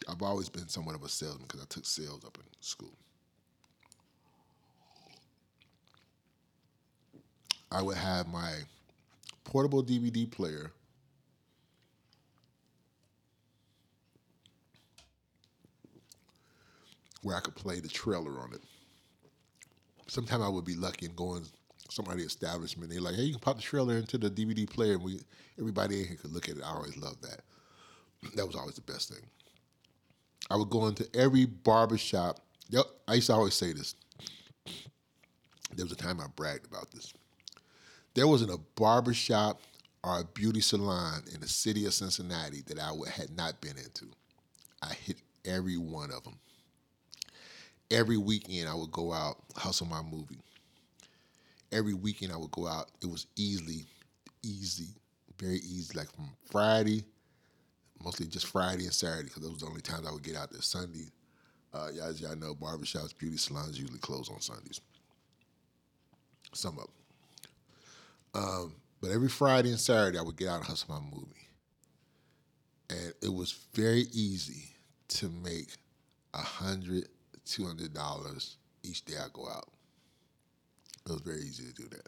I've 0.09 0.23
always 0.23 0.49
been 0.49 0.67
somewhat 0.67 0.97
of 0.97 1.05
a 1.05 1.09
salesman 1.09 1.45
because 1.47 1.63
I 1.63 1.67
took 1.69 1.87
sales 1.87 2.25
up 2.25 2.37
in 2.39 2.45
school. 2.59 2.95
I 7.71 7.81
would 7.81 7.97
have 7.97 8.27
my 8.27 8.55
portable 9.45 9.85
DVD 9.85 10.29
player. 10.29 10.73
Where 17.27 17.35
I 17.37 17.41
could 17.41 17.57
play 17.57 17.81
the 17.81 17.89
trailer 17.89 18.39
on 18.39 18.53
it. 18.53 18.61
Sometimes 20.07 20.45
I 20.45 20.49
would 20.49 20.65
be 20.65 20.77
lucky 20.77 21.07
and 21.07 21.17
going 21.17 21.45
somebody 21.91 22.23
establishment. 22.23 22.89
They're 22.89 23.01
like, 23.01 23.17
hey, 23.17 23.23
you 23.23 23.33
can 23.33 23.41
pop 23.41 23.57
the 23.57 23.63
trailer 23.63 23.97
into 23.97 24.17
the 24.17 24.31
DVD 24.31 24.71
player, 24.71 24.93
and 24.93 25.03
we 25.03 25.19
everybody 25.59 26.03
in 26.03 26.07
here 26.07 26.19
could 26.19 26.31
look 26.31 26.49
at 26.49 26.57
it. 26.57 26.63
I 26.65 26.69
always 26.69 26.97
loved 26.97 27.25
that. 27.25 27.41
That 28.37 28.47
was 28.47 28.55
always 28.55 28.77
the 28.77 28.83
best 28.83 29.09
thing. 29.09 29.25
I 30.51 30.57
would 30.57 30.71
go 30.71 30.87
into 30.87 31.09
every 31.17 31.47
barbershop. 31.47 32.39
Yep, 32.69 32.85
I 33.09 33.15
used 33.15 33.27
to 33.27 33.33
always 33.33 33.55
say 33.55 33.73
this. 33.73 33.97
There 35.75 35.85
was 35.85 35.91
a 35.91 35.97
time 35.97 36.21
I 36.21 36.29
bragged 36.37 36.67
about 36.67 36.93
this. 36.93 37.13
There 38.15 38.29
wasn't 38.29 38.53
a 38.53 38.61
barbershop 38.77 39.61
or 40.05 40.21
a 40.21 40.25
beauty 40.25 40.61
salon 40.61 41.23
in 41.35 41.41
the 41.41 41.49
city 41.49 41.87
of 41.87 41.95
Cincinnati 41.95 42.63
that 42.69 42.79
I 42.79 42.93
had 43.11 43.37
not 43.37 43.61
been 43.61 43.79
into. 43.79 44.13
I 44.81 44.95
hit 44.95 45.17
every 45.45 45.77
one 45.77 46.13
of 46.13 46.23
them. 46.23 46.39
Every 47.91 48.17
weekend 48.17 48.69
I 48.69 48.75
would 48.75 48.93
go 48.93 49.13
out, 49.13 49.37
hustle 49.57 49.87
my 49.87 50.03
movie 50.03 50.41
every 51.73 51.95
weekend 51.95 52.33
I 52.33 52.37
would 52.37 52.51
go 52.51 52.67
out. 52.67 52.91
It 53.03 53.07
was 53.07 53.27
easily, 53.37 53.87
easy, 54.43 54.89
very 55.39 55.57
easy. 55.57 55.97
Like 55.97 56.13
from 56.13 56.31
Friday, 56.51 57.05
mostly 58.03 58.27
just 58.27 58.47
Friday 58.47 58.85
and 58.85 58.93
Saturday, 58.93 59.29
because 59.29 59.43
those 59.43 59.53
were 59.53 59.59
the 59.59 59.67
only 59.67 59.81
times 59.81 60.07
I 60.07 60.13
would 60.13 60.23
get 60.23 60.37
out 60.37 60.51
there. 60.51 60.63
Sunday, 60.63 61.11
uh, 61.75 61.91
as 62.03 62.21
y'all 62.21 62.37
know, 62.37 62.55
barbershops, 62.55 63.17
beauty 63.17 63.37
salons 63.37 63.79
usually 63.79 63.99
close 63.99 64.31
on 64.31 64.41
Sundays. 64.41 64.81
Some 66.53 66.79
of 66.79 66.87
them. 68.35 68.43
Um, 68.43 68.75
but 69.01 69.11
every 69.11 69.29
Friday 69.29 69.71
and 69.71 69.81
Saturday, 69.81 70.19
I 70.19 70.23
would 70.23 70.37
get 70.37 70.49
out 70.49 70.59
and 70.59 70.65
hustle 70.65 70.95
my 70.95 71.01
movie. 71.01 71.49
And 72.89 73.13
it 73.23 73.33
was 73.33 73.53
very 73.75 74.07
easy 74.13 74.71
to 75.09 75.29
make 75.29 75.69
a 76.35 76.39
hundred, 76.39 77.09
two 77.47 77.65
hundred 77.65 77.95
dollars 77.95 78.57
each 78.83 79.05
day 79.05 79.15
I 79.17 79.29
go 79.33 79.49
out. 79.49 79.69
It 81.07 81.13
was 81.13 81.21
very 81.23 81.41
easy 81.41 81.65
to 81.65 81.73
do 81.73 81.89
that. 81.89 82.07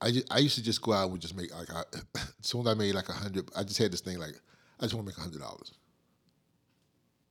I, 0.00 0.10
just, 0.10 0.32
I 0.32 0.38
used 0.38 0.56
to 0.56 0.62
just 0.62 0.82
go 0.82 0.92
out 0.92 1.10
and 1.10 1.20
just 1.20 1.36
make 1.36 1.54
like 1.54 1.72
I, 1.72 1.82
soon 2.40 2.62
as 2.62 2.66
I 2.68 2.74
made 2.74 2.94
like 2.94 3.08
a 3.08 3.12
hundred, 3.12 3.48
I 3.56 3.62
just 3.62 3.78
had 3.78 3.92
this 3.92 4.00
thing 4.00 4.18
like 4.18 4.34
I 4.78 4.82
just 4.82 4.94
want 4.94 5.06
to 5.06 5.10
make 5.10 5.18
a 5.18 5.22
hundred 5.22 5.40
dollars, 5.40 5.72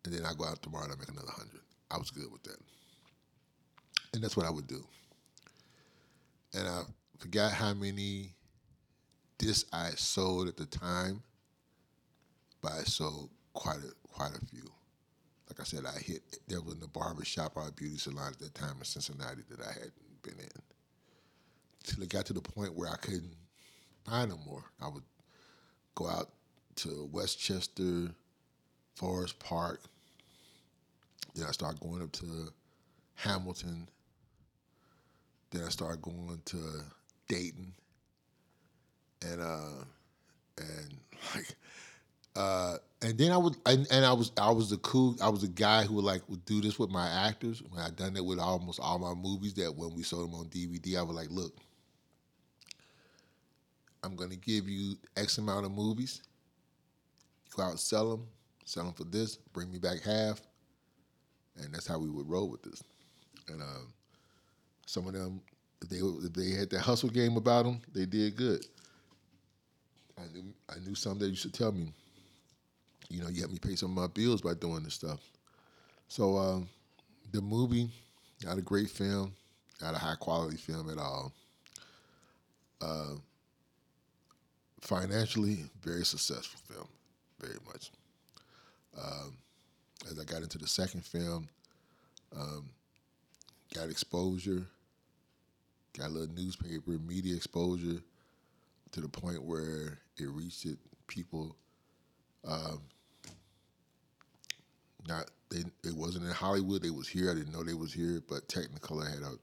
and 0.05 0.13
then 0.13 0.25
I 0.25 0.33
go 0.33 0.45
out 0.45 0.61
tomorrow 0.61 0.85
and 0.85 0.93
I 0.93 0.97
make 0.97 1.09
another 1.09 1.31
hundred. 1.31 1.61
I 1.91 1.97
was 1.97 2.11
good 2.11 2.31
with 2.31 2.43
that, 2.43 2.57
and 4.13 4.23
that's 4.23 4.35
what 4.35 4.45
I 4.45 4.49
would 4.49 4.67
do. 4.67 4.83
And 6.53 6.67
I 6.67 6.81
forgot 7.19 7.51
how 7.51 7.73
many 7.73 8.33
discs 9.38 9.69
I 9.71 9.91
sold 9.91 10.47
at 10.47 10.57
the 10.57 10.65
time, 10.65 11.21
but 12.61 12.71
I 12.71 12.83
sold 12.83 13.29
quite 13.53 13.77
a 13.77 13.93
quite 14.07 14.31
a 14.31 14.45
few. 14.45 14.69
Like 15.49 15.59
I 15.59 15.63
said, 15.63 15.85
I 15.85 15.99
hit 15.99 16.21
there 16.47 16.61
was 16.61 16.73
in 16.73 16.79
the 16.79 16.87
barber 16.87 17.23
shop 17.23 17.53
or 17.55 17.71
beauty 17.71 17.97
salon 17.97 18.33
at 18.33 18.39
that 18.39 18.55
time 18.55 18.75
in 18.79 18.83
Cincinnati 18.85 19.43
that 19.49 19.61
I 19.61 19.71
hadn't 19.71 20.21
been 20.21 20.39
in. 20.39 20.61
Till 21.83 22.03
it 22.03 22.09
got 22.09 22.25
to 22.25 22.33
the 22.33 22.41
point 22.41 22.75
where 22.75 22.89
I 22.89 22.97
couldn't 22.97 23.35
find 24.05 24.29
no 24.29 24.37
more. 24.45 24.63
I 24.81 24.89
would 24.89 25.03
go 25.95 26.07
out 26.07 26.31
to 26.77 27.09
West 27.11 27.39
Chester, 27.39 28.09
Forest 28.95 29.39
Park. 29.39 29.81
Then 31.33 31.45
I 31.47 31.51
started 31.51 31.79
going 31.79 32.01
up 32.01 32.11
to 32.13 32.49
Hamilton. 33.15 33.87
Then 35.51 35.63
I 35.63 35.69
started 35.69 36.01
going 36.01 36.41
to 36.45 36.57
Dayton. 37.27 37.73
And 39.25 39.41
uh 39.41 39.83
and 40.57 40.97
like 41.35 41.55
uh, 42.38 42.77
and 43.01 43.17
then 43.17 43.31
I 43.31 43.38
would, 43.38 43.55
and, 43.65 43.88
and, 43.89 44.05
I 44.05 44.13
was, 44.13 44.31
I 44.38 44.51
was 44.51 44.69
the 44.69 44.77
cool, 44.77 45.15
I 45.21 45.27
was 45.29 45.41
the 45.41 45.47
guy 45.47 45.83
who 45.83 45.95
would 45.95 46.05
like 46.05 46.21
would 46.29 46.45
do 46.45 46.61
this 46.61 46.77
with 46.77 46.91
my 46.91 47.07
actors. 47.07 47.63
When 47.67 47.81
I 47.81 47.89
done 47.89 48.15
it 48.15 48.23
with 48.23 48.38
almost 48.38 48.79
all 48.79 48.99
my 48.99 49.15
movies, 49.15 49.55
that 49.55 49.75
when 49.75 49.95
we 49.95 50.03
sold 50.03 50.29
them 50.29 50.39
on 50.39 50.45
DVD, 50.45 50.99
I 50.99 51.01
was 51.01 51.15
like, 51.15 51.31
look, 51.31 51.55
I'm 54.03 54.15
gonna 54.15 54.35
give 54.35 54.69
you 54.69 54.95
X 55.15 55.39
amount 55.39 55.65
of 55.65 55.71
movies. 55.71 56.21
Go 57.55 57.63
out 57.63 57.71
and 57.71 57.79
sell 57.79 58.11
them, 58.11 58.27
sell 58.65 58.83
them 58.83 58.93
for 58.93 59.05
this, 59.05 59.38
bring 59.38 59.71
me 59.71 59.79
back 59.79 60.01
half, 60.03 60.39
and 61.57 61.73
that's 61.73 61.88
how 61.88 61.97
we 61.97 62.09
would 62.09 62.29
roll 62.29 62.49
with 62.49 62.61
this. 62.61 62.83
And 63.47 63.63
um, 63.63 63.88
some 64.85 65.07
of 65.07 65.13
them, 65.13 65.41
if 65.81 65.89
they 65.89 65.97
if 65.97 66.33
they 66.33 66.51
had 66.51 66.69
that 66.69 66.81
hustle 66.81 67.09
game 67.09 67.35
about 67.35 67.65
them, 67.65 67.81
they 67.95 68.05
did 68.05 68.35
good. 68.35 68.63
I 70.19 70.27
knew 70.31 70.53
I 70.69 70.77
knew 70.85 70.93
some 70.93 71.17
that 71.17 71.29
used 71.29 71.41
to 71.41 71.51
tell 71.51 71.71
me 71.71 71.93
you 73.10 73.22
know, 73.22 73.30
you 73.30 73.39
helped 73.39 73.53
me 73.53 73.60
pay 73.60 73.76
some 73.76 73.91
of 73.91 73.97
my 73.97 74.08
bills 74.08 74.41
by 74.41 74.53
doing 74.53 74.84
this 74.84 74.95
stuff. 74.95 75.20
So 76.08 76.38
um, 76.38 76.70
the 77.32 77.41
movie, 77.41 77.89
not 78.43 78.58
a 78.58 78.62
great 78.62 78.89
film, 78.89 79.34
not 79.82 79.93
a 79.93 79.97
high 79.97 80.16
quality 80.16 80.58
film 80.58 80.89
at 80.89 80.97
all. 80.97 81.32
Uh, 82.82 83.16
financially, 84.82 85.66
very 85.82 86.05
successful 86.05 86.60
film, 86.72 86.88
very 87.39 87.60
much. 87.66 87.91
Um, 88.99 89.38
as 90.10 90.20
I 90.20 90.24
got 90.24 90.43
into 90.43 90.58
the 90.58 90.68
second 90.68 91.03
film, 91.03 91.47
um, 92.38 92.70
got 93.74 93.89
exposure, 93.89 94.66
got 95.97 96.08
a 96.08 96.14
little 96.14 96.36
newspaper, 96.36 96.91
media 97.05 97.36
exposure 97.36 98.01
to 98.91 99.01
the 99.01 99.08
point 99.08 99.43
where 99.43 99.99
it 100.18 100.28
reached 100.30 100.66
it, 100.66 100.78
people 101.08 101.55
um, 102.47 102.82
not 105.07 105.29
they 105.49 105.63
it 105.83 105.95
wasn't 105.95 106.25
in 106.25 106.31
Hollywood. 106.31 106.81
They 106.81 106.89
was 106.89 107.07
here. 107.07 107.31
I 107.31 107.33
didn't 107.33 107.53
know 107.53 107.63
they 107.63 107.73
was 107.73 107.93
here, 107.93 108.21
but 108.27 108.47
Technicolor 108.47 109.09
had 109.09 109.23
a 109.23 109.37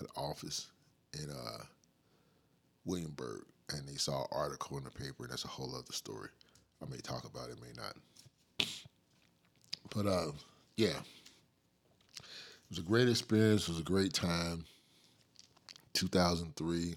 an 0.00 0.06
office 0.16 0.68
in 1.14 1.30
uh, 1.30 1.62
Williamsburg, 2.84 3.44
and 3.72 3.88
they 3.88 3.96
saw 3.96 4.22
an 4.22 4.28
article 4.32 4.76
in 4.78 4.84
the 4.84 4.90
paper, 4.90 5.24
and 5.24 5.30
that's 5.30 5.44
a 5.44 5.48
whole 5.48 5.74
other 5.74 5.92
story. 5.92 6.28
I 6.82 6.90
may 6.90 6.98
talk 6.98 7.24
about 7.24 7.48
it, 7.48 7.58
may 7.60 7.72
not. 7.76 8.68
But 9.94 10.06
uh, 10.06 10.32
yeah, 10.76 10.88
it 10.88 12.68
was 12.68 12.78
a 12.78 12.82
great 12.82 13.08
experience. 13.08 13.62
It 13.62 13.70
was 13.70 13.80
a 13.80 13.84
great 13.84 14.12
time. 14.12 14.64
2003. 15.94 16.94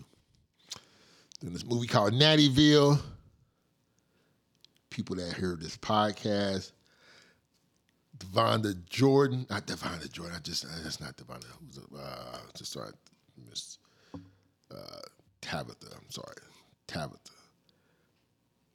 Then 1.42 1.54
this 1.54 1.66
movie 1.66 1.88
called 1.88 2.14
Nattyville. 2.14 3.00
People 4.90 5.16
that 5.16 5.32
heard 5.32 5.62
this 5.62 5.78
podcast, 5.78 6.72
Devonda 8.20 8.76
Jordan, 8.86 9.46
not 9.50 9.66
Devonda 9.66 10.12
Jordan. 10.12 10.36
I 10.38 10.40
just 10.42 10.66
that's 10.84 11.00
not 11.00 11.16
Devonda. 11.18 11.46
Who's 11.60 11.80
uh, 11.98 12.38
just 12.56 12.74
sorry, 12.74 12.92
Miss 13.50 13.78
uh, 14.72 15.02
Tabitha. 15.42 15.88
I'm 15.96 16.10
sorry, 16.10 16.36
Tabitha. 16.88 17.32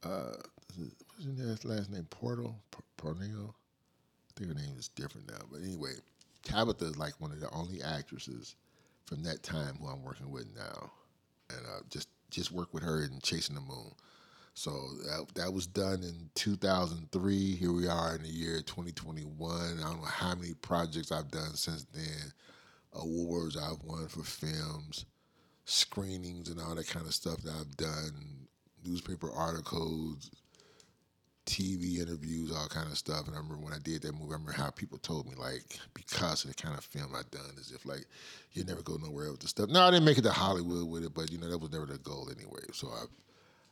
Uh, 0.02 0.36
what's 0.76 1.62
her 1.64 1.68
last 1.68 1.90
name? 1.90 2.06
Portal, 2.10 2.56
Porneo. 2.98 3.50
I 3.50 4.32
think 4.36 4.48
her 4.48 4.54
name 4.54 4.76
is 4.78 4.88
different 4.88 5.30
now. 5.30 5.38
But 5.50 5.60
anyway, 5.62 5.92
Tabitha 6.42 6.86
is 6.86 6.98
like 6.98 7.20
one 7.20 7.30
of 7.30 7.40
the 7.40 7.50
only 7.50 7.82
actresses 7.82 8.56
from 9.06 9.22
that 9.22 9.42
time 9.42 9.76
who 9.80 9.88
I'm 9.88 10.02
working 10.02 10.30
with 10.30 10.46
now, 10.56 10.90
and 11.50 11.60
uh, 11.66 11.80
just 11.90 12.08
just 12.30 12.50
work 12.50 12.72
with 12.74 12.82
her 12.82 13.02
in 13.04 13.20
Chasing 13.22 13.54
the 13.54 13.60
Moon. 13.60 13.92
So 14.54 14.70
that, 15.04 15.26
that 15.34 15.52
was 15.52 15.66
done 15.66 16.04
in 16.04 16.30
2003. 16.36 17.56
Here 17.56 17.72
we 17.72 17.88
are 17.88 18.14
in 18.14 18.22
the 18.22 18.28
year 18.28 18.62
2021. 18.62 19.78
I 19.78 19.82
don't 19.82 20.00
know 20.00 20.06
how 20.06 20.34
many 20.36 20.54
projects 20.54 21.10
I've 21.10 21.30
done 21.30 21.54
since 21.54 21.84
then, 21.92 22.32
awards 22.92 23.56
I've 23.56 23.82
won 23.82 24.06
for 24.06 24.22
films, 24.22 25.06
screenings, 25.64 26.48
and 26.48 26.60
all 26.60 26.76
that 26.76 26.86
kind 26.86 27.04
of 27.04 27.14
stuff 27.14 27.42
that 27.42 27.52
I've 27.52 27.76
done, 27.76 28.46
newspaper 28.84 29.30
articles, 29.32 30.30
TV 31.46 31.98
interviews, 31.98 32.52
all 32.52 32.68
kind 32.68 32.86
of 32.86 32.96
stuff. 32.96 33.26
And 33.26 33.34
I 33.34 33.38
remember 33.40 33.64
when 33.64 33.74
I 33.74 33.78
did 33.82 34.02
that 34.02 34.12
movie, 34.12 34.30
I 34.30 34.34
remember 34.34 34.52
how 34.52 34.70
people 34.70 34.98
told 34.98 35.26
me 35.26 35.34
like 35.36 35.80
because 35.94 36.44
of 36.44 36.54
the 36.54 36.62
kind 36.62 36.78
of 36.78 36.84
film 36.84 37.12
I'd 37.14 37.30
done, 37.32 37.56
as 37.58 37.72
if 37.72 37.84
like 37.84 38.06
you 38.52 38.62
never 38.62 38.82
go 38.82 38.96
nowhere 39.02 39.32
with 39.32 39.40
the 39.40 39.48
stuff. 39.48 39.68
No, 39.68 39.82
I 39.82 39.90
didn't 39.90 40.04
make 40.04 40.18
it 40.18 40.22
to 40.22 40.30
Hollywood 40.30 40.88
with 40.88 41.04
it, 41.04 41.12
but 41.12 41.32
you 41.32 41.38
know 41.38 41.50
that 41.50 41.58
was 41.58 41.72
never 41.72 41.86
the 41.86 41.98
goal 41.98 42.30
anyway. 42.34 42.62
So 42.72 42.86
I 42.88 43.04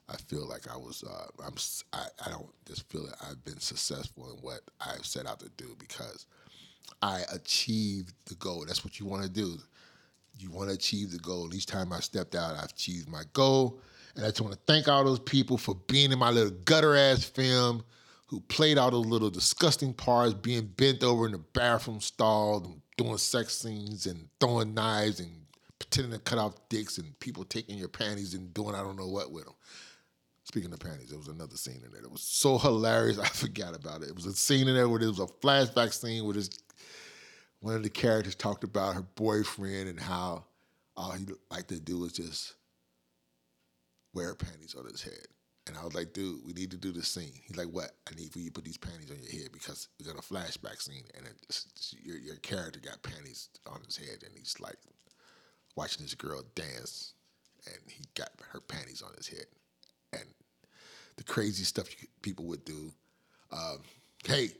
I 0.08 0.16
feel 0.16 0.46
like 0.46 0.70
I 0.70 0.76
was, 0.76 1.04
uh, 1.04 1.26
I'm, 1.44 1.54
I, 1.92 2.06
I 2.26 2.30
don't 2.30 2.50
just 2.66 2.88
feel 2.90 3.06
that 3.06 3.16
I've 3.28 3.44
been 3.44 3.60
successful 3.60 4.30
in 4.30 4.36
what 4.42 4.60
I've 4.80 5.06
set 5.06 5.26
out 5.26 5.40
to 5.40 5.48
do 5.56 5.76
because 5.78 6.26
I 7.00 7.22
achieved 7.32 8.12
the 8.26 8.34
goal. 8.34 8.64
That's 8.66 8.84
what 8.84 9.00
you 9.00 9.06
want 9.06 9.22
to 9.22 9.28
do. 9.28 9.58
You 10.38 10.50
want 10.50 10.68
to 10.70 10.74
achieve 10.74 11.12
the 11.12 11.18
goal. 11.18 11.44
And 11.44 11.54
Each 11.54 11.66
time 11.66 11.92
I 11.92 12.00
stepped 12.00 12.34
out, 12.34 12.56
I've 12.56 12.70
achieved 12.70 13.08
my 13.08 13.22
goal. 13.32 13.80
And 14.16 14.24
I 14.24 14.28
just 14.28 14.40
want 14.40 14.54
to 14.54 14.60
thank 14.66 14.88
all 14.88 15.04
those 15.04 15.20
people 15.20 15.56
for 15.56 15.74
being 15.86 16.12
in 16.12 16.18
my 16.18 16.30
little 16.30 16.52
gutter 16.64 16.96
ass 16.96 17.24
film, 17.24 17.84
who 18.26 18.40
played 18.40 18.78
all 18.78 18.90
those 18.90 19.06
little 19.06 19.30
disgusting 19.30 19.92
parts, 19.94 20.34
being 20.34 20.66
bent 20.66 21.02
over 21.02 21.26
in 21.26 21.32
the 21.32 21.38
bathroom 21.38 22.00
stall, 22.00 22.64
and 22.64 22.82
doing 22.96 23.18
sex 23.18 23.56
scenes 23.56 24.06
and 24.06 24.28
throwing 24.40 24.74
knives 24.74 25.20
and 25.20 25.30
pretending 25.78 26.12
to 26.12 26.18
cut 26.18 26.38
off 26.38 26.54
dicks 26.68 26.98
and 26.98 27.18
people 27.20 27.44
taking 27.44 27.76
your 27.76 27.88
panties 27.88 28.34
and 28.34 28.52
doing 28.54 28.74
I 28.74 28.82
don't 28.82 28.96
know 28.96 29.08
what 29.08 29.32
with 29.32 29.44
them. 29.44 29.54
Speaking 30.44 30.72
of 30.72 30.80
panties, 30.80 31.10
there 31.10 31.18
was 31.18 31.28
another 31.28 31.56
scene 31.56 31.82
in 31.84 31.92
there 31.92 32.02
that 32.02 32.10
was 32.10 32.22
so 32.22 32.58
hilarious. 32.58 33.18
I 33.20 33.26
forgot 33.28 33.76
about 33.76 34.02
it. 34.02 34.08
It 34.08 34.14
was 34.14 34.26
a 34.26 34.32
scene 34.32 34.68
in 34.68 34.74
there 34.74 34.88
where 34.88 34.98
there 34.98 35.08
was 35.08 35.20
a 35.20 35.26
flashback 35.26 35.92
scene 35.92 36.24
where 36.24 36.34
this 36.34 36.50
one 37.60 37.76
of 37.76 37.84
the 37.84 37.90
characters 37.90 38.34
talked 38.34 38.64
about 38.64 38.94
her 38.94 39.06
boyfriend 39.14 39.88
and 39.88 40.00
how 40.00 40.44
all 40.96 41.12
he 41.12 41.24
liked 41.50 41.68
to 41.68 41.78
do 41.78 41.98
was 41.98 42.12
just 42.12 42.54
wear 44.14 44.34
panties 44.34 44.74
on 44.74 44.84
his 44.84 45.00
head. 45.00 45.26
And 45.68 45.76
I 45.78 45.84
was 45.84 45.94
like, 45.94 46.12
dude, 46.12 46.44
we 46.44 46.52
need 46.54 46.72
to 46.72 46.76
do 46.76 46.90
this 46.90 47.06
scene. 47.06 47.32
He's 47.46 47.56
like, 47.56 47.68
what? 47.68 47.92
I 48.10 48.16
need 48.16 48.32
for 48.32 48.40
you 48.40 48.46
to 48.46 48.52
put 48.52 48.64
these 48.64 48.76
panties 48.76 49.12
on 49.12 49.18
your 49.22 49.30
head 49.30 49.52
because 49.52 49.88
we 49.98 50.04
got 50.04 50.18
a 50.18 50.22
flashback 50.22 50.82
scene 50.82 51.04
and 51.16 51.24
your, 52.02 52.18
your 52.18 52.36
character 52.36 52.80
got 52.80 53.00
panties 53.04 53.48
on 53.66 53.80
his 53.86 53.96
head 53.96 54.24
and 54.26 54.32
he's 54.36 54.56
like 54.58 54.76
watching 55.76 56.02
this 56.02 56.14
girl 56.14 56.42
dance 56.56 57.14
and 57.66 57.78
he 57.86 58.02
got 58.16 58.30
her 58.50 58.60
panties 58.60 59.02
on 59.02 59.12
his 59.16 59.28
head 59.28 59.46
and 60.12 60.24
the 61.16 61.24
crazy 61.24 61.64
stuff 61.64 61.88
you, 62.00 62.08
people 62.22 62.46
would 62.46 62.64
do. 62.64 62.92
Um, 63.50 63.78
hey, 64.24 64.50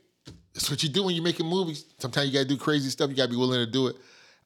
that's 0.53 0.69
what 0.69 0.83
you 0.83 0.89
do 0.89 1.03
when 1.03 1.15
you're 1.15 1.23
making 1.23 1.47
movies. 1.47 1.85
Sometimes 1.99 2.27
you 2.27 2.33
gotta 2.33 2.47
do 2.47 2.57
crazy 2.57 2.89
stuff. 2.89 3.09
You 3.09 3.15
gotta 3.15 3.31
be 3.31 3.35
willing 3.35 3.65
to 3.65 3.71
do 3.71 3.87
it. 3.87 3.95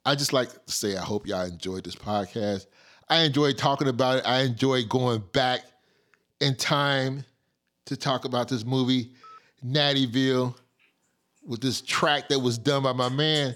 I 0.05 0.15
just 0.15 0.33
like 0.33 0.49
to 0.49 0.71
say 0.71 0.95
I 0.95 1.01
hope 1.01 1.27
y'all 1.27 1.45
enjoyed 1.45 1.83
this 1.83 1.95
podcast. 1.95 2.67
I 3.09 3.21
enjoyed 3.21 3.57
talking 3.57 3.87
about 3.87 4.19
it. 4.19 4.23
I 4.25 4.41
enjoyed 4.41 4.89
going 4.89 5.23
back 5.33 5.61
in 6.39 6.55
time 6.55 7.23
to 7.85 7.97
talk 7.97 8.25
about 8.25 8.47
this 8.47 8.65
movie, 8.65 9.11
Nattyville, 9.65 10.55
with 11.45 11.61
this 11.61 11.81
track 11.81 12.27
that 12.29 12.39
was 12.39 12.57
done 12.57 12.83
by 12.83 12.93
my 12.93 13.09
man 13.09 13.55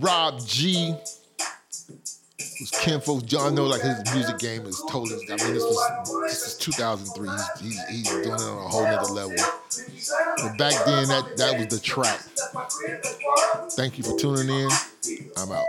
Rob 0.00 0.40
G 0.46 0.94
was 2.60 2.70
Ken 2.70 3.00
folks. 3.00 3.24
John 3.24 3.54
know 3.54 3.64
like 3.64 3.82
his 3.82 3.96
music 4.14 4.38
game 4.38 4.66
is 4.66 4.82
totally. 4.90 5.24
I 5.30 5.36
mean, 5.36 5.54
this 5.54 5.62
was 5.62 6.22
this 6.26 6.46
is 6.46 6.54
2003. 6.56 7.28
He's, 7.28 7.60
he's, 7.60 7.88
he's 7.88 8.08
doing 8.08 8.24
it 8.26 8.30
on 8.30 8.40
a 8.40 8.68
whole 8.68 8.84
nother 8.84 9.12
level. 9.12 9.36
But 10.38 10.58
back 10.58 10.74
then, 10.84 11.08
that 11.08 11.36
that 11.36 11.58
was 11.58 11.68
the 11.68 11.80
track. 11.80 12.20
Thank 13.72 13.98
you 13.98 14.04
for 14.04 14.18
tuning 14.18 14.48
in. 14.48 14.70
I'm 15.36 15.52
out. 15.52 15.66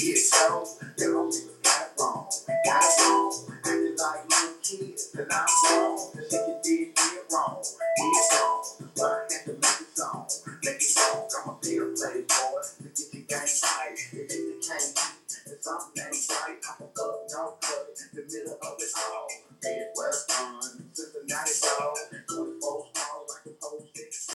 It's 0.00 0.30
shows 0.30 0.78
that 0.78 1.10
only 1.10 1.38
I'm 1.66 1.90
wrong. 1.98 2.30
Got 2.64 2.84
it 2.86 3.02
wrong, 3.02 3.34
acting 3.66 3.96
like 3.98 4.30
little 4.30 4.54
kids. 4.62 5.10
and 5.18 5.26
I'm 5.26 5.46
wrong, 5.66 5.98
that 6.14 6.30
nigga 6.30 6.62
did 6.62 6.94
get 6.94 7.26
wrong. 7.34 7.58
It's 7.58 8.30
wrong, 8.30 8.62
but 8.94 9.02
I 9.02 9.26
have 9.26 9.44
to 9.46 9.52
make 9.58 9.80
it 9.82 9.98
song. 9.98 10.26
Make 10.62 10.76
it 10.76 10.82
song, 10.82 11.26
I'm 11.34 11.50
a 11.50 11.54
pure 11.58 11.90
play 11.98 12.22
boy. 12.30 12.62
To 12.78 12.84
get 12.94 13.10
the 13.10 13.26
game 13.26 13.42
right, 13.42 13.98
to 13.98 14.16
get 14.16 14.28
the 14.30 14.54
change. 14.62 14.94
If 15.50 15.62
something 15.66 15.98
ain't 15.98 16.30
right, 16.30 16.62
I'm 16.62 16.78
a 16.78 16.86
up, 16.86 17.26
no 17.34 17.58
in 17.58 18.08
The 18.14 18.22
middle 18.22 18.54
of 18.54 18.78
it 18.78 18.92
all. 19.02 19.28
Dead 19.60 19.90
West 19.98 20.30
on, 20.38 20.62
Cincinnati 20.94 21.54
dog. 21.58 21.96
24 22.30 22.86
stars 22.94 23.26
like 23.34 23.46
a 23.50 23.54
post 23.58 23.94